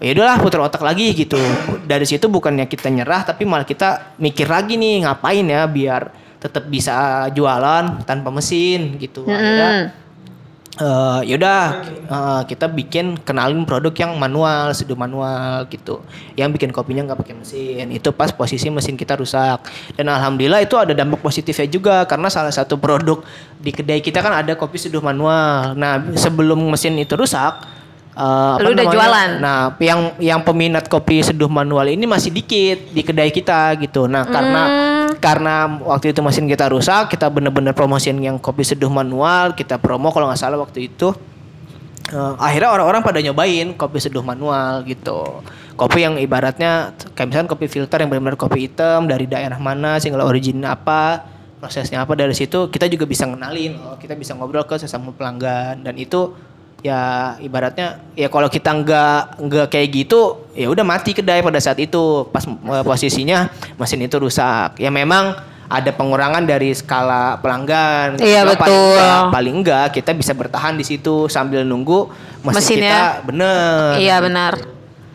ya 0.02 0.12
udahlah 0.18 0.38
putar 0.42 0.62
otak 0.64 0.82
lagi 0.82 1.14
gitu. 1.14 1.38
Dari 1.86 2.06
situ 2.08 2.26
bukannya 2.32 2.66
kita 2.66 2.90
nyerah 2.90 3.28
tapi 3.28 3.44
malah 3.46 3.68
kita 3.68 4.18
mikir 4.18 4.50
lagi 4.50 4.80
nih 4.80 5.06
ngapain 5.06 5.46
ya 5.46 5.68
biar 5.70 6.02
tetap 6.42 6.68
bisa 6.68 7.28
jualan 7.32 8.04
tanpa 8.04 8.28
mesin 8.34 9.00
gitu. 9.00 9.24
Akhirnya 9.24 9.96
eh, 10.74 11.20
yaudah 11.30 11.62
eh, 12.04 12.42
kita 12.50 12.68
bikin 12.68 13.22
kenalin 13.22 13.64
produk 13.64 13.94
yang 13.96 14.20
manual 14.20 14.76
seduh 14.76 14.98
manual 14.98 15.64
gitu. 15.72 16.04
Yang 16.36 16.60
bikin 16.60 16.70
kopinya 16.76 17.08
nggak 17.08 17.20
pakai 17.24 17.36
mesin. 17.40 17.86
Itu 17.96 18.12
pas 18.12 18.34
posisi 18.36 18.68
mesin 18.68 19.00
kita 19.00 19.16
rusak. 19.16 19.70
Dan 19.96 20.12
alhamdulillah 20.12 20.60
itu 20.66 20.76
ada 20.76 20.92
dampak 20.92 21.24
positifnya 21.24 21.70
juga 21.72 21.96
karena 22.04 22.28
salah 22.28 22.52
satu 22.52 22.76
produk 22.76 23.24
di 23.56 23.72
kedai 23.72 24.04
kita 24.04 24.20
kan 24.20 24.44
ada 24.44 24.58
kopi 24.60 24.76
seduh 24.76 25.00
manual. 25.00 25.80
Nah 25.80 26.12
sebelum 26.18 26.60
mesin 26.68 27.00
itu 27.00 27.16
rusak 27.16 27.83
eh, 28.14 28.52
apa 28.58 28.64
Lu 28.64 28.74
udah 28.74 28.86
namanya, 28.86 28.96
jualan? 28.96 29.30
Nah, 29.42 29.60
yang 29.82 30.00
yang 30.22 30.40
peminat 30.46 30.86
kopi 30.88 31.22
seduh 31.26 31.50
manual 31.50 31.90
ini 31.90 32.06
masih 32.06 32.30
dikit 32.30 32.94
di 32.94 33.02
kedai 33.02 33.34
kita 33.34 33.74
gitu. 33.82 34.06
Nah, 34.06 34.24
karena 34.26 34.64
karena 35.18 35.68
waktu 35.82 36.14
itu 36.14 36.20
mesin 36.22 36.46
kita 36.46 36.70
rusak, 36.70 37.14
kita 37.14 37.30
bener-bener 37.30 37.72
promosiin 37.74 38.20
yang 38.22 38.38
kopi 38.38 38.62
seduh 38.62 38.90
manual, 38.90 39.58
kita 39.58 39.78
promo 39.82 40.14
kalau 40.14 40.30
nggak 40.30 40.40
salah 40.40 40.60
waktu 40.60 40.90
itu. 40.90 41.12
Eh, 42.14 42.34
akhirnya 42.38 42.70
orang-orang 42.70 43.02
pada 43.02 43.24
nyobain 43.24 43.74
kopi 43.74 43.98
seduh 43.98 44.22
manual 44.22 44.84
gitu. 44.86 45.42
Kopi 45.74 46.06
yang 46.06 46.22
ibaratnya 46.22 46.94
kayak 47.18 47.28
misalnya 47.34 47.50
kopi 47.50 47.66
filter 47.66 47.98
yang 47.98 48.10
benar-benar 48.14 48.38
kopi 48.38 48.70
hitam 48.70 49.10
dari 49.10 49.26
daerah 49.26 49.58
mana, 49.58 49.98
single 49.98 50.22
origin 50.22 50.62
apa, 50.62 51.26
prosesnya 51.64 52.04
apa 52.04 52.12
dari 52.20 52.36
situ 52.36 52.68
kita 52.68 52.92
juga 52.92 53.08
bisa 53.08 53.24
ngenalin, 53.24 53.80
oh, 53.80 53.96
kita 53.96 54.20
bisa 54.20 54.36
ngobrol 54.36 54.68
ke 54.68 54.76
sesama 54.76 55.16
pelanggan 55.16 55.80
dan 55.80 55.96
itu 55.96 56.36
ya 56.84 57.02
ibaratnya 57.40 57.96
ya 58.12 58.28
kalau 58.28 58.46
kita 58.46 58.70
nggak 58.70 59.40
nggak 59.40 59.68
kayak 59.68 59.88
gitu 59.96 60.20
ya 60.52 60.68
udah 60.68 60.84
mati 60.84 61.12
kedai 61.12 61.40
pada 61.40 61.56
saat 61.58 61.80
itu 61.80 62.28
pas 62.28 62.44
eh, 62.44 62.84
posisinya 62.84 63.48
mesin 63.74 64.04
itu 64.04 64.16
rusak 64.18 64.76
ya 64.78 64.92
memang 64.92 65.32
ada 65.66 65.90
pengurangan 65.90 66.44
dari 66.44 66.70
skala 66.70 67.40
pelanggan 67.40 68.20
Iya, 68.20 68.44
Cuma 68.44 68.54
paling 68.54 68.68
betul. 68.68 68.92
enggak- 68.94 69.32
paling 69.32 69.56
enggak 69.58 69.86
kita 69.92 70.12
bisa 70.12 70.32
bertahan 70.34 70.76
di 70.76 70.84
situ 70.84 71.26
sambil 71.28 71.64
nunggu 71.64 72.12
mesin 72.44 72.52
Mesinnya. 72.78 72.92
kita 72.92 73.02
bener 73.24 73.90
Iya 73.98 74.16
benar. 74.20 74.54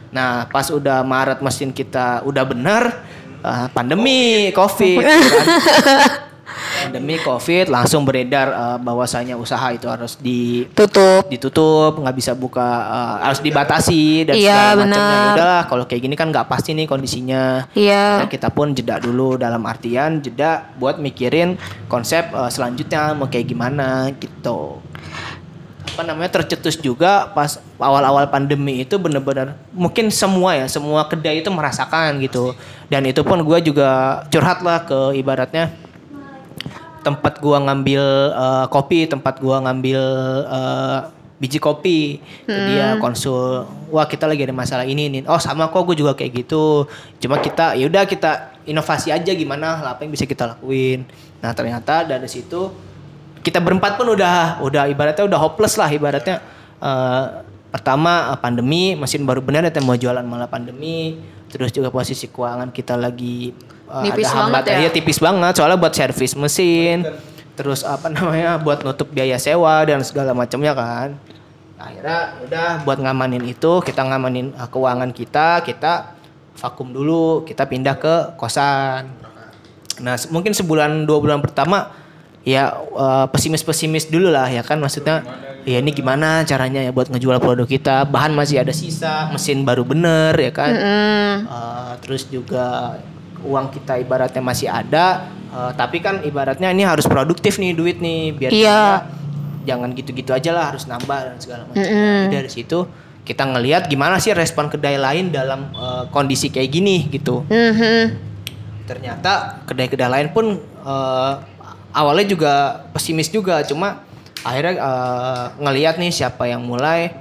nah 0.09 0.49
pas 0.49 0.65
udah 0.67 1.05
Maret 1.05 1.39
mesin 1.39 1.69
kita 1.69 2.25
udah 2.25 2.43
bener 2.43 2.97
eh, 3.39 3.67
pandemi 3.71 4.49
covid 4.51 5.05
kan. 5.05 5.21
pandemi 6.85 7.21
covid 7.21 7.69
langsung 7.69 8.03
beredar 8.03 8.49
eh, 8.51 8.79
bahwasanya 8.81 9.37
usaha 9.37 9.69
itu 9.71 9.85
harus 9.87 10.17
di 10.17 10.65
Tutup. 10.73 11.29
ditutup 11.29 12.01
nggak 12.01 12.17
bisa 12.17 12.33
buka 12.33 12.65
eh, 12.89 13.17
harus 13.29 13.41
dibatasi 13.41 14.29
dan 14.29 14.35
Iya, 14.35 14.57
segala 14.57 14.83
macamnya. 14.85 15.19
Ya 15.19 15.29
udahlah 15.35 15.63
kalau 15.69 15.85
kayak 15.85 16.03
gini 16.05 16.15
kan 16.17 16.29
nggak 16.33 16.47
pasti 16.49 16.73
nih 16.73 16.87
kondisinya 16.89 17.69
Iya. 17.77 18.25
Nah, 18.25 18.29
kita 18.31 18.49
pun 18.49 18.73
jeda 18.73 18.97
dulu 18.99 19.37
dalam 19.37 19.61
artian 19.65 20.21
jeda 20.21 20.73
buat 20.77 20.97
mikirin 20.97 21.61
konsep 21.87 22.33
eh, 22.33 22.51
selanjutnya 22.51 23.13
mau 23.13 23.29
kayak 23.29 23.47
gimana 23.47 24.09
gitu 24.17 24.81
apa 25.89 26.07
namanya 26.07 26.31
tercetus 26.39 26.79
juga 26.79 27.27
pas 27.35 27.59
awal-awal 27.75 28.31
pandemi 28.31 28.87
itu 28.87 28.95
bener-bener 29.03 29.59
mungkin 29.75 30.15
semua 30.15 30.55
ya 30.55 30.71
semua 30.71 31.03
kedai 31.11 31.43
itu 31.43 31.51
merasakan 31.51 32.23
gitu 32.23 32.55
dan 32.87 33.03
itu 33.03 33.19
pun 33.27 33.41
gue 33.43 33.59
juga 33.67 34.23
curhat 34.31 34.63
lah 34.63 34.87
ke 34.87 35.19
ibaratnya 35.19 35.75
tempat 37.09 37.41
gua 37.41 37.65
ngambil 37.65 38.05
eh, 38.37 38.67
kopi, 38.69 39.09
tempat 39.09 39.41
gua 39.41 39.65
ngambil 39.65 40.01
eh, 40.45 40.99
biji 41.39 41.59
kopi. 41.63 42.19
Ke 42.45 42.53
Dia 42.53 42.99
konsul, 42.99 43.65
wah 43.89 44.05
kita 44.05 44.27
lagi 44.27 44.45
ada 44.45 44.53
masalah 44.53 44.85
ini 44.85 45.09
nih. 45.09 45.23
Oh 45.31 45.39
sama 45.39 45.71
kok 45.71 45.87
gue 45.87 45.97
juga 45.97 46.13
kayak 46.13 46.45
gitu. 46.45 46.85
Cuma 47.23 47.39
kita 47.39 47.79
ya 47.79 47.87
udah 47.87 48.05
kita 48.05 48.59
inovasi 48.67 49.15
aja 49.15 49.33
gimana 49.33 49.81
lah 49.81 49.91
apa 49.97 50.05
yang 50.05 50.13
bisa 50.13 50.27
kita 50.27 50.45
lakuin. 50.45 51.07
Nah 51.41 51.55
ternyata 51.55 52.05
dari 52.05 52.29
situ 52.29 52.69
kita 53.41 53.63
berempat 53.63 53.97
pun 53.97 54.13
udah 54.13 54.61
udah 54.61 54.91
ibaratnya 54.91 55.25
udah 55.25 55.39
hopeless 55.41 55.79
lah 55.79 55.89
ibaratnya. 55.89 56.43
Eh, 56.83 57.27
pertama 57.71 58.35
pandemi, 58.43 58.99
mesin 58.99 59.23
baru 59.23 59.41
benar 59.41 59.63
ya 59.65 59.73
mau 59.81 59.95
jualan 59.95 60.27
malah 60.27 60.51
pandemi. 60.51 61.17
Terus 61.49 61.73
juga 61.73 61.89
posisi 61.89 62.29
keuangan 62.29 62.69
kita 62.75 62.93
lagi 62.99 63.57
Nipis 64.05 64.29
ada 64.29 64.45
hambat 64.45 64.63
banget 64.69 64.77
ya? 64.77 64.79
Iya, 64.85 64.91
tipis 64.93 65.19
banget. 65.19 65.53
Soalnya 65.57 65.79
buat 65.81 65.95
servis 65.97 66.33
mesin 66.37 67.09
terus 67.59 67.83
apa 67.83 68.07
namanya 68.07 68.55
buat 68.63 68.87
nutup 68.87 69.11
biaya 69.11 69.35
sewa 69.35 69.83
dan 69.83 69.99
segala 70.07 70.31
macamnya 70.31 70.79
kan. 70.79 71.19
Akhirnya 71.75 72.39
udah 72.47 72.71
buat 72.87 72.99
ngamanin 73.03 73.43
itu 73.51 73.83
kita 73.83 74.07
ngamanin 74.07 74.55
uh, 74.55 74.71
keuangan 74.71 75.11
kita 75.11 75.67
kita 75.67 76.15
vakum 76.55 76.95
dulu 76.95 77.43
kita 77.43 77.67
pindah 77.67 77.99
ke 77.99 78.39
kosan. 78.39 79.11
Nah 79.99 80.15
mungkin 80.31 80.55
sebulan 80.55 81.03
dua 81.03 81.19
bulan 81.19 81.43
pertama 81.43 81.91
ya 82.47 82.79
uh, 82.95 83.27
pesimis 83.27 83.67
pesimis 83.67 84.07
dulu 84.07 84.31
lah 84.31 84.47
ya 84.47 84.63
kan? 84.63 84.79
Maksudnya 84.79 85.27
ya 85.67 85.83
ini 85.83 85.91
gimana 85.91 86.47
caranya 86.47 86.79
ya 86.79 86.95
buat 86.95 87.11
ngejual 87.11 87.43
produk 87.43 87.67
kita? 87.67 88.07
Bahan 88.07 88.39
masih 88.39 88.63
ada 88.63 88.71
sisa 88.71 89.35
mesin 89.35 89.67
baru 89.67 89.83
bener 89.83 90.39
ya 90.39 90.55
kan? 90.55 90.71
Eh, 90.79 91.37
terus 92.07 92.31
juga 92.31 92.99
uang 93.41 93.71
kita 93.71 93.97
ibaratnya 93.97 94.41
masih 94.41 94.67
ada 94.67 95.07
eh, 95.49 95.73
tapi 95.73 95.99
kan 95.99 96.21
ibaratnya 96.21 96.69
ini 96.69 96.83
harus 96.83 97.05
produktif 97.05 97.57
nih 97.57 97.73
duit 97.73 97.99
nih 97.99 98.33
biar 98.33 98.51
Iya. 98.51 98.65
kita 98.65 99.17
jangan 99.65 99.89
gitu-gitu 99.93 100.31
aja 100.33 100.51
lah 100.51 100.65
harus 100.69 100.85
nambah 100.85 101.19
dan 101.23 101.37
segala 101.37 101.63
macam 101.65 101.85
Jadi 101.85 102.33
dari 102.33 102.49
situ 102.49 102.89
kita 103.23 103.45
ngelihat 103.45 103.85
gimana 103.87 104.17
sih 104.17 104.33
respon 104.33 104.67
kedai 104.67 104.97
lain 104.97 105.29
dalam 105.29 105.69
eh, 105.71 106.05
kondisi 106.09 106.49
kayak 106.49 106.71
gini 106.71 107.07
gitu 107.09 107.45
Mhm. 107.45 108.25
ternyata 108.85 109.33
kedai-kedai 109.65 110.09
lain 110.09 110.29
pun 110.31 110.57
eh, 110.83 111.33
awalnya 111.91 112.27
juga 112.27 112.53
pesimis 112.91 113.29
juga 113.29 113.61
cuma 113.63 114.01
akhirnya 114.41 114.75
eh, 114.75 115.45
ngelihat 115.59 115.95
nih 115.97 116.11
siapa 116.11 116.45
yang 116.45 116.61
mulai 116.61 117.13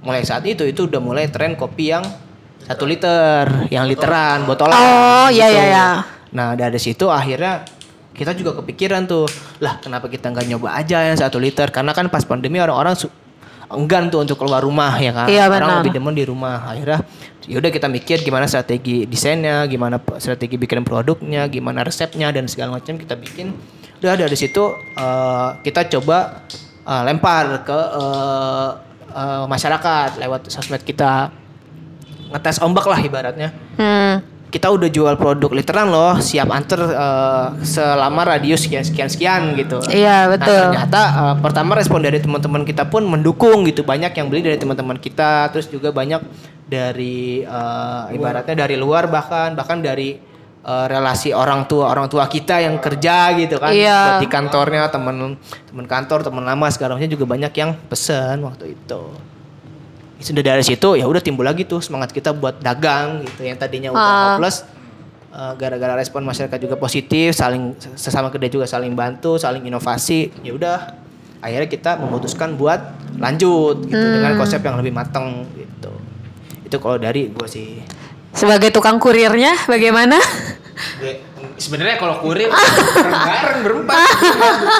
mulai 0.00 0.20
saat 0.20 0.44
itu 0.44 0.62
itu 0.62 0.84
udah 0.84 1.00
mulai 1.00 1.26
tren 1.26 1.56
kopi 1.56 1.88
yang 1.88 2.04
satu 2.64 2.84
liter 2.88 3.68
yang 3.68 3.84
literan 3.84 4.48
botolan 4.48 4.74
Oh, 4.74 5.28
iya, 5.28 5.46
iya, 5.52 5.64
iya. 5.68 5.88
nah 6.32 6.56
dari 6.56 6.80
situ 6.80 7.08
akhirnya 7.12 7.64
kita 8.14 8.30
juga 8.32 8.54
kepikiran 8.62 9.10
tuh 9.10 9.26
lah 9.58 9.82
kenapa 9.82 10.06
kita 10.06 10.30
nggak 10.30 10.46
nyoba 10.46 10.78
aja 10.78 11.02
yang 11.02 11.18
satu 11.18 11.42
liter? 11.42 11.68
Karena 11.74 11.90
kan 11.90 12.06
pas 12.06 12.22
pandemi 12.22 12.62
orang-orang 12.62 12.94
enggan 13.74 14.06
tuh 14.06 14.22
untuk 14.22 14.38
keluar 14.38 14.62
rumah 14.62 14.94
ya 15.02 15.10
kan? 15.10 15.26
Iya, 15.26 15.50
orang 15.50 15.82
lebih 15.82 15.98
demen 15.98 16.14
di 16.14 16.22
rumah. 16.22 16.62
Akhirnya 16.70 17.02
yaudah 17.50 17.74
kita 17.74 17.90
mikir 17.90 18.22
gimana 18.22 18.46
strategi 18.48 19.04
desainnya 19.04 19.66
gimana 19.68 20.00
strategi 20.16 20.56
bikin 20.56 20.80
produknya 20.80 21.44
gimana 21.50 21.84
resepnya 21.84 22.30
dan 22.30 22.46
segala 22.46 22.78
macam 22.78 22.94
kita 22.94 23.18
bikin. 23.18 23.50
Udah 23.98 24.14
dari 24.14 24.36
situ 24.38 24.62
eh, 24.94 25.48
kita 25.66 25.90
coba 25.98 26.46
eh, 26.86 27.02
lempar 27.02 27.66
ke 27.66 27.78
eh, 27.98 28.70
eh, 29.10 29.44
masyarakat 29.50 30.22
lewat 30.22 30.54
sosmed 30.54 30.86
kita 30.86 31.34
ngetes 32.34 32.58
ombak 32.58 32.84
lah 32.84 32.98
ibaratnya 32.98 33.54
Hmm. 33.74 34.18
kita 34.50 34.70
udah 34.70 34.86
jual 34.86 35.14
produk 35.14 35.50
literan 35.50 35.86
loh 35.86 36.18
siap 36.18 36.46
anter 36.50 36.78
eh, 36.78 37.46
selama 37.62 38.22
radius 38.24 38.62
sekian 38.62 38.82
sekian 38.82 39.08
sekian 39.08 39.42
gitu 39.54 39.82
Iya, 39.86 40.30
betul. 40.30 40.54
Nah, 40.54 40.62
ternyata 40.70 41.02
eh, 41.10 41.34
pertama 41.38 41.74
respon 41.74 41.98
dari 41.98 42.18
teman-teman 42.18 42.62
kita 42.62 42.86
pun 42.86 43.02
mendukung 43.02 43.66
gitu. 43.66 43.82
Banyak 43.82 44.14
yang 44.14 44.26
beli 44.26 44.42
dari 44.42 44.54
teman-teman 44.54 44.94
kita, 44.94 45.50
terus 45.50 45.66
juga 45.66 45.90
banyak 45.90 46.22
dari 46.64 47.42
eh, 47.42 48.02
ibaratnya 48.14 48.54
dari 48.56 48.78
luar 48.78 49.10
bahkan 49.10 49.58
bahkan 49.58 49.82
dari 49.82 50.22
eh, 50.62 50.86
relasi 50.86 51.34
orang 51.34 51.66
tua 51.66 51.90
orang 51.90 52.06
tua 52.06 52.24
kita 52.24 52.62
yang 52.62 52.78
kerja 52.78 53.34
gitu 53.34 53.58
kan. 53.58 53.74
Iya. 53.74 54.22
Di 54.22 54.30
kantornya 54.30 54.86
teman 54.86 55.34
teman 55.66 55.84
kantor, 55.84 56.22
teman 56.22 56.46
lama 56.46 56.70
segala 56.70 56.94
macam 56.94 57.10
juga 57.10 57.26
banyak 57.26 57.50
yang 57.58 57.74
pesen 57.90 58.38
waktu 58.40 58.78
itu. 58.78 59.02
Sudah 60.24 60.40
dari 60.40 60.64
situ 60.64 60.96
ya 60.96 61.04
udah 61.04 61.20
timbul 61.20 61.44
lagi 61.44 61.68
tuh 61.68 61.84
semangat 61.84 62.08
kita 62.08 62.32
buat 62.32 62.56
dagang 62.58 63.20
gitu 63.22 63.44
yang 63.44 63.60
tadinya 63.60 63.92
udah 63.92 64.00
Ah. 64.00 64.16
hopeless 64.40 64.64
Uh, 65.34 65.50
gara-gara 65.58 65.98
respon 65.98 66.22
masyarakat 66.22 66.62
juga 66.62 66.78
positif, 66.78 67.34
saling 67.34 67.74
sesama 67.98 68.30
kedai 68.30 68.46
juga 68.46 68.70
saling 68.70 68.94
bantu, 68.94 69.34
saling 69.34 69.66
inovasi. 69.66 70.30
Ya 70.46 70.54
udah, 70.54 70.94
akhirnya 71.42 71.66
kita 71.66 71.98
memutuskan 71.98 72.54
buat 72.54 72.78
lanjut 73.18 73.82
gitu 73.82 73.98
dengan 73.98 74.38
konsep 74.38 74.62
yang 74.62 74.78
lebih 74.78 74.94
matang 74.94 75.42
gitu. 75.58 75.90
Itu 76.62 76.78
kalau 76.78 77.02
dari 77.02 77.34
gue 77.34 77.48
sih. 77.50 77.82
Sebagai 78.30 78.70
tukang 78.70 79.02
kurirnya 79.02 79.58
bagaimana? 79.66 80.22
Sebenarnya 81.58 81.98
kalau 81.98 82.22
kurir 82.22 82.54
bareng 83.26 83.58
berempat. 83.66 84.06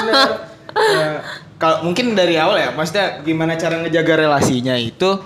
Ya, 0.06 0.22
kalau 1.62 1.82
mungkin 1.82 2.14
dari 2.14 2.38
awal 2.38 2.62
ya 2.62 2.70
maksudnya 2.70 3.26
gimana 3.26 3.58
cara 3.58 3.82
ngejaga 3.82 4.22
relasinya 4.22 4.78
itu 4.78 5.18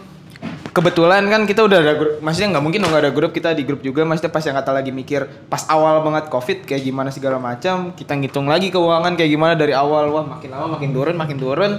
kebetulan 0.79 1.26
kan 1.26 1.43
kita 1.43 1.66
udah 1.66 1.79
ada 1.83 1.95
grup 1.99 2.14
maksudnya 2.22 2.55
nggak 2.55 2.62
mungkin 2.62 2.81
nggak 2.87 3.03
ada 3.03 3.11
grup 3.11 3.35
kita 3.35 3.51
di 3.51 3.66
grup 3.66 3.83
juga 3.83 4.07
maksudnya 4.07 4.31
pas 4.31 4.47
yang 4.47 4.55
kata 4.55 4.70
lagi 4.70 4.95
mikir 4.95 5.26
pas 5.51 5.66
awal 5.66 6.07
banget 6.07 6.31
covid 6.31 6.62
kayak 6.62 6.87
gimana 6.87 7.11
segala 7.11 7.43
macam 7.43 7.91
kita 7.99 8.14
ngitung 8.14 8.47
lagi 8.47 8.70
keuangan 8.70 9.18
kayak 9.18 9.35
gimana 9.35 9.59
dari 9.59 9.74
awal 9.74 10.07
wah 10.14 10.22
makin 10.22 10.55
lama 10.55 10.79
makin 10.79 10.95
turun 10.95 11.16
makin 11.18 11.37
turun. 11.43 11.72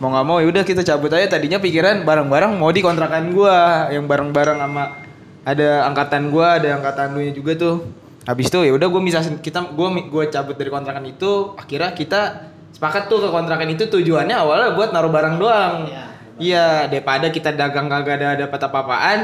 Mau 0.00 0.08
nggak 0.08 0.24
mau 0.24 0.40
yaudah 0.40 0.64
kita 0.64 0.80
cabut 0.80 1.12
aja. 1.12 1.36
Tadinya 1.36 1.60
pikiran 1.60 2.08
bareng-bareng 2.08 2.56
mau 2.56 2.72
di 2.72 2.80
kontrakan 2.80 3.36
gua 3.36 3.92
yang 3.92 4.08
bareng-bareng 4.08 4.56
sama 4.56 4.96
ada 5.44 5.84
angkatan 5.92 6.32
gua 6.32 6.56
ada 6.56 6.80
angkatan 6.80 7.12
lu 7.12 7.20
juga 7.36 7.52
tuh. 7.60 7.84
Habis 8.24 8.48
itu 8.48 8.64
ya 8.64 8.72
udah 8.72 8.88
gue 8.88 9.02
bisa 9.04 9.20
kita 9.20 9.76
gue 9.76 9.88
gue 10.08 10.24
cabut 10.32 10.56
dari 10.56 10.72
kontrakan 10.72 11.04
itu 11.04 11.52
akhirnya 11.56 11.92
kita 11.92 12.20
sepakat 12.72 13.12
tuh 13.12 13.20
ke 13.24 13.28
kontrakan 13.28 13.68
itu 13.72 13.88
tujuannya 13.88 14.36
awalnya 14.36 14.72
buat 14.76 14.92
naruh 14.92 15.12
barang 15.12 15.36
doang 15.40 15.88
iya 16.40 16.88
daripada 16.88 17.28
kita 17.28 17.52
dagang 17.52 17.86
kagak 17.86 18.16
ada 18.18 18.48
dapat 18.48 18.60
apa-apaan 18.66 19.20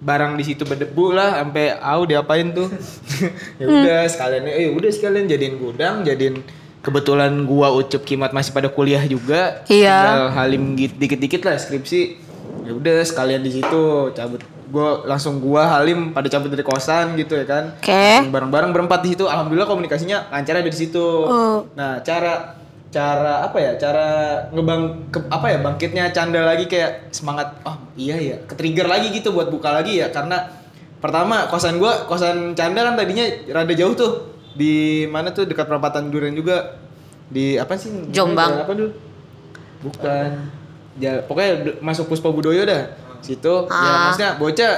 barang 0.00 0.32
di 0.40 0.44
situ 0.48 0.64
berdebu 0.64 1.12
lah 1.12 1.44
sampai 1.44 1.76
au 1.76 2.08
diapain 2.08 2.48
tuh? 2.50 2.72
Ya 3.60 3.68
udah 3.68 4.00
sekalian 4.08 4.48
eh 4.48 4.72
udah 4.72 4.88
sekalian 4.88 5.28
jadiin 5.28 5.60
gudang 5.60 6.00
jadiin 6.08 6.40
kebetulan 6.80 7.44
gua 7.44 7.68
ucup 7.76 8.08
kimat 8.08 8.32
masih 8.32 8.56
pada 8.56 8.72
kuliah 8.72 9.04
juga. 9.04 9.60
Iya. 9.68 9.98
tinggal 10.00 10.28
halim 10.32 10.62
dikit-dikit 10.76 11.44
lah 11.44 11.60
skripsi. 11.60 12.16
Ya 12.64 12.72
udah 12.72 13.04
sekalian 13.04 13.44
di 13.44 13.60
situ 13.60 14.08
cabut. 14.16 14.40
Gua 14.70 15.04
langsung 15.04 15.42
gua 15.42 15.68
halim 15.68 16.16
pada 16.16 16.32
cabut 16.32 16.48
dari 16.48 16.64
kosan 16.64 17.12
gitu 17.20 17.36
ya 17.36 17.44
kan. 17.44 17.76
Oke. 17.76 18.32
bareng-bareng 18.32 18.72
berempat 18.72 19.04
di 19.04 19.12
situ 19.12 19.28
alhamdulillah 19.28 19.68
komunikasinya 19.68 20.32
lancar 20.32 20.56
ada 20.56 20.70
di 20.72 20.80
situ. 20.80 21.04
Oh. 21.28 21.68
nah 21.76 22.00
cara 22.00 22.59
cara 22.90 23.46
apa 23.46 23.58
ya 23.62 23.78
cara 23.78 24.06
ngebang 24.50 25.14
ke, 25.14 25.22
apa 25.30 25.46
ya 25.46 25.58
bangkitnya 25.62 26.10
canda 26.10 26.42
lagi 26.42 26.66
kayak 26.66 27.14
semangat 27.14 27.54
oh 27.62 27.78
iya 27.94 28.18
ya 28.18 28.36
ke 28.42 28.58
trigger 28.58 28.90
lagi 28.90 29.14
gitu 29.14 29.30
buat 29.30 29.46
buka 29.46 29.70
lagi 29.70 30.02
ya. 30.02 30.10
Karena 30.10 30.50
pertama 30.98 31.46
kosan 31.46 31.78
gua 31.78 32.04
kosan 32.10 32.58
canda 32.58 32.82
kan 32.82 32.98
tadinya 32.98 33.22
rada 33.54 33.74
jauh 33.74 33.94
tuh. 33.94 34.12
Di 34.50 35.06
mana 35.06 35.30
tuh 35.30 35.46
dekat 35.46 35.70
perempatan 35.70 36.10
Duren 36.10 36.34
juga. 36.34 36.82
Di 37.30 37.54
apa 37.62 37.78
sih? 37.78 38.10
Jombang. 38.10 38.66
Apa 38.66 38.74
dulu 38.74 38.90
bukan. 39.86 40.50
Ya 40.98 41.22
pokoknya 41.22 41.78
masuk 41.78 42.10
Puspa 42.10 42.34
Budoyo 42.34 42.66
dah. 42.66 42.90
Situ. 43.22 43.70
Ya 43.70 43.72
Ah. 43.72 44.10
maksudnya 44.10 44.30
bocah 44.34 44.72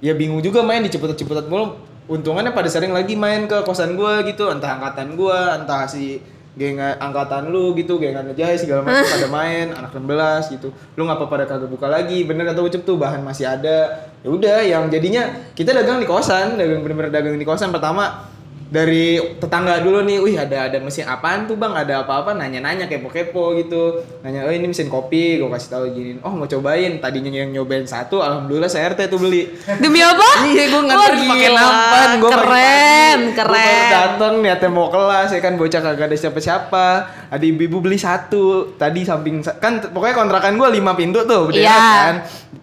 ya 0.00 0.16
bingung 0.16 0.40
juga 0.40 0.64
main 0.64 0.80
di 0.80 0.88
ciputat-ciputat 0.88 1.44
mulu. 1.52 1.76
Untungannya 2.08 2.56
pada 2.56 2.72
sering 2.72 2.96
lagi 2.96 3.12
main 3.20 3.44
ke 3.44 3.60
kosan 3.68 3.92
gua 4.00 4.24
gitu. 4.24 4.48
Entah 4.48 4.80
angkatan 4.80 5.12
gua 5.12 5.60
entah 5.60 5.84
si 5.84 6.24
geng 6.58 6.82
angkatan 6.82 7.54
lu 7.54 7.72
gitu 7.78 8.02
gengan 8.02 8.26
aja 8.34 8.58
segala 8.58 8.82
macam 8.82 9.06
pada 9.14 9.28
main 9.30 9.66
anak 9.72 9.94
16 9.94 10.54
gitu. 10.58 10.68
Lu 10.98 11.06
ngapa 11.06 11.30
pada 11.30 11.46
kagak 11.46 11.70
buka 11.70 11.86
lagi? 11.86 12.26
Bener 12.26 12.44
kata 12.50 12.60
ucup 12.60 12.82
tuh 12.82 12.98
bahan 12.98 13.22
masih 13.22 13.46
ada. 13.46 14.10
Ya 14.20 14.28
udah 14.28 14.58
yang 14.66 14.90
jadinya 14.90 15.30
kita 15.54 15.70
dagang 15.70 16.02
di 16.02 16.08
kosan 16.10 16.58
dagang 16.58 16.82
bener-bener 16.82 17.14
dagang 17.14 17.38
di 17.38 17.46
kosan. 17.46 17.70
Pertama 17.70 18.26
dari 18.68 19.16
tetangga 19.40 19.80
dulu 19.80 20.04
nih, 20.04 20.20
wih 20.20 20.36
ada 20.36 20.68
ada 20.68 20.76
mesin 20.76 21.08
apaan 21.08 21.48
tuh 21.48 21.56
bang, 21.56 21.72
ada 21.72 22.04
apa-apa, 22.04 22.36
nanya-nanya 22.36 22.84
kepo-kepo 22.84 23.56
gitu, 23.56 24.04
nanya, 24.20 24.44
oh 24.44 24.52
ini 24.52 24.68
mesin 24.68 24.92
kopi, 24.92 25.40
gue 25.40 25.48
kasih 25.48 25.70
tahu 25.72 25.84
gini, 25.88 26.12
oh 26.20 26.28
mau 26.28 26.44
cobain, 26.44 27.00
tadinya 27.00 27.32
yang 27.32 27.48
nyobain 27.48 27.88
satu, 27.88 28.20
alhamdulillah 28.20 28.68
saya 28.68 28.92
RT 28.92 29.08
tuh 29.08 29.16
beli, 29.24 29.48
Demi 29.80 30.04
apa? 30.04 30.44
Iya, 30.44 30.64
gue 30.68 30.82
nganter 30.84 31.12
Wah, 31.16 31.24
pakai 31.24 31.48
gila. 31.48 31.60
nampan, 31.64 32.08
gue 32.20 32.30
Keren, 32.30 33.18
Gue 33.18 33.36
keren. 33.40 33.88
dateng 33.88 34.34
niatnya 34.44 34.68
mau 34.68 34.92
kelas, 34.92 35.28
ya 35.32 35.40
kan 35.40 35.56
bocah 35.56 35.80
kagak 35.80 36.06
ada 36.12 36.16
siapa-siapa. 36.16 36.86
Ada 37.28 37.44
ibu-ibu 37.44 37.84
beli 37.84 38.00
satu, 38.00 38.72
tadi 38.80 39.04
samping 39.04 39.44
kan 39.60 39.84
pokoknya 39.84 40.16
kontrakan 40.16 40.56
gue 40.56 40.68
lima 40.72 40.96
pintu 40.96 41.28
tuh, 41.28 41.52
berderet 41.52 41.68
Iya. 41.68 41.76
kan. 41.76 42.14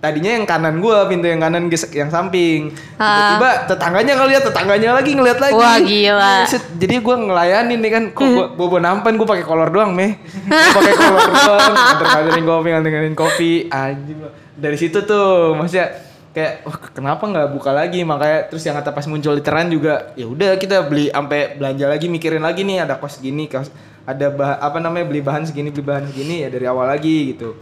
Tadinya 0.02 0.32
yang 0.42 0.46
kanan 0.50 0.82
gue, 0.82 0.98
pintu 1.06 1.30
yang 1.30 1.38
kanan 1.38 1.70
gesek 1.70 1.94
yang 1.94 2.10
samping. 2.10 2.74
Tiba-tiba 2.98 3.50
tetangganya 3.70 4.14
ngeliat, 4.18 4.42
tetangganya 4.42 4.90
lagi 4.98 5.12
ngeliat 5.14 5.38
lagi. 5.38 5.54
Wah, 5.54 5.78
gila. 5.78 6.34
Jadi 6.82 6.96
gue 6.98 7.16
ngelayanin 7.30 7.78
nih 7.78 7.92
kan, 7.94 8.04
kok 8.10 8.26
gue 8.26 8.46
bobo 8.58 8.82
nampan 8.82 9.14
gue 9.14 9.28
pakai 9.30 9.46
kolor 9.46 9.70
doang 9.70 9.94
meh, 9.94 10.18
pakai 10.78 10.94
kolor 10.98 11.30
doang, 11.30 11.74
nganter-nganterin 11.74 12.46
kopi, 12.46 12.68
nganter-nganterin 12.74 13.18
kopi, 13.18 13.52
anjing. 13.70 14.18
Dari 14.56 14.78
situ 14.82 14.98
tuh, 15.06 15.54
maksudnya 15.54 15.94
kayak 16.36 16.68
wah 16.68 16.76
kenapa 16.92 17.24
nggak 17.24 17.48
buka 17.56 17.72
lagi 17.72 18.04
makanya 18.04 18.52
terus 18.52 18.68
yang 18.68 18.76
kata 18.76 18.92
pas 18.92 19.08
muncul 19.08 19.32
literan 19.32 19.72
juga 19.72 20.12
ya 20.20 20.28
udah 20.28 20.60
kita 20.60 20.84
beli 20.84 21.08
sampai 21.08 21.56
belanja 21.56 21.88
lagi 21.88 22.12
mikirin 22.12 22.44
lagi 22.44 22.68
nih 22.68 22.84
ada 22.84 23.00
kos 23.00 23.24
gini 23.24 23.48
kos 23.48 23.72
ada 24.06 24.28
bah, 24.30 24.62
apa 24.62 24.78
namanya 24.78 25.10
beli 25.10 25.22
bahan 25.26 25.44
segini 25.44 25.74
beli 25.74 25.82
bahan 25.86 26.06
segini 26.10 26.46
ya 26.46 26.50
dari 26.54 26.66
awal 26.70 26.86
lagi 26.86 27.34
gitu 27.34 27.58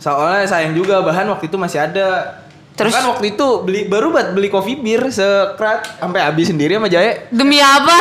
soalnya 0.00 0.48
sayang 0.48 0.74
juga 0.74 1.04
bahan 1.04 1.28
waktu 1.30 1.46
itu 1.46 1.56
masih 1.60 1.80
ada 1.84 2.40
Terus- 2.74 2.90
kan 2.90 3.06
waktu 3.06 3.38
itu 3.38 3.46
beli 3.62 3.86
baru 3.86 4.10
buat 4.10 4.34
beli 4.34 4.50
coffee 4.50 4.74
beer 4.74 5.06
sekrat 5.06 5.86
sampai 5.94 6.18
habis 6.26 6.50
sendiri 6.50 6.74
sama 6.74 6.90
jahe 6.90 7.22
Demi 7.38 7.62
apa? 7.62 7.96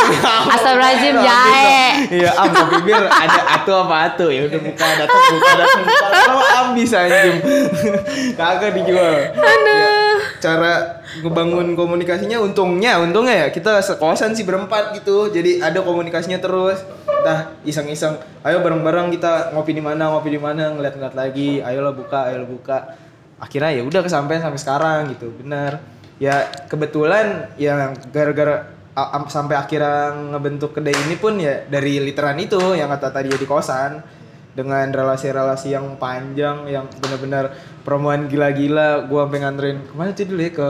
Astagfirullahaladzim 0.49 1.15
jahe. 1.21 2.09
Iya, 2.09 2.33
am 2.33 2.49
kopi 2.49 2.77
bir 2.81 3.05
ada 3.05 3.41
atu 3.53 3.71
apa 3.85 3.95
atu 4.09 4.33
ya 4.33 4.49
udah 4.49 4.59
buka 4.65 4.87
datang 4.97 5.21
buka 5.29 5.51
datang 5.61 5.83
buka 5.85 6.07
lama 6.09 6.41
habis 6.41 6.89
anjing. 6.89 7.37
Kagak 8.41 8.73
dijual. 8.81 9.13
Ya, 9.37 9.93
cara 10.41 10.73
ngebangun 11.21 11.77
komunikasinya 11.77 12.41
untungnya 12.41 12.97
untungnya 12.97 13.45
ya 13.45 13.47
kita 13.53 13.77
sekosan 13.77 14.33
sih 14.33 14.41
berempat 14.41 14.97
gitu. 14.97 15.29
Jadi 15.29 15.61
ada 15.61 15.85
komunikasinya 15.85 16.41
terus. 16.41 16.81
Entah 17.23 17.55
iseng-iseng. 17.63 18.19
Ayo 18.43 18.59
bareng-bareng 18.59 19.15
kita 19.15 19.55
ngopi 19.55 19.71
di 19.71 19.79
mana 19.79 20.11
ngopi 20.11 20.35
di 20.35 20.41
mana 20.43 20.75
ngeliat-ngeliat 20.75 21.15
lagi. 21.15 21.63
Ayolah 21.63 21.95
buka 21.95 22.27
ayolah 22.27 22.49
buka. 22.51 22.77
Akhirnya 23.39 23.79
ya 23.79 23.83
udah 23.87 24.03
kesampaian 24.03 24.43
sampai 24.43 24.59
sekarang 24.59 24.99
gitu 25.15 25.31
benar 25.39 25.93
ya 26.21 26.49
kebetulan 26.69 27.51
ya 27.57 27.91
gara-gara 28.13 28.69
sampai 29.27 29.57
akhirnya 29.57 30.13
ngebentuk 30.31 30.77
kedai 30.77 30.93
ini 30.93 31.17
pun 31.17 31.41
ya 31.41 31.65
dari 31.65 31.97
literan 31.97 32.37
itu 32.37 32.77
yang 32.77 32.93
kata 32.93 33.09
tadi 33.09 33.33
ya 33.33 33.37
di 33.41 33.47
kosan 33.49 33.99
dengan 34.53 34.85
relasi-relasi 34.93 35.73
yang 35.73 35.97
panjang 35.97 36.69
yang 36.69 36.85
benar-benar 37.01 37.57
promoan 37.81 38.29
gila-gila 38.29 39.09
gua 39.09 39.25
sampai 39.25 39.39
nganterin 39.41 39.77
ke 39.81 39.93
mana 39.97 40.13
tuh 40.13 40.29
dulu 40.29 40.41
ya 40.45 40.51
ke 40.53 40.67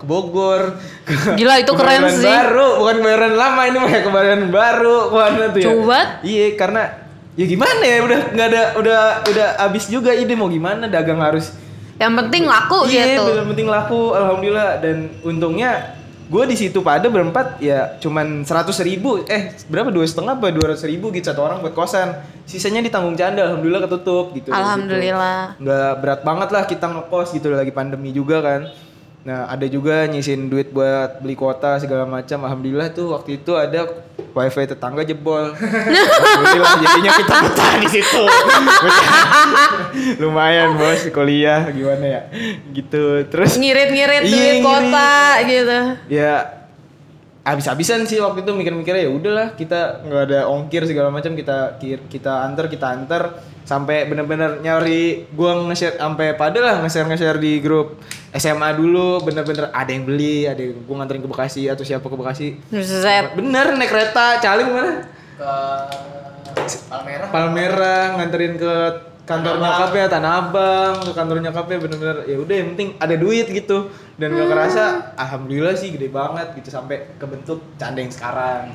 ke 0.00 0.04
Bogor 0.08 0.62
ke 1.04 1.36
Gila, 1.36 1.54
itu 1.60 1.72
keren 1.76 2.08
sih. 2.08 2.24
baru 2.24 2.80
bukan 2.80 2.96
kebayoran 3.04 3.34
lama 3.36 3.60
ini 3.68 3.78
mah 3.78 3.90
ya 3.92 4.00
kebayoran 4.00 4.42
baru 4.48 4.96
ke 5.12 5.16
mana 5.16 5.44
tuh 5.52 5.60
ya 5.60 5.66
Coba. 5.68 6.00
iya 6.24 6.46
karena 6.56 6.82
ya 7.36 7.44
gimana 7.44 7.82
ya 7.84 7.96
udah 8.02 8.20
nggak 8.32 8.48
ada 8.48 8.62
udah 8.80 9.00
udah 9.28 9.48
abis 9.68 9.84
juga 9.92 10.10
ide 10.16 10.32
mau 10.32 10.48
gimana 10.48 10.88
dagang 10.88 11.20
harus 11.20 11.52
Yang 11.98 12.14
penting 12.24 12.42
laku 12.48 12.78
iya 12.88 13.18
gitu. 13.18 13.22
bener 13.28 13.44
penting 13.52 13.68
laku 13.68 14.00
alhamdulillah 14.16 14.70
dan 14.80 14.96
untungnya 15.20 15.98
gue 16.28 16.44
di 16.44 16.56
situ 16.60 16.84
pada 16.84 17.08
berempat 17.08 17.56
ya 17.58 17.96
cuman 17.98 18.44
seratus 18.44 18.84
ribu. 18.84 19.24
Eh 19.24 19.56
berapa? 19.66 19.88
Dua 19.88 20.04
setengah 20.04 20.36
apa 20.36 20.52
dua 20.52 20.76
ratus 20.76 20.84
ribu 20.84 21.08
gitu 21.10 21.32
satu 21.32 21.40
orang 21.40 21.64
buat 21.64 21.72
kosan. 21.72 22.20
Sisanya 22.44 22.84
ditanggung 22.84 23.16
canda 23.16 23.48
alhamdulillah 23.48 23.88
ketutup 23.88 24.36
gitu. 24.36 24.52
Alhamdulillah. 24.52 25.56
Gitu. 25.56 25.64
nggak 25.64 25.92
berat 26.04 26.20
banget 26.24 26.48
lah 26.52 26.62
kita 26.68 26.86
ngekos 26.88 27.28
gitu 27.32 27.48
lagi 27.52 27.72
pandemi 27.72 28.12
juga 28.12 28.44
kan. 28.44 28.60
Nah 29.24 29.48
ada 29.48 29.64
juga 29.68 30.04
nyisin 30.04 30.52
duit 30.52 30.68
buat 30.68 31.24
beli 31.24 31.32
kuota 31.34 31.80
segala 31.80 32.04
macam. 32.04 32.44
Alhamdulillah 32.44 32.92
tuh 32.92 33.16
waktu 33.16 33.40
itu 33.40 33.56
ada 33.56 33.88
wifi 34.38 34.64
tetangga 34.64 35.02
jebol 35.02 35.50
alhamdulillah 35.52 36.74
jadinya 36.78 37.12
kita 37.12 37.34
betah 37.42 37.72
di 37.76 37.88
situ 37.90 38.22
lumayan 40.18 40.76
bos 40.76 41.02
kuliah 41.08 41.66
gimana 41.68 42.04
ya 42.06 42.20
gitu 42.70 43.26
terus 43.26 43.58
Ngirit-ngirit 43.58 44.22
Iya, 44.22 44.30
duit 44.30 44.54
ngirit. 44.54 44.64
kota 44.64 45.14
gitu. 45.44 45.78
ya 46.08 46.34
habis-habisan 47.48 48.04
sih 48.04 48.20
waktu 48.20 48.44
itu 48.44 48.52
mikir-mikirnya 48.52 49.08
ya 49.08 49.12
udahlah 49.12 49.48
kita 49.56 50.04
nggak 50.04 50.22
ada 50.28 50.40
ongkir 50.52 50.84
segala 50.84 51.08
macam 51.08 51.32
kita 51.32 51.80
kita 51.80 52.32
antar 52.44 52.68
kita 52.68 52.86
antar 52.92 53.22
sampai 53.64 54.04
bener-bener 54.08 54.60
nyari 54.60 55.28
gua 55.32 55.56
nge-share 55.68 55.96
sampai 55.96 56.36
pada 56.36 56.60
lah 56.60 56.74
nge-share 56.84 57.08
nge-share 57.08 57.40
di 57.40 57.60
grup 57.64 58.00
SMA 58.36 58.76
dulu 58.76 59.24
bener-bener 59.24 59.72
ada 59.72 59.88
yang 59.88 60.04
beli 60.04 60.44
ada 60.44 60.60
yang 60.60 60.84
gua 60.84 61.04
nganterin 61.04 61.24
ke 61.24 61.30
Bekasi 61.30 61.62
atau 61.72 61.84
siapa 61.84 62.04
ke 62.04 62.16
Bekasi 62.16 62.48
Zet. 62.72 63.32
bener 63.32 63.76
naik 63.76 63.90
kereta 63.92 64.40
caling 64.44 64.68
mana 64.68 64.92
Palmerah. 66.88 67.28
Palmerah 67.30 68.04
nganterin 68.18 68.54
ke 68.58 68.74
kantor 69.28 69.60
nyokapnya 69.60 70.08
Tanah 70.08 70.32
Abang 70.40 70.94
ke 71.04 71.12
kantor 71.12 71.36
nyokapnya 71.44 71.76
bener-bener 71.84 72.18
ya 72.24 72.36
udah 72.40 72.56
yang 72.56 72.68
penting 72.72 72.88
ada 72.96 73.14
duit 73.20 73.46
gitu. 73.52 73.92
Dan 74.16 74.34
gak 74.34 74.48
kerasa 74.50 75.14
alhamdulillah 75.14 75.76
sih 75.76 75.92
gede 75.92 76.08
banget 76.08 76.56
gitu 76.56 76.72
sampai 76.72 77.12
kebentuk 77.20 77.60
canda 77.76 78.00
yang 78.00 78.10
sekarang 78.10 78.72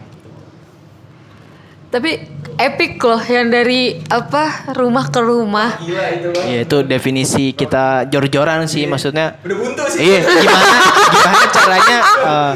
Tapi 1.93 2.11
epic 2.53 2.97
loh 2.99 3.21
yang 3.21 3.49
dari 3.49 4.01
apa 4.03 4.73
rumah 4.73 5.05
ke 5.07 5.19
rumah. 5.19 5.77
gila 5.77 6.05
itu 6.09 6.27
loh 6.27 6.43
Ya 6.43 6.59
itu 6.61 6.77
definisi 6.81 7.49
kita 7.51 8.09
jor-joran 8.09 8.65
sih 8.65 8.85
maksudnya. 8.85 9.37
udah 9.39 9.57
buntu 9.57 9.81
sih 9.89 10.01
Iya, 10.01 10.19
gimana 10.25 10.75
gimana 11.13 11.45
caranya 11.49 11.97
eh, 12.03 12.51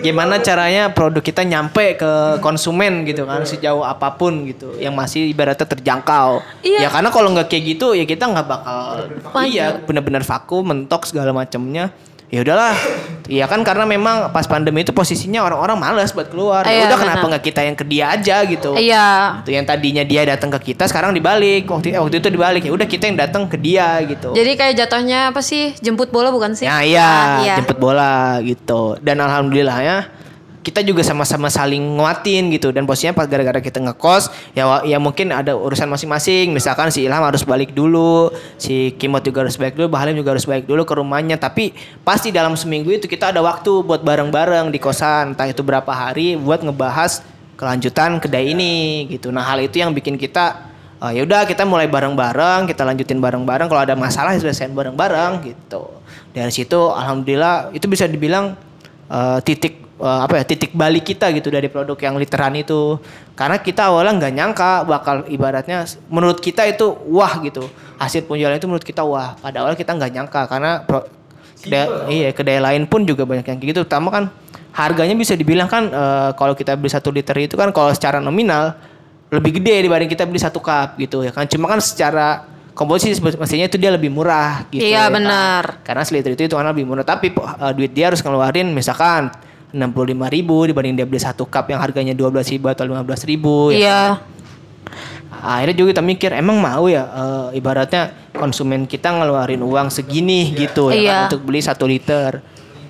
gimana 0.00 0.34
caranya 0.38 0.82
produk 0.88 1.20
kita 1.20 1.42
nyampe 1.42 1.96
ke 1.96 2.12
konsumen 2.38 3.04
gitu 3.04 3.24
kan 3.24 3.42
sejauh 3.42 3.80
apa 3.80 4.12
pun 4.12 4.44
gitu 4.44 4.76
yang 4.76 4.92
masih 4.92 5.24
ibaratnya 5.26 5.64
terjangkau. 5.64 6.44
Iya. 6.60 6.84
Ya 6.84 6.88
karena 6.88 7.08
kalau 7.08 7.32
nggak 7.32 7.48
kayak 7.48 7.64
gitu 7.66 7.92
ya 7.92 8.04
kita 8.04 8.28
nggak 8.28 8.44
bakal 8.44 9.08
Maju. 9.32 9.48
iya 9.48 9.72
benar-benar 9.80 10.20
vakum, 10.20 10.64
mentok 10.64 11.08
segala 11.08 11.32
macamnya. 11.32 11.92
Ya 12.26 12.42
udahlah. 12.42 12.74
Iya 13.26 13.46
kan 13.46 13.62
karena 13.66 13.82
memang 13.86 14.30
pas 14.30 14.46
pandemi 14.46 14.86
itu 14.86 14.90
posisinya 14.94 15.42
orang-orang 15.42 15.78
malas 15.78 16.10
buat 16.14 16.30
keluar. 16.30 16.62
Ya 16.66 16.70
Iya, 16.70 16.82
udah 16.90 16.98
kenapa 16.98 17.24
nggak 17.26 17.44
kita 17.44 17.60
yang 17.62 17.76
ke 17.78 17.84
dia 17.86 18.04
aja 18.14 18.36
gitu. 18.46 18.74
Iya. 18.74 19.06
Tuh 19.42 19.50
yang 19.54 19.66
tadinya 19.66 20.02
dia 20.02 20.22
datang 20.26 20.50
ke 20.54 20.74
kita 20.74 20.86
sekarang 20.86 21.14
dibalik. 21.14 21.66
Waktu 21.66 21.94
eh, 21.94 22.02
waktu 22.02 22.18
itu 22.18 22.28
dibalik. 22.30 22.62
Ya 22.66 22.72
udah 22.74 22.86
kita 22.86 23.10
yang 23.10 23.18
datang 23.18 23.46
ke 23.50 23.58
dia 23.58 23.98
gitu. 24.06 24.34
Jadi 24.34 24.52
kayak 24.58 24.74
jatuhnya 24.78 25.30
apa 25.30 25.42
sih? 25.42 25.74
Jemput 25.78 26.10
bola 26.10 26.30
bukan 26.30 26.54
sih? 26.54 26.66
Ya 26.66 26.82
iya, 26.82 27.06
Ah, 27.06 27.26
iya. 27.42 27.54
jemput 27.58 27.78
bola 27.78 28.38
gitu. 28.42 28.98
Dan 29.02 29.22
alhamdulillah 29.22 29.78
ya 29.82 29.98
kita 30.66 30.82
juga 30.82 31.06
sama-sama 31.06 31.46
saling 31.46 31.78
nguatin 31.94 32.50
gitu. 32.50 32.74
Dan 32.74 32.90
posisinya 32.90 33.14
pas 33.14 33.30
gara-gara 33.30 33.62
kita 33.62 33.78
ngekos 33.78 34.34
ya 34.50 34.82
ya 34.82 34.98
mungkin 34.98 35.30
ada 35.30 35.54
urusan 35.54 35.86
masing-masing. 35.86 36.50
Misalkan 36.50 36.90
si 36.90 37.06
Ilham 37.06 37.22
harus 37.22 37.46
balik 37.46 37.70
dulu 37.70 38.34
si 38.58 38.90
Kimot 38.98 39.22
juga 39.22 39.46
harus 39.46 39.54
balik 39.54 39.78
dulu 39.78 39.86
Bahalim 39.94 40.18
juga 40.18 40.34
harus 40.34 40.42
balik 40.42 40.66
dulu 40.66 40.82
ke 40.82 40.98
rumahnya. 40.98 41.38
Tapi 41.38 41.70
pasti 42.02 42.34
dalam 42.34 42.58
seminggu 42.58 42.90
itu 42.90 43.06
kita 43.06 43.30
ada 43.30 43.38
waktu 43.46 43.86
buat 43.86 44.02
bareng-bareng 44.02 44.74
di 44.74 44.82
kosan. 44.82 45.38
Entah 45.38 45.46
itu 45.46 45.62
berapa 45.62 45.94
hari 45.94 46.34
buat 46.34 46.66
ngebahas 46.66 47.22
kelanjutan 47.54 48.18
kedai 48.18 48.50
ini 48.50 49.06
gitu. 49.06 49.30
Nah 49.30 49.46
hal 49.46 49.62
itu 49.62 49.78
yang 49.78 49.94
bikin 49.94 50.18
kita 50.18 50.74
Uh, 50.96 51.12
ya 51.12 51.28
udah 51.28 51.44
kita 51.44 51.68
mulai 51.68 51.84
bareng-bareng, 51.92 52.72
kita 52.72 52.80
lanjutin 52.80 53.20
bareng-bareng. 53.20 53.68
Kalau 53.68 53.84
ada 53.84 53.92
masalah 53.92 54.32
ya 54.32 54.40
selesaiin 54.40 54.72
bareng-bareng 54.72 55.44
gitu. 55.44 55.92
Dari 56.32 56.48
situ 56.48 56.88
alhamdulillah 56.88 57.68
itu 57.76 57.84
bisa 57.84 58.08
dibilang 58.08 58.56
uh, 59.12 59.36
titik 59.44 59.85
uh, 60.00 60.24
apa 60.24 60.40
ya 60.40 60.44
titik 60.44 60.72
balik 60.76 61.04
kita 61.08 61.30
gitu 61.32 61.48
dari 61.48 61.68
produk 61.68 61.96
yang 62.00 62.14
literan 62.16 62.54
itu. 62.56 62.96
Karena 63.36 63.60
kita 63.60 63.92
awalnya 63.92 64.16
nggak 64.24 64.32
nyangka 64.32 64.70
bakal 64.84 65.16
ibaratnya 65.28 65.84
menurut 66.08 66.40
kita 66.40 66.64
itu 66.68 66.96
wah 67.10 67.36
gitu. 67.42 67.68
Hasil 68.00 68.24
penjualan 68.28 68.56
itu 68.56 68.66
menurut 68.68 68.84
kita 68.84 69.04
wah. 69.04 69.36
Pada 69.40 69.64
awal 69.64 69.76
kita 69.76 69.92
nggak 69.96 70.10
nyangka 70.12 70.40
karena 70.48 70.84
pro, 70.84 71.04
kedai, 71.60 71.86
iya 72.12 72.28
kedai 72.32 72.60
lain 72.60 72.84
pun 72.88 73.04
juga 73.04 73.24
banyak 73.24 73.44
yang 73.44 73.58
kayak 73.60 73.70
gitu. 73.72 73.80
Terutama 73.84 74.08
kan 74.12 74.24
harganya 74.76 75.16
bisa 75.16 75.32
dibilang 75.32 75.68
kan 75.72 75.88
uh, 75.88 76.30
kalau 76.36 76.52
kita 76.52 76.76
beli 76.76 76.92
satu 76.92 77.08
liter 77.08 77.32
itu 77.40 77.56
kan 77.56 77.72
kalau 77.72 77.88
secara 77.96 78.20
nominal 78.20 78.76
lebih 79.32 79.56
gede 79.58 79.88
dibanding 79.88 80.10
kita 80.12 80.28
beli 80.28 80.36
satu 80.36 80.60
cup 80.60 81.00
gitu 81.00 81.24
ya 81.24 81.32
kan 81.32 81.48
cuma 81.48 81.66
kan 81.66 81.80
secara 81.80 82.44
komposisi 82.76 83.16
mestinya 83.18 83.66
itu 83.66 83.80
dia 83.80 83.88
lebih 83.88 84.12
murah 84.12 84.68
gitu 84.68 84.84
Iya, 84.84 84.92
ya 84.92 85.02
kan. 85.08 85.16
benar. 85.16 85.64
karena 85.80 86.02
seliter 86.04 86.36
itu 86.36 86.44
itu 86.44 86.54
lebih 86.54 86.84
murah 86.84 87.08
tapi 87.08 87.32
uh, 87.32 87.72
duit 87.72 87.90
dia 87.96 88.12
harus 88.12 88.20
ngeluarin 88.20 88.68
misalkan 88.70 89.32
65.000 89.76 90.16
ribu 90.32 90.56
dibanding 90.64 90.96
dia 90.96 91.04
beli 91.04 91.20
satu 91.20 91.44
cup 91.44 91.68
yang 91.68 91.78
harganya 91.78 92.16
12 92.16 92.32
ribu 92.48 92.66
atau 92.66 92.88
15 92.88 93.04
ribu 93.28 93.70
ya. 93.70 93.76
Iya. 93.76 94.00
akhirnya 95.36 95.76
juga 95.76 95.88
kita 95.98 96.02
mikir 96.02 96.30
emang 96.32 96.56
mau 96.56 96.88
ya 96.88 97.04
eh, 97.04 97.58
ibaratnya 97.60 98.32
konsumen 98.32 98.88
kita 98.88 99.12
ngeluarin 99.12 99.60
uang 99.60 99.92
segini 99.92 100.50
gitu 100.56 100.88
ya 100.88 100.96
kan, 100.96 101.02
Iya. 101.04 101.18
untuk 101.28 101.42
beli 101.44 101.60
satu 101.60 101.84
liter. 101.84 102.40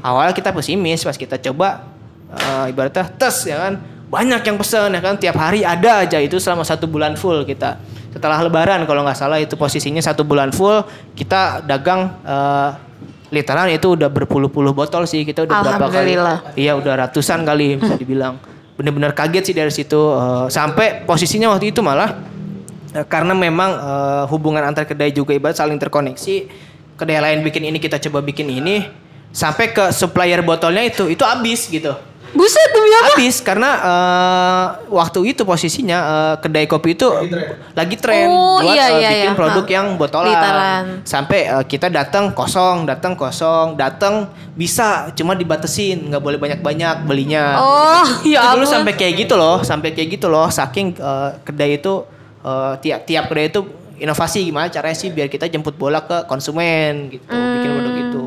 Awalnya 0.01 0.32
kita 0.32 0.55
pesimis 0.55 1.03
pas 1.03 1.18
kita 1.18 1.37
coba 1.43 1.91
eh, 2.30 2.70
ibaratnya 2.70 3.05
tes 3.11 3.45
ya 3.45 3.59
kan. 3.59 3.74
Banyak 4.07 4.47
yang 4.47 4.57
pesen 4.57 4.95
ya 4.95 5.03
kan. 5.03 5.18
Tiap 5.18 5.34
hari 5.34 5.66
ada 5.66 6.07
aja 6.07 6.22
itu 6.22 6.39
selama 6.39 6.62
satu 6.62 6.87
bulan 6.87 7.18
full 7.18 7.43
kita. 7.43 7.82
Setelah 8.14 8.39
lebaran 8.41 8.87
kalau 8.87 9.03
nggak 9.03 9.18
salah 9.18 9.37
itu 9.37 9.59
posisinya 9.59 10.01
satu 10.01 10.22
bulan 10.22 10.55
full 10.55 10.87
kita 11.18 11.66
dagang 11.66 12.14
eh, 12.22 12.70
literan 13.31 13.66
itu 13.74 13.99
udah 13.99 14.07
berpuluh-puluh 14.07 14.70
botol 14.70 15.03
sih 15.05 15.27
kita 15.27 15.45
udah 15.45 15.55
berapa 15.62 15.87
kali. 15.91 16.12
Iya 16.55 16.72
udah 16.79 16.93
ratusan 17.07 17.43
kali 17.43 17.79
bisa 17.79 17.99
dibilang. 17.99 18.39
Bener-bener 18.79 19.16
kaget 19.16 19.51
sih 19.51 19.55
dari 19.57 19.72
situ. 19.72 19.99
eh, 19.99 20.47
sampai 20.53 21.03
posisinya 21.09 21.51
waktu 21.51 21.74
itu 21.74 21.81
malah 21.83 22.12
eh, 22.95 23.07
karena 23.09 23.35
memang 23.35 23.70
eh, 23.72 24.24
hubungan 24.31 24.62
antar 24.62 24.87
kedai 24.87 25.11
juga 25.11 25.35
ibarat 25.35 25.59
saling 25.59 25.81
terkoneksi. 25.81 26.37
Kedai 26.97 27.18
lain 27.20 27.45
bikin 27.45 27.68
ini 27.68 27.77
kita 27.83 28.01
coba 28.09 28.22
bikin 28.24 28.49
ini. 28.49 28.87
Sampai 29.37 29.68
ke 29.77 29.93
supplier 29.93 30.41
botolnya 30.41 30.81
itu 30.81 31.12
itu 31.12 31.20
habis 31.20 31.68
gitu. 31.68 31.93
Buset 32.37 32.68
demi 32.70 32.93
apa? 32.93 33.16
Habis 33.16 33.41
karena 33.41 33.70
eh, 33.80 34.64
waktu 34.89 35.18
itu 35.26 35.43
posisinya 35.43 35.99
eh, 35.99 36.34
kedai 36.39 36.64
kopi 36.64 36.93
itu 36.93 37.09
lagi 37.72 37.97
tren 37.97 38.28
Oh, 38.28 38.61
buat 38.61 38.70
iya, 38.70 38.84
eh, 38.87 38.99
iya, 39.01 39.09
bikin 39.11 39.32
iya. 39.32 39.34
produk 39.34 39.64
Hah. 39.64 39.72
yang 39.72 39.87
botolan. 39.97 40.28
Literan. 40.28 40.84
Sampai 41.03 41.41
eh, 41.49 41.64
kita 41.64 41.89
datang 41.89 42.30
kosong, 42.30 42.84
datang 42.84 43.16
kosong, 43.16 43.74
datang 43.74 44.28
bisa 44.53 45.09
cuma 45.12 45.32
dibatesin, 45.32 46.12
nggak 46.12 46.20
boleh 46.20 46.37
banyak-banyak 46.37 46.97
belinya. 47.03 47.57
Oh, 47.57 48.05
Itu 48.20 48.30
ya 48.30 48.53
dulu 48.53 48.64
sampai 48.64 48.93
kayak 48.93 49.26
gitu 49.26 49.34
loh, 49.34 49.61
sampai 49.61 49.91
kayak 49.91 50.09
gitu 50.14 50.28
loh. 50.28 50.47
Saking 50.47 50.93
eh, 50.93 51.30
kedai 51.41 51.80
itu 51.80 52.05
eh, 52.41 52.72
tiap 52.78 53.01
tiap 53.03 53.24
kedai 53.26 53.49
itu 53.49 53.64
inovasi 53.97 54.45
gimana 54.45 54.68
caranya 54.68 54.93
sih 54.93 55.09
biar 55.09 55.24
kita 55.26 55.49
jemput 55.49 55.72
bola 55.72 56.05
ke 56.05 56.28
konsumen 56.28 57.09
gitu, 57.09 57.32
bikin 57.32 57.70
produk 57.72 57.93
Hmm. 57.93 58.05
itu. 58.05 58.22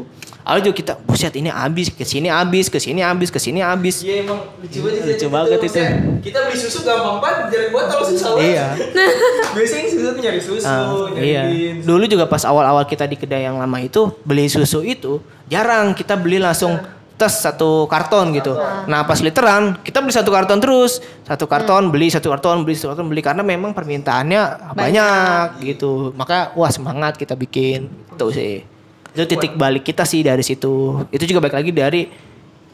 Awalnya 0.50 0.66
juga 0.66 0.78
kita, 0.82 0.94
buset 1.06 1.34
ini 1.38 1.54
habis, 1.54 1.94
ke 1.94 2.02
sini 2.02 2.26
habis, 2.26 2.74
ke 2.74 2.82
sini 2.82 3.06
habis, 3.06 3.30
ke 3.30 3.38
sini 3.38 3.62
habis. 3.62 4.02
Iya 4.02 4.26
emang 4.26 4.50
lucu 4.58 4.82
banget 4.82 4.98
sih. 4.98 5.10
Lucu 5.14 5.28
banget 5.30 5.60
itu. 5.62 5.78
Kita 6.26 6.38
beli 6.50 6.58
susu 6.58 6.80
gampang 6.82 7.22
banget, 7.22 7.54
nyari 7.54 7.68
botol 7.70 8.02
susah 8.02 8.34
banget. 8.34 8.50
Iya. 8.50 8.66
Biasanya 9.54 9.88
susu 9.94 10.08
tuh 10.10 10.22
nyari 10.26 10.42
susu, 10.42 10.82
nyari 11.14 11.22
iya. 11.22 11.44
beans. 11.46 11.86
Dulu 11.86 12.04
juga 12.10 12.26
pas 12.26 12.42
awal-awal 12.50 12.82
kita 12.90 13.06
di 13.06 13.14
kedai 13.14 13.46
yang 13.46 13.62
lama 13.62 13.78
itu 13.78 14.10
beli 14.26 14.50
susu 14.50 14.82
itu 14.82 15.22
jarang 15.46 15.94
kita 15.94 16.18
beli 16.18 16.42
langsung 16.42 16.82
tes 17.14 17.46
satu 17.46 17.86
karton 17.86 18.34
gitu. 18.34 18.58
Nah 18.90 19.06
pas 19.06 19.22
literan 19.22 19.78
kita 19.86 20.02
beli 20.02 20.18
satu 20.18 20.34
karton 20.34 20.58
terus, 20.58 20.98
satu 21.30 21.46
karton 21.46 21.94
beli 21.94 22.10
satu 22.10 22.34
karton 22.34 22.66
beli 22.66 22.74
satu 22.74 22.98
karton 22.98 23.06
beli 23.06 23.22
karena 23.22 23.46
memang 23.46 23.70
permintaannya 23.78 24.74
banyak, 24.74 25.62
gitu. 25.62 26.10
Maka 26.18 26.58
wah 26.58 26.74
semangat 26.74 27.22
kita 27.22 27.38
bikin 27.38 27.86
itu 28.18 28.28
sih. 28.34 28.79
Itu 29.14 29.26
titik 29.26 29.58
balik 29.58 29.86
kita 29.86 30.06
sih 30.06 30.22
dari 30.22 30.46
situ. 30.46 31.06
Itu 31.10 31.24
juga 31.26 31.42
balik 31.42 31.58
lagi 31.58 31.72
dari 31.74 32.02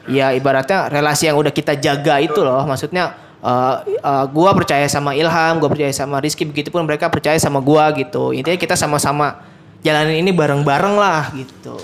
ya 0.06 0.30
ibaratnya 0.36 0.92
relasi 0.92 1.26
yang 1.32 1.40
udah 1.40 1.50
kita 1.50 1.80
jaga 1.80 2.22
itu 2.22 2.44
loh. 2.44 2.62
Maksudnya 2.68 3.16
uh, 3.42 3.82
uh, 4.04 4.26
gua 4.30 4.52
percaya 4.54 4.86
sama 4.86 5.16
Ilham, 5.16 5.58
gua 5.64 5.70
percaya 5.72 5.90
sama 5.96 6.22
Rizky, 6.22 6.46
begitupun 6.46 6.86
mereka 6.86 7.10
percaya 7.10 7.40
sama 7.40 7.64
gua 7.64 7.90
gitu. 7.96 8.36
Intinya 8.36 8.60
kita 8.60 8.76
sama-sama 8.78 9.42
jalanin 9.82 10.22
ini 10.22 10.32
bareng-bareng 10.36 10.96
lah 11.00 11.32
gitu. 11.34 11.80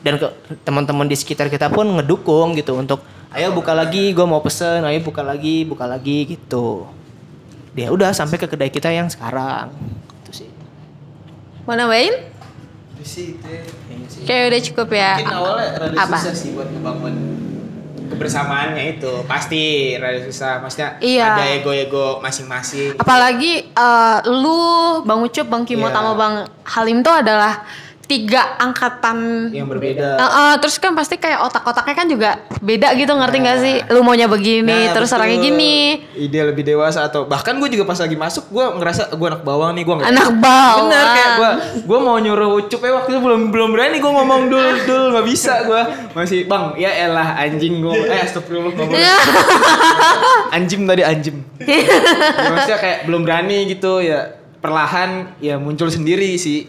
Dan 0.00 0.16
ke 0.16 0.32
teman-teman 0.64 1.04
di 1.04 1.14
sekitar 1.14 1.52
kita 1.52 1.68
pun 1.68 1.84
ngedukung 1.84 2.56
gitu 2.56 2.72
untuk 2.80 3.04
ayo 3.36 3.52
buka 3.52 3.76
lagi, 3.76 4.16
gua 4.16 4.24
mau 4.24 4.40
pesen, 4.40 4.80
ayo 4.82 4.98
buka 5.04 5.20
lagi, 5.20 5.62
buka 5.68 5.84
lagi 5.84 6.34
gitu. 6.34 6.88
Dia 7.76 7.92
udah 7.92 8.10
sampai 8.10 8.40
ke 8.40 8.50
kedai 8.50 8.72
kita 8.72 8.90
yang 8.90 9.06
sekarang. 9.06 9.70
Itu 10.24 10.42
sih. 10.42 10.50
Mau 11.68 11.76
nambahin? 11.78 12.39
Sih 13.02 13.34
itu 13.34 13.46
ya, 13.46 13.60
kayaknya 13.64 14.06
sih. 14.08 14.22
Kayak 14.24 14.44
udah 14.46 14.60
cukup 14.62 14.88
ya. 14.90 15.12
Mungkin 15.16 15.32
awalnya 15.32 15.68
rada 15.78 15.96
Apa? 15.96 16.16
susah 16.16 16.34
sih 16.34 16.50
buat 16.52 16.68
ngebangun 16.68 17.14
kebersamaannya 18.10 18.84
itu 18.92 19.12
pasti 19.24 19.62
rada 19.94 20.18
susah 20.20 20.58
maksudnya 20.58 20.98
Iya. 20.98 21.30
ada 21.30 21.44
ego-ego 21.54 22.18
masing-masing 22.18 22.98
Apalagi 22.98 23.70
eh, 23.70 24.18
lu, 24.26 24.58
Bang 25.02 25.22
Ucup, 25.22 25.46
Bang 25.46 25.62
Kimo, 25.62 25.86
Iya. 25.86 25.94
sama 25.94 26.12
Bang 26.14 26.34
Halim 26.64 27.00
tuh 27.00 27.14
adalah 27.14 27.62
tiga 28.10 28.58
angkatan 28.58 29.48
yang 29.48 29.64
berbeda. 29.64 30.18
Eh, 30.18 30.26
eh, 30.26 30.54
terus 30.58 30.76
kan 30.76 30.90
pasti 30.92 31.14
kayak 31.14 31.38
otak-otaknya 31.40 31.94
kan 31.94 32.06
juga 32.06 32.30
beda 32.58 32.90
gitu 32.92 33.06
ngerti 33.08 33.36
nggak 33.38 33.58
sih? 33.60 33.76
Lu 33.88 34.02
maunya 34.02 34.26
begini, 34.26 34.66
Nah, 34.66 34.90
terus 34.90 35.06
betul. 35.06 35.18
orangnya 35.20 35.38
gini. 35.40 35.76
ide 36.12 36.40
lebih 36.42 36.66
dewasa 36.66 37.06
atau 37.06 37.24
bahkan 37.24 37.54
gue 37.56 37.70
juga 37.70 37.84
pas 37.84 37.94
lagi 37.94 38.12
masuk 38.14 38.50
gue 38.50 38.66
ngerasa 38.76 39.02
gue 39.10 39.26
anak 39.26 39.42
bawang 39.42 39.72
nih 39.72 39.84
gue 39.84 39.94
nggak 39.94 40.10
Anak 40.10 40.28
bawang. 40.36 40.76
bener 40.84 41.06
kayak 41.08 41.30
gue 41.32 41.50
gue 41.80 41.98
mau 41.98 42.16
nyuruh 42.16 42.50
ucup 42.58 42.80
ya 42.80 42.92
waktu 42.92 43.10
itu 43.10 43.20
belum 43.20 43.40
belum 43.48 43.68
berani 43.70 43.96
gue 43.96 44.10
ngomong 44.10 44.40
dul 44.48 44.66
dul 44.82 45.04
nggak 45.10 45.24
bisa 45.24 45.62
gue 45.62 45.82
masih 46.12 46.44
bang 46.44 46.74
ya 46.76 46.90
elah 47.00 47.38
anjing 47.38 47.78
gue 47.78 47.94
eh 48.10 48.20
astagfirullah 48.20 48.74
ngomong 48.74 48.98
anjim 50.56 50.80
tadi 50.82 51.02
anjim. 51.02 51.36
Ya, 51.60 51.78
maksudnya 52.44 52.78
kayak 52.78 52.98
belum 53.04 53.22
berani 53.22 53.68
gitu 53.68 54.00
ya 54.00 54.34
perlahan 54.58 55.36
ya 55.38 55.56
muncul 55.56 55.86
sendiri 55.86 56.34
sih 56.34 56.66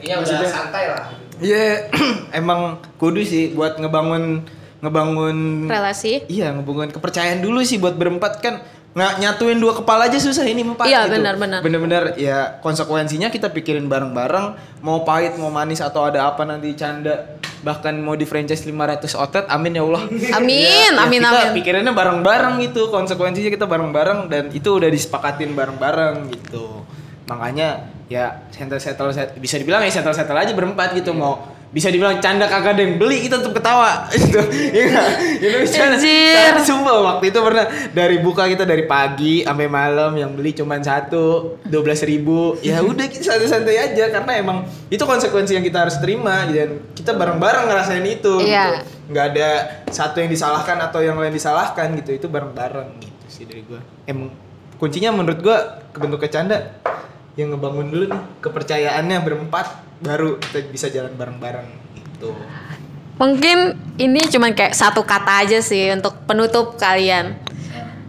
Iya 0.00 0.14
udah 0.18 0.36
santai 0.46 0.84
lah. 0.86 1.04
Iya, 1.38 1.88
emang 2.40 2.60
kudu 2.96 3.20
sih 3.20 3.52
buat 3.52 3.76
ngebangun 3.76 4.44
ngebangun 4.80 5.68
Relasi. 5.68 6.24
Iya, 6.26 6.52
ngebangun 6.52 6.88
kepercayaan 6.90 7.40
dulu 7.40 7.60
sih 7.60 7.76
buat 7.76 7.94
berempat 7.94 8.40
kan 8.40 8.60
nggak 8.90 9.22
nyatuin 9.22 9.54
dua 9.56 9.70
kepala 9.72 10.10
aja 10.10 10.18
susah 10.18 10.42
ini 10.42 10.66
empat 10.66 10.84
Iya, 10.84 11.06
gitu. 11.06 11.14
benar-benar. 11.14 11.60
Bener-bener 11.62 12.02
ya 12.16 12.58
konsekuensinya 12.58 13.30
kita 13.30 13.48
pikirin 13.48 13.86
bareng-bareng 13.86 14.46
mau 14.80 15.00
pahit 15.00 15.36
mau 15.36 15.46
manis 15.48 15.78
atau 15.78 16.02
ada 16.02 16.26
apa 16.26 16.42
nanti 16.42 16.74
canda 16.74 17.38
bahkan 17.60 17.92
mau 17.94 18.16
di 18.16 18.24
franchise 18.24 18.64
500 18.64 19.04
outlet 19.14 19.44
amin 19.46 19.76
ya 19.76 19.84
Allah. 19.84 20.02
Amin, 20.40 20.64
Ya, 20.64 20.90
ya 20.90 20.96
amin, 20.98 21.20
kita 21.20 21.38
amin. 21.44 21.54
pikirinnya 21.54 21.92
bareng-bareng 21.92 22.54
gitu 22.62 22.88
konsekuensinya 22.88 23.48
kita 23.48 23.64
bareng-bareng 23.64 24.26
dan 24.26 24.48
itu 24.50 24.72
udah 24.72 24.88
disepakatin 24.88 25.52
bareng-bareng 25.52 26.32
gitu 26.32 26.82
makanya 27.26 27.89
ya 28.10 28.42
settle 28.50 28.82
settle 28.82 29.14
set- 29.14 29.38
bisa 29.38 29.54
dibilang 29.54 29.86
ya 29.86 29.90
settle 29.94 30.10
settle 30.10 30.34
aja 30.34 30.50
berempat 30.50 30.98
gitu 30.98 31.14
mau 31.14 31.38
bisa 31.70 31.86
dibilang 31.86 32.18
canda 32.18 32.50
kagak 32.50 32.74
ada 32.74 32.82
yang 32.82 32.98
beli 32.98 33.22
kita 33.22 33.38
tetap 33.38 33.54
ketawa. 33.54 34.02
Gitu. 34.10 34.42
Iya 34.74 34.84
nggak? 34.90 35.08
itu 35.38 35.56
bercanda 35.62 35.94
Anjir. 35.94 36.34
Tapi 36.50 36.60
sumpah 36.66 36.94
waktu 36.98 37.24
itu 37.30 37.38
pernah 37.38 37.66
dari 37.94 38.16
buka 38.18 38.50
kita 38.50 38.66
dari 38.66 38.90
pagi 38.90 39.46
sampai 39.46 39.70
malam 39.70 40.18
yang 40.18 40.34
beli 40.34 40.50
cuman 40.50 40.82
satu 40.82 41.54
dua 41.62 41.82
belas 41.86 42.02
ribu. 42.02 42.58
Ya 42.58 42.82
udah 42.82 43.06
kita 43.06 43.22
santai-santai 43.22 43.78
aja 43.78 44.10
karena 44.10 44.32
emang 44.34 44.66
itu 44.90 44.98
konsekuensi 44.98 45.54
yang 45.54 45.62
kita 45.62 45.86
harus 45.86 46.02
terima 46.02 46.42
dan 46.50 46.82
kita 46.90 47.14
bareng-bareng 47.14 47.70
ngerasain 47.70 48.02
itu 48.02 48.34
Iya. 48.42 48.82
gitu 48.82 48.98
nggak 49.10 49.26
ada 49.34 49.48
satu 49.90 50.22
yang 50.22 50.30
disalahkan 50.30 50.74
atau 50.82 50.98
yang 51.06 51.14
lain 51.22 51.30
disalahkan 51.30 51.94
gitu. 52.02 52.18
Itu 52.18 52.26
bareng-bareng 52.26 52.98
gitu 52.98 53.26
sih 53.30 53.44
dari 53.46 53.62
gua. 53.62 53.78
Emang 54.10 54.34
kuncinya 54.74 55.14
menurut 55.14 55.38
gua 55.38 55.86
kebentuk 55.94 56.26
canda 56.26 56.82
yang 57.40 57.56
ngebangun 57.56 57.88
dulu 57.88 58.04
nih 58.12 58.22
kepercayaannya 58.44 59.18
berempat 59.24 59.66
baru 60.04 60.36
kita 60.36 60.58
bisa 60.68 60.86
jalan 60.92 61.16
bareng-bareng 61.16 61.68
gitu 61.96 62.36
Mungkin 63.20 63.76
ini 64.00 64.16
cuman 64.32 64.56
kayak 64.56 64.72
satu 64.72 65.04
kata 65.04 65.44
aja 65.44 65.60
sih 65.60 65.92
untuk 65.92 66.24
penutup 66.24 66.80
kalian. 66.80 67.36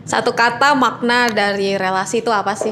Satu 0.07 0.31
kata 0.31 0.71
makna 0.71 1.27
dari 1.27 1.75
relasi 1.75 2.23
itu 2.23 2.31
apa 2.31 2.55
sih? 2.55 2.71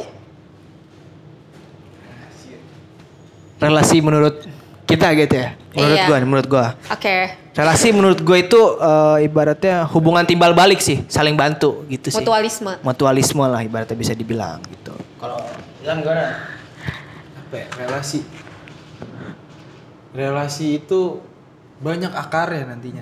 Relasi 3.59 3.99
menurut 3.99 4.47
kita 4.87 5.11
gitu 5.19 5.35
ya. 5.35 5.51
Menurut 5.75 5.99
Iya. 5.99 6.07
gua, 6.07 6.17
menurut 6.23 6.47
gua. 6.47 6.65
Oke. 6.87 7.35
Relasi 7.59 7.91
menurut 7.91 8.23
gue 8.23 8.37
itu 8.39 8.61
eh, 8.79 9.27
ibaratnya 9.27 9.83
hubungan 9.91 10.23
timbal 10.23 10.55
balik 10.55 10.79
sih, 10.79 11.03
saling 11.11 11.35
bantu 11.35 11.83
gitu 11.91 12.07
sih. 12.07 12.23
Mutualisme. 12.23 12.79
Mutualisme 12.79 13.43
lah 13.43 13.59
ibaratnya 13.59 13.99
bisa 13.99 14.15
dibilang 14.15 14.63
gitu. 14.63 14.95
Kalau 15.19 15.43
Ilham 15.79 16.03
gimana? 16.03 16.35
apa 17.49 17.55
ya, 17.55 17.67
relasi. 17.81 18.21
Relasi 20.13 20.81
itu 20.81 21.17
banyak 21.81 22.13
akarnya 22.13 22.69
nantinya. 22.69 23.01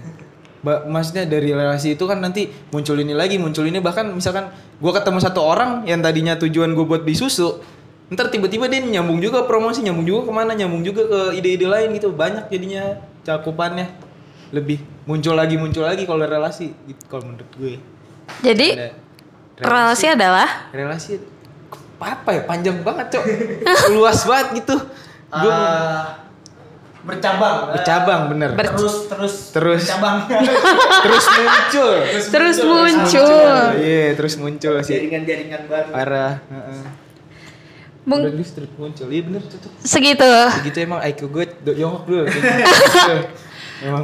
Ba- 0.63 0.87
maksudnya 0.87 1.27
dari 1.27 1.51
relasi 1.51 1.95
itu 1.95 2.03
kan 2.07 2.19
nanti 2.19 2.47
muncul 2.71 2.95
ini 2.95 3.11
lagi 3.11 3.35
muncul 3.39 3.67
ini. 3.67 3.79
Bahkan 3.83 4.11
misalkan 4.15 4.51
gua 4.79 4.91
ketemu 4.95 5.19
satu 5.19 5.43
orang 5.43 5.83
yang 5.83 5.99
tadinya 5.99 6.39
tujuan 6.39 6.71
gue 6.75 6.85
buat 6.85 7.03
beli 7.03 7.17
susu 7.17 7.59
ntar 8.07 8.31
tiba-tiba 8.31 8.71
dia 8.71 8.79
nyambung 8.79 9.19
juga 9.19 9.43
promosi 9.43 9.83
nyambung 9.83 10.07
juga 10.07 10.31
ke 10.31 10.31
mana 10.31 10.55
nyambung 10.55 10.79
juga 10.79 11.03
ke 11.11 11.19
ide-ide 11.43 11.67
lain 11.67 11.91
gitu. 11.91 12.15
Banyak 12.15 12.47
jadinya 12.47 13.03
cakupannya. 13.27 13.91
Lebih 14.55 14.79
muncul 15.03 15.35
lagi 15.35 15.59
muncul 15.59 15.83
lagi 15.83 16.07
kalau 16.07 16.23
relasi 16.23 16.71
gitu 16.87 17.03
kalau 17.11 17.27
menurut 17.27 17.51
gue. 17.59 17.75
Jadi 18.47 18.67
Ada 18.79 18.95
relasi. 19.59 20.05
adalah 20.07 20.47
relasi 20.71 21.19
apa 21.99 22.29
ya 22.31 22.41
panjang 22.43 22.77
banget 22.79 23.07
cok 23.11 23.23
luas 23.95 24.21
banget 24.21 24.47
gitu 24.59 24.75
gue 25.27 25.57
bercabang. 26.99 27.71
bercabang 27.71 28.21
bener 28.27 28.49
Ber- 28.51 28.67
terus 28.69 29.07
terus 29.07 29.35
terus 29.49 29.83
cabang. 29.87 30.27
terus 31.05 31.25
muncul 31.25 31.91
terus 32.27 32.57
muncul. 32.59 33.51
iya 33.79 34.11
terus 34.13 34.33
muncul 34.35 34.73
sih 34.81 34.93
Jaringan-jaringan 34.93 35.61
baru. 35.65 35.89
parah 35.89 36.33
Heeh. 36.43 36.81
Mung- 38.03 38.23
Udah 38.23 38.33
terus 38.33 38.51
terus 38.51 38.71
muncul 38.73 39.07
iya 39.07 39.21
bener 39.21 39.41
cocok 39.41 39.71
segitu. 39.79 40.31
begitu 40.57 40.77
emang 40.81 40.99
IQ 41.01 41.19
gue 41.27 41.45
do- 41.61 41.75
yongok 41.75 42.03
dulu 42.03 42.23
Gitu. 42.29 43.15
emang 43.81 44.03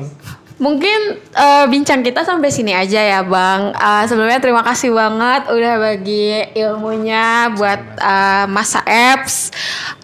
Mungkin 0.61 0.99
eh, 1.33 1.65
bincang 1.67 2.05
kita 2.05 2.21
sampai 2.21 2.53
sini 2.53 2.71
aja 2.71 3.01
ya 3.01 3.19
Bang. 3.25 3.73
Eh, 3.73 4.03
sebelumnya 4.05 4.37
terima 4.37 4.61
kasih 4.61 4.93
banget 4.93 5.49
udah 5.49 5.73
bagi 5.81 6.45
ilmunya 6.53 7.49
buat 7.57 7.81
eh, 7.97 8.45
masa 8.47 8.85
apps. 8.85 9.49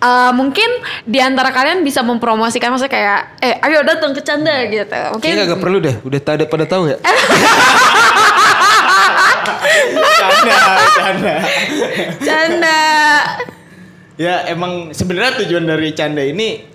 Eh, 0.02 0.32
mungkin 0.34 0.68
di 1.06 1.22
antara 1.22 1.54
kalian 1.54 1.86
bisa 1.86 2.02
mempromosikan 2.02 2.74
maksudnya 2.74 2.92
kayak 2.92 3.20
eh 3.46 3.56
ayo 3.62 3.86
datang 3.86 4.12
ke 4.12 4.22
Canda 4.26 4.66
gitu. 4.68 4.98
Mungkin 5.16 5.30
Kayaknya 5.30 5.54
gak 5.54 5.62
perlu 5.62 5.78
deh 5.80 5.96
udah 6.02 6.20
tada 6.24 6.44
pada 6.50 6.66
tahu 6.66 6.90
ya 6.92 6.98
canda 10.20 10.56
canda 10.98 11.36
Canda. 12.24 12.80
ya 14.20 14.36
emang 14.52 14.92
sebenarnya 14.92 15.44
tujuan 15.46 15.64
dari 15.64 15.90
canda 15.96 16.24
ini 16.24 16.68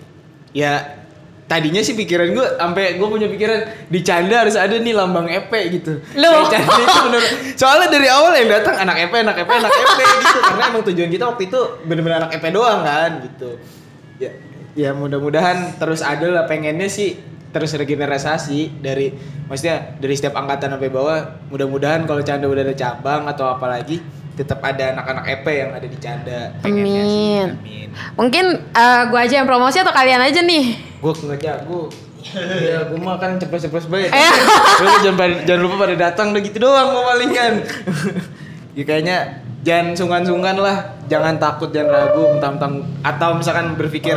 ya 0.57 1.03
tadinya 1.45 1.84
sih 1.84 1.92
pikiran 1.92 2.32
gue 2.32 2.47
sampai 2.57 2.97
gue 2.97 3.09
punya 3.09 3.28
pikiran 3.28 3.88
di 3.92 4.01
canda 4.01 4.45
harus 4.45 4.57
ada 4.57 4.74
nih 4.80 4.95
lambang 4.97 5.28
EP 5.28 5.53
gitu. 5.80 6.01
Loh. 6.16 6.49
Canda 6.49 6.72
itu 6.80 6.99
bener. 7.11 7.22
Soalnya 7.55 7.88
dari 7.92 8.09
awal 8.09 8.32
yang 8.36 8.49
datang 8.49 8.80
anak 8.80 8.97
EP, 9.09 9.12
anak 9.12 9.36
EP, 9.36 9.51
anak 9.51 9.72
EP 9.72 9.99
gitu 10.01 10.38
karena 10.49 10.62
emang 10.72 10.82
tujuan 10.88 11.09
kita 11.12 11.24
waktu 11.28 11.42
itu 11.53 11.61
bener-bener 11.84 12.16
anak 12.24 12.30
EP 12.36 12.45
doang 12.49 12.80
kan 12.80 13.11
gitu. 13.28 13.51
Ya 14.16 14.30
ya 14.74 14.90
mudah-mudahan 14.90 15.78
terus 15.78 16.03
ada 16.03 16.26
lah 16.26 16.45
pengennya 16.51 16.90
sih 16.90 17.14
terus 17.55 17.70
regenerasi 17.78 18.82
dari 18.82 19.14
maksudnya 19.47 19.95
dari 20.03 20.14
setiap 20.18 20.34
angkatan 20.34 20.74
sampai 20.74 20.90
bawah 20.90 21.47
mudah-mudahan 21.47 22.03
kalau 22.11 22.18
canda 22.26 22.51
udah 22.51 22.66
ada 22.66 22.74
cabang 22.74 23.30
atau 23.30 23.47
apa 23.47 23.70
lagi 23.70 24.03
tetap 24.34 24.59
ada 24.66 24.99
anak-anak 24.99 25.24
EP 25.30 25.47
yang 25.47 25.70
ada 25.70 25.86
di 25.86 25.99
canda 26.03 26.38
pengennya 26.59 27.03
sih. 27.07 27.14
Amin. 27.14 27.49
Amin. 27.55 27.88
Mungkin 28.18 28.45
eh, 28.74 29.03
gua 29.07 29.20
aja 29.22 29.34
yang 29.38 29.47
promosi 29.47 29.78
atau 29.78 29.95
kalian 29.95 30.18
aja 30.18 30.42
nih? 30.42 30.93
Gue 31.05 31.12
nggak 31.12 31.40
jago. 31.44 31.92
ya, 32.64 32.88
gue 32.88 32.96
mah 32.96 33.20
kan 33.20 33.36
ceplos-ceplos 33.36 33.92
banget. 33.92 34.09
Eh. 34.16 34.32
Lu 34.80 34.88
jangan 35.05 35.44
jangan 35.44 35.61
lupa 35.61 35.74
pada 35.84 35.96
datang 36.00 36.32
udah 36.32 36.40
gitu 36.40 36.57
doang 36.64 36.96
gue 36.96 37.05
paling 37.05 37.30
kan. 37.36 37.52
ya 38.80 38.82
kayaknya 38.88 39.16
jangan 39.61 39.92
sungkan-sungkan 39.92 40.57
lah, 40.57 40.96
jangan 41.12 41.36
takut, 41.36 41.68
jangan 41.68 41.92
ragu, 41.92 42.24
mentang-mentang 42.36 42.72
atau 43.05 43.36
misalkan 43.36 43.76
berpikir 43.76 44.16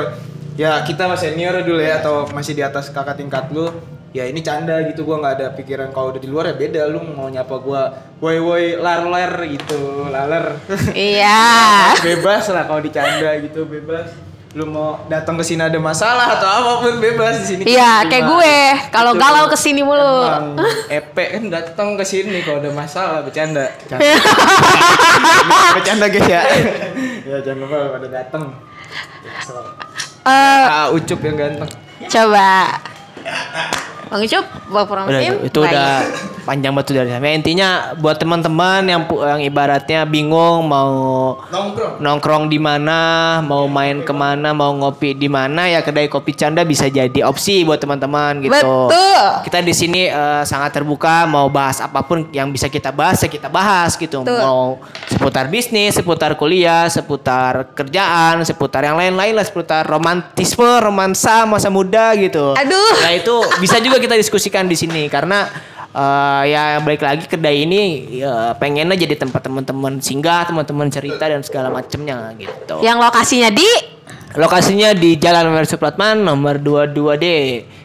ya 0.55 0.81
kita 0.87 1.11
masih 1.11 1.35
senior 1.35 1.59
dulu 1.61 1.83
ya 1.83 1.99
atau 1.99 2.25
masih 2.31 2.55
di 2.55 2.63
atas 2.65 2.89
kakak 2.89 3.21
tingkat 3.21 3.45
lu, 3.53 3.69
ya 4.15 4.25
ini 4.25 4.41
canda 4.41 4.81
gitu 4.87 5.05
gue 5.05 5.13
nggak 5.13 5.33
ada 5.37 5.47
pikiran 5.53 5.93
kalau 5.93 6.09
udah 6.09 6.21
di 6.23 6.25
luar 6.25 6.49
ya 6.49 6.55
beda 6.57 6.89
lu 6.89 7.03
mau 7.03 7.29
nyapa 7.29 7.55
gue 7.61 7.81
woi 8.23 8.37
woi 8.41 8.65
lar 8.79 9.05
lar 9.05 9.45
gitu 9.45 10.09
laler 10.09 10.57
Iya. 10.97 11.93
bebas 12.01 12.49
lah 12.49 12.65
kalau 12.65 12.81
dicanda 12.81 13.37
gitu 13.43 13.69
bebas 13.69 14.09
lu 14.53 14.63
mau 14.65 15.03
datang 15.05 15.35
ke 15.35 15.43
sini 15.43 15.59
ada 15.59 15.75
masalah 15.75 16.33
atau 16.33 16.47
apa 16.47 16.71
pun 16.81 16.95
bebas 16.97 17.43
di 17.43 17.45
sini 17.45 17.61
Iya, 17.67 18.07
kayak 18.07 18.25
gue. 18.25 18.57
Kalau 18.89 19.11
Gitu. 19.11 19.21
galau 19.21 19.45
ke 19.45 19.57
sini 19.57 19.81
mulu. 19.81 20.23
Emang 20.23 20.55
Epe 20.87 21.23
kan 21.35 21.43
datang 21.51 21.89
ke 21.93 22.03
sini 22.03 22.39
kalau 22.41 22.59
ada 22.59 22.71
masalah 22.71 23.19
bercanda. 23.21 23.67
bercanda 25.75 26.05
guys 26.07 26.27
ya. 26.27 26.41
ya 27.29 27.37
jangan 27.41 27.59
lupa 27.63 27.77
pada 27.93 28.07
datang. 28.07 28.43
Eh, 30.23 30.63
Ah, 30.65 30.87
Ucup 30.89 31.19
yang 31.21 31.35
ganteng. 31.35 31.69
coba. 32.05 32.81
Bang 34.07 34.21
Ucup, 34.23 34.45
Bang 34.71 34.71
Udah, 34.71 34.85
Prometin. 34.87 35.33
itu 35.43 35.59
udah 35.59 35.91
panjang 36.47 36.71
batu 36.71 36.95
dari 36.95 37.11
sana. 37.11 37.27
Intinya 37.27 37.69
buat 37.99 38.15
teman-teman 38.15 38.87
yang 38.87 39.01
yang 39.03 39.41
ibaratnya 39.43 40.07
bingung 40.07 40.63
mau 40.63 41.35
Nongkrong. 41.51 41.99
nongkrong 41.99 42.43
di 42.47 42.55
mana, 42.55 42.99
mau 43.43 43.67
main 43.67 43.99
ke 43.99 44.13
mana, 44.15 44.55
mau 44.55 44.71
ngopi 44.71 45.11
di 45.11 45.27
mana, 45.27 45.67
ya 45.67 45.83
kedai 45.83 46.07
kopi 46.07 46.31
Canda 46.31 46.63
bisa 46.63 46.87
jadi 46.87 47.27
opsi 47.27 47.67
buat 47.67 47.83
teman-teman 47.83 48.39
gitu. 48.39 48.55
Betul. 48.55 49.21
Kita 49.43 49.59
di 49.59 49.73
sini 49.75 50.07
eh, 50.07 50.43
sangat 50.47 50.79
terbuka, 50.79 51.27
mau 51.27 51.51
bahas 51.51 51.83
apa 51.83 51.99
pun 51.99 52.31
yang 52.31 52.47
bisa 52.47 52.71
kita 52.71 52.95
bahas, 52.95 53.19
ya 53.19 53.27
kita 53.27 53.51
bahas 53.51 53.99
gitu. 53.99 54.23
Betul. 54.23 54.39
Mau 54.39 54.79
seputar 55.11 55.51
bisnis, 55.51 55.99
seputar 55.99 56.39
kuliah, 56.39 56.87
seputar 56.87 57.75
kerjaan, 57.75 58.39
seputar 58.47 58.87
yang 58.87 58.95
lain-lain 58.95 59.35
lah, 59.35 59.43
seputar 59.43 59.83
romantisme, 59.83 60.79
romansa 60.79 61.43
masa 61.43 61.67
muda 61.67 62.15
gitu. 62.15 62.55
Aduh. 62.55 62.93
Nah 63.03 63.11
itu 63.11 63.35
bisa 63.59 63.83
juga 63.83 63.96
kita 63.97 64.15
diskusikan 64.15 64.65
di 64.65 64.77
sini 64.77 65.09
karena 65.11 65.49
eh, 65.91 66.43
ya 66.53 66.79
balik 66.81 67.01
lagi 67.03 67.25
kedai 67.25 67.65
ini 67.65 67.81
ya, 68.21 68.53
pengennya 68.55 68.95
jadi 68.97 69.15
tempat 69.17 69.45
teman-teman 69.45 69.99
singgah, 69.99 70.47
teman-teman 70.47 70.87
cerita 70.89 71.27
dan 71.27 71.41
segala 71.41 71.73
macamnya 71.73 72.33
gitu. 72.37 72.81
Yang 72.81 72.97
lokasinya 73.01 73.49
di 73.51 73.97
Lokasinya 74.37 74.93
di 74.93 75.17
Jalan 75.17 75.49
Mer 75.49 75.65
Supratman 75.65 76.21
nomor 76.21 76.61
22D, 76.61 77.25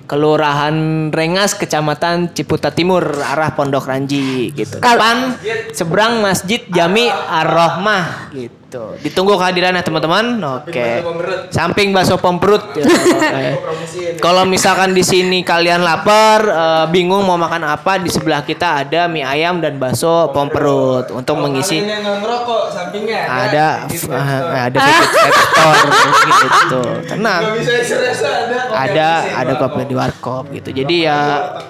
Kelurahan 0.05 1.09
Rengas, 1.09 1.57
Kecamatan 1.57 2.35
Ciputa 2.37 2.69
Timur, 2.69 3.01
arah 3.01 3.57
Pondok 3.57 3.89
Ranji 3.89 4.53
gitu. 4.53 4.77
Depan 4.77 5.39
seberang 5.73 6.21
Masjid 6.21 6.61
Jami 6.69 7.09
Ar-Rahmah 7.09 8.22
gitu. 8.33 8.97
Ditunggu 8.99 9.37
kehadirannya 9.37 9.81
teman-teman. 9.81 10.41
Oke. 10.59 11.05
Samping 11.49 11.93
bakso 11.93 12.17
pom 12.17 12.37
perut. 12.37 12.73
Ya, 12.73 12.85
oke. 12.89 13.47
Kalau 14.17 14.43
misalkan 14.43 14.91
di 14.91 15.01
sini 15.01 15.41
kalian 15.41 15.81
lapar, 15.81 16.41
eh, 16.43 16.85
bingung 16.89 17.23
mau 17.23 17.37
makan 17.37 17.69
apa, 17.69 17.97
di 17.97 18.09
sebelah 18.09 18.41
kita 18.41 18.83
ada 18.83 19.07
mie 19.07 19.23
ayam 19.23 19.59
dan 19.59 19.77
bakso 19.77 20.31
pom 20.31 20.49
perut 20.49 21.13
untuk 21.13 21.37
mengisi 21.37 21.79
yang 21.79 22.01
nggak 22.01 22.19
ngerokok 22.19 22.63
sampingnya 22.69 23.21
ada 23.23 23.67
Di 23.85 23.97
f- 23.97 24.09
Vape 24.09 24.25
Store. 24.25 24.57
ada 24.57 24.79
store 25.43 25.81
gitu 26.33 26.83
tenang 27.07 27.43
ada. 27.43 28.61
ada 28.73 29.09
ya, 29.23 29.37
ada 29.37 29.53
kopi 29.57 29.83
di 29.85 29.95
warkop 29.95 30.49
gitu 30.51 30.71
jadi 30.73 30.95
ya 31.03 31.19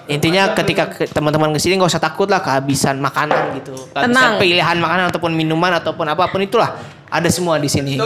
intinya 0.06 0.52
ketika 0.52 0.86
ke- 0.88 1.08
teman-teman 1.08 1.50
ke 1.52 1.58
sini 1.58 1.76
nggak 1.76 1.90
usah 1.90 2.02
takut 2.02 2.26
lah 2.26 2.40
kehabisan 2.40 2.98
makanan 2.98 3.56
gitu 3.56 3.74
kehabisan 3.90 4.12
Tenang. 4.12 4.32
pilihan 4.38 4.76
makanan 4.76 5.04
ataupun 5.08 5.32
minuman 5.32 5.72
ataupun 5.74 6.06
apa 6.06 6.28
pun 6.28 6.40
itulah 6.52 6.76
ada 7.12 7.28
semua 7.28 7.60
di 7.60 7.68
sini. 7.68 8.00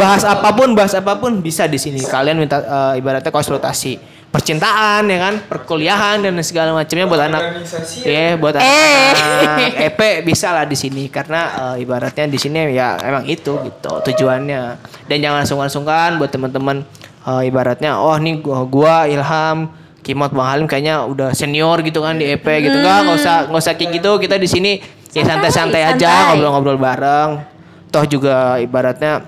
Bahas 0.00 0.24
apa 0.24 0.48
pun 0.56 0.72
bahas 0.72 0.96
apa 0.96 1.16
pun 1.20 1.44
bisa 1.44 1.68
di 1.68 1.76
sini. 1.76 2.00
Kalian 2.00 2.40
minta 2.40 2.60
eh, 2.64 3.00
ibaratnya 3.00 3.28
konsultasi 3.28 4.00
percintaan 4.32 5.04
ya 5.12 5.18
kan? 5.20 5.34
Perkuliahan 5.44 6.24
dan 6.24 6.40
segala 6.40 6.72
macamnya 6.72 7.04
buat 7.04 7.20
anak 7.20 7.42
Organisasi 7.52 7.96
ya. 8.08 8.40
Buat 8.40 8.56
Eh. 8.56 9.12
anak 9.20 9.92
EP 9.92 10.00
bisa 10.24 10.56
lah 10.56 10.64
di 10.64 10.72
sini 10.72 11.12
karena 11.12 11.76
eh, 11.76 11.84
ibaratnya 11.84 12.24
di 12.24 12.40
sini 12.40 12.72
ya 12.72 12.96
emang 13.04 13.28
itu 13.28 13.60
gitu 13.60 13.92
tujuannya. 14.08 14.80
Dan 15.04 15.16
jangan 15.20 15.44
sungkan-sungkan 15.44 16.16
buat 16.16 16.32
teman-teman 16.32 16.80
eh, 17.28 17.42
ibaratnya 17.44 18.00
oh 18.00 18.16
nih 18.16 18.40
gua, 18.40 18.64
gua 18.64 18.96
Ilham 19.04 19.68
Kimot 20.00 20.32
Bang 20.32 20.48
Halim 20.48 20.64
kayaknya 20.64 21.04
udah 21.04 21.36
senior 21.36 21.84
gitu 21.84 22.00
kan 22.00 22.16
di 22.16 22.24
EP 22.24 22.40
gitu 22.40 22.72
enggak 22.72 23.04
nggak 23.04 23.16
usah 23.20 23.36
nggak 23.52 23.60
usah 23.60 23.74
kayak 23.76 24.00
gitu. 24.00 24.16
Kita 24.16 24.40
di 24.40 24.48
sini 24.48 24.80
ya 25.12 25.28
santai-santai 25.28 25.84
aja 25.84 26.32
ngobrol-ngobrol 26.32 26.80
bareng 26.80 27.49
toh 27.90 28.04
juga 28.06 28.56
ibaratnya 28.56 29.26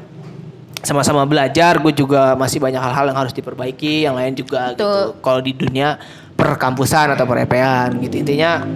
sama-sama 0.82 1.22
belajar 1.22 1.78
gue 1.78 1.94
juga 1.94 2.34
masih 2.34 2.58
banyak 2.58 2.78
hal-hal 2.82 3.06
yang 3.10 3.18
harus 3.18 3.30
diperbaiki 3.30 4.02
yang 4.02 4.18
lain 4.18 4.34
juga 4.34 4.74
gitu 4.74 4.82
Betul. 4.82 5.02
kalau 5.22 5.40
di 5.42 5.52
dunia 5.54 5.98
perkampusan 6.34 7.14
atau 7.14 7.22
per-EP-an 7.22 8.02
gitu 8.02 8.18
intinya 8.18 8.66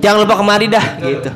jangan 0.00 0.24
lupa 0.24 0.40
kemari 0.40 0.68
dah 0.68 0.86
gitu 1.00 1.28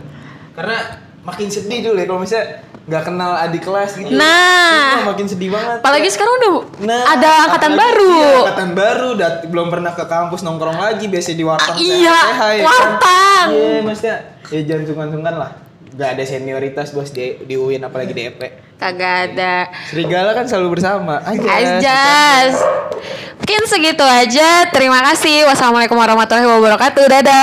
Karena 0.56 0.76
makin 1.24 1.48
sedih 1.48 1.88
dulu 1.88 1.96
ya 2.00 2.06
kalau 2.08 2.20
misalnya 2.20 2.46
nggak 2.90 3.02
kenal 3.06 3.32
adik 3.38 3.62
kelas 3.62 3.92
gitu. 4.02 4.18
Nah. 4.18 4.98
Itu 4.98 5.06
makin 5.06 5.26
sedih 5.30 5.50
banget. 5.54 5.78
apalagi 5.78 6.08
sekarang 6.10 6.34
udah 6.42 6.52
Nah, 6.82 7.02
ada 7.06 7.30
angkatan 7.46 7.72
baru. 7.78 8.10
Iya, 8.10 8.34
angkatan 8.42 8.70
baru, 8.74 9.08
dat- 9.14 9.40
belum 9.46 9.68
pernah 9.70 9.92
ke 9.94 10.04
kampus 10.10 10.42
nongkrong 10.42 10.74
lagi, 10.74 11.06
biasa 11.06 11.38
di 11.38 11.44
warteg. 11.46 11.70
Ah, 11.70 11.76
iya, 11.78 12.02
ya 12.02 12.16
kan? 12.18 12.66
warteg. 12.66 13.46
Iya, 13.52 13.78
maksudnya 13.86 14.16
ya 14.50 14.60
jangan 14.66 14.84
sungkan-sungkan 14.90 15.34
lah. 15.38 15.50
Gak 16.00 16.16
ada 16.16 16.24
senioritas 16.24 16.96
bos 16.96 17.12
di, 17.12 17.36
di 17.44 17.60
UIN 17.60 17.84
apalagi 17.84 18.16
di 18.16 18.24
EP. 18.24 18.40
Kagak 18.80 19.36
ada. 19.36 19.68
Serigala 19.92 20.32
kan 20.32 20.48
selalu 20.48 20.80
bersama. 20.80 21.20
Ajas. 21.28 22.56
Mungkin 23.36 23.68
segitu 23.68 24.00
aja. 24.00 24.64
Terima 24.72 25.04
kasih. 25.12 25.44
Wassalamualaikum 25.44 26.00
warahmatullahi 26.00 26.48
wabarakatuh. 26.48 27.04
Dadah. 27.04 27.36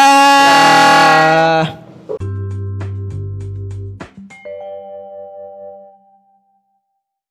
Ah. 1.61 1.86